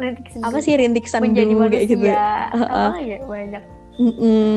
rintik 0.00 0.26
Apa 0.40 0.58
sih 0.58 0.74
rintik 0.74 1.04
sandu 1.04 1.28
menjadi 1.28 1.46
kayak 1.48 1.60
manusia 1.60 1.86
gitu. 1.86 2.06
apa 2.08 2.56
Heeh. 2.56 2.88
lagi 2.90 3.04
ya 3.06 3.18
banyak 3.22 3.62
Mm-mm, 4.00 4.54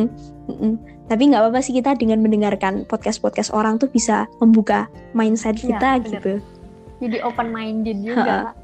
mm-mm. 0.48 0.74
Tapi 1.04 1.22
nggak 1.28 1.42
apa-apa 1.44 1.60
sih 1.60 1.76
kita 1.76 1.94
dengan 1.94 2.20
mendengarkan 2.20 2.88
podcast-podcast 2.88 3.52
orang 3.52 3.76
tuh 3.76 3.88
bisa 3.88 4.24
membuka 4.40 4.88
mindset 5.12 5.60
Iya, 5.60 5.64
kita 5.68 5.90
bener. 5.94 6.06
gitu. 6.10 6.34
jadi 7.00 7.18
open 7.22 7.48
minded 7.50 8.00
juga 8.00 8.56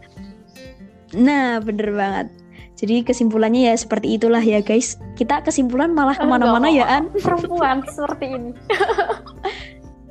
Nah 1.12 1.60
bener 1.60 1.90
banget. 1.92 2.28
Jadi 2.74 3.04
kesimpulannya 3.04 3.68
ya 3.68 3.76
seperti 3.76 4.16
itulah 4.16 4.40
ya 4.40 4.62
guys. 4.62 4.96
Kita 5.14 5.44
kesimpulan 5.44 5.92
malah 5.92 6.16
ke 6.16 6.24
mana-mana 6.24 6.72
ya. 6.72 6.88
An. 6.88 7.12
perempuan 7.26 7.84
seperti 7.84 8.32
ini 8.32 8.52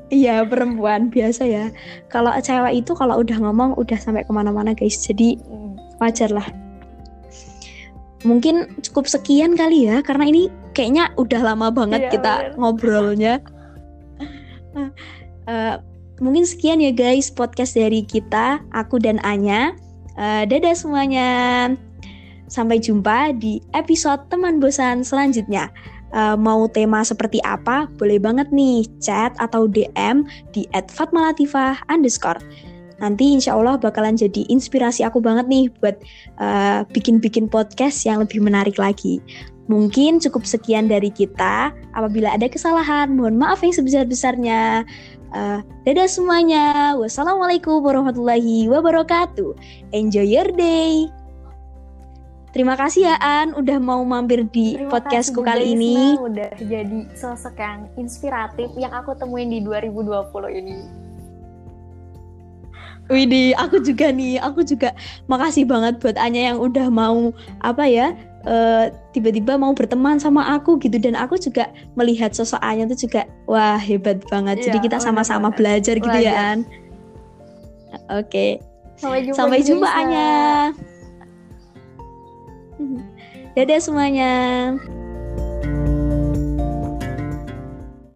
Iya 0.08 0.40
perempuan 0.44 1.08
biasa 1.08 1.44
ya. 1.44 1.68
Kalau 2.08 2.32
cewek 2.34 2.72
itu 2.78 2.92
kalau 2.92 3.20
udah 3.20 3.36
ngomong 3.38 3.76
udah 3.76 3.96
sampai 3.96 4.24
ke 4.24 4.32
mana-mana 4.32 4.72
guys. 4.72 4.96
Jadi 4.98 5.36
Hmm. 5.38 5.67
Wajar 5.98 6.30
lah. 6.32 6.46
Mungkin 8.26 8.82
cukup 8.82 9.06
sekian 9.06 9.54
kali 9.54 9.86
ya 9.86 10.02
karena 10.02 10.26
ini 10.26 10.50
kayaknya 10.74 11.14
udah 11.14 11.54
lama 11.54 11.70
banget 11.70 12.06
Iya, 12.06 12.10
kita 12.10 12.32
bener. 12.34 12.54
ngobrolnya. 12.58 13.34
Eh, 15.48 15.76
mungkin 16.20 16.44
sekian 16.44 16.78
ya 16.78 16.92
guys 16.92 17.32
podcast 17.32 17.72
dari 17.72 18.04
kita, 18.04 18.60
aku 18.76 19.00
dan 19.00 19.16
Anya. 19.24 19.72
Eh, 20.14 20.44
dadah 20.44 20.76
semuanya. 20.76 21.28
Sampai 22.52 22.78
jumpa 22.78 23.32
di 23.32 23.58
episode 23.72 24.28
teman 24.28 24.60
bosan 24.60 25.00
selanjutnya. 25.00 25.72
Eh, 26.12 26.36
mau 26.36 26.68
tema 26.68 27.00
seperti 27.00 27.40
apa? 27.48 27.88
Boleh 27.96 28.20
banget 28.20 28.52
nih 28.52 28.84
chat 29.00 29.32
atau 29.40 29.64
DM 29.64 30.28
di 30.52 30.68
@fatmalatifah 30.76 31.80
underscore. 31.88 32.38
Nanti 32.98 33.38
insya 33.38 33.54
Allah 33.54 33.78
bakalan 33.78 34.18
jadi 34.18 34.46
inspirasi 34.50 35.06
aku 35.06 35.22
banget 35.22 35.46
nih 35.46 35.70
buat 35.78 35.96
eh, 36.38 36.80
bikin-bikin 36.90 37.46
podcast 37.46 38.02
yang 38.02 38.22
lebih 38.22 38.42
menarik 38.42 38.78
lagi. 38.78 39.22
Mungkin 39.68 40.18
cukup 40.18 40.48
sekian 40.48 40.88
dari 40.88 41.12
kita. 41.12 41.70
Apabila 41.92 42.32
ada 42.32 42.48
kesalahan, 42.48 43.12
mohon 43.14 43.36
maaf 43.36 43.62
yang 43.62 43.74
sebesar-besarnya. 43.76 44.82
Eh, 45.28 45.58
dadah 45.86 46.08
semuanya. 46.08 46.96
Wassalamualaikum 46.98 47.84
warahmatullahi 47.84 48.66
wabarakatuh. 48.66 49.54
Enjoy 49.94 50.24
your 50.24 50.48
day. 50.56 51.06
Terima 52.48 52.80
kasih 52.80 53.12
ya 53.12 53.16
An, 53.20 53.52
udah 53.52 53.76
mau 53.76 54.00
mampir 54.08 54.40
di 54.48 54.72
Terima 54.74 54.88
podcastku 54.88 55.44
kasih 55.44 55.48
kali 55.52 55.64
ini. 55.76 56.16
Udah 56.16 56.48
jadi 56.56 57.04
sosok 57.12 57.60
yang 57.60 57.92
inspiratif 58.00 58.72
yang 58.80 58.90
aku 58.96 59.12
temuin 59.20 59.52
di 59.52 59.60
2020 59.60 60.32
ini 60.56 61.07
Widih, 63.08 63.56
aku 63.56 63.80
juga 63.80 64.12
nih, 64.12 64.36
aku 64.36 64.60
juga 64.60 64.92
makasih 65.32 65.64
banget 65.64 65.96
buat 65.96 66.20
Anya 66.20 66.52
yang 66.52 66.58
udah 66.60 66.92
mau 66.92 67.32
apa 67.64 67.88
ya, 67.88 68.12
eh, 68.44 68.92
tiba-tiba 69.16 69.56
mau 69.56 69.72
berteman 69.72 70.20
sama 70.20 70.44
aku 70.52 70.76
gitu 70.76 71.00
dan 71.00 71.16
aku 71.16 71.40
juga 71.40 71.72
melihat 71.96 72.36
sosok 72.36 72.60
Anya 72.60 72.84
tuh 72.92 73.08
juga 73.08 73.24
wah 73.48 73.80
hebat 73.80 74.20
banget. 74.28 74.60
Jadi 74.68 74.76
Iya, 74.76 74.84
kita 74.84 74.96
bener 75.00 75.06
sama-sama 75.08 75.48
banget. 75.48 75.56
belajar 75.56 75.94
gitu 75.96 76.18
ya. 76.20 76.32
An. 76.36 76.58
Oke, 78.12 78.60
sampai 79.00 79.24
jumpa 79.24 79.36
sampai 79.40 79.58
jumpa. 79.64 79.88
Anya. 79.88 80.28
Dadah 83.56 83.80
semuanya. 83.80 84.32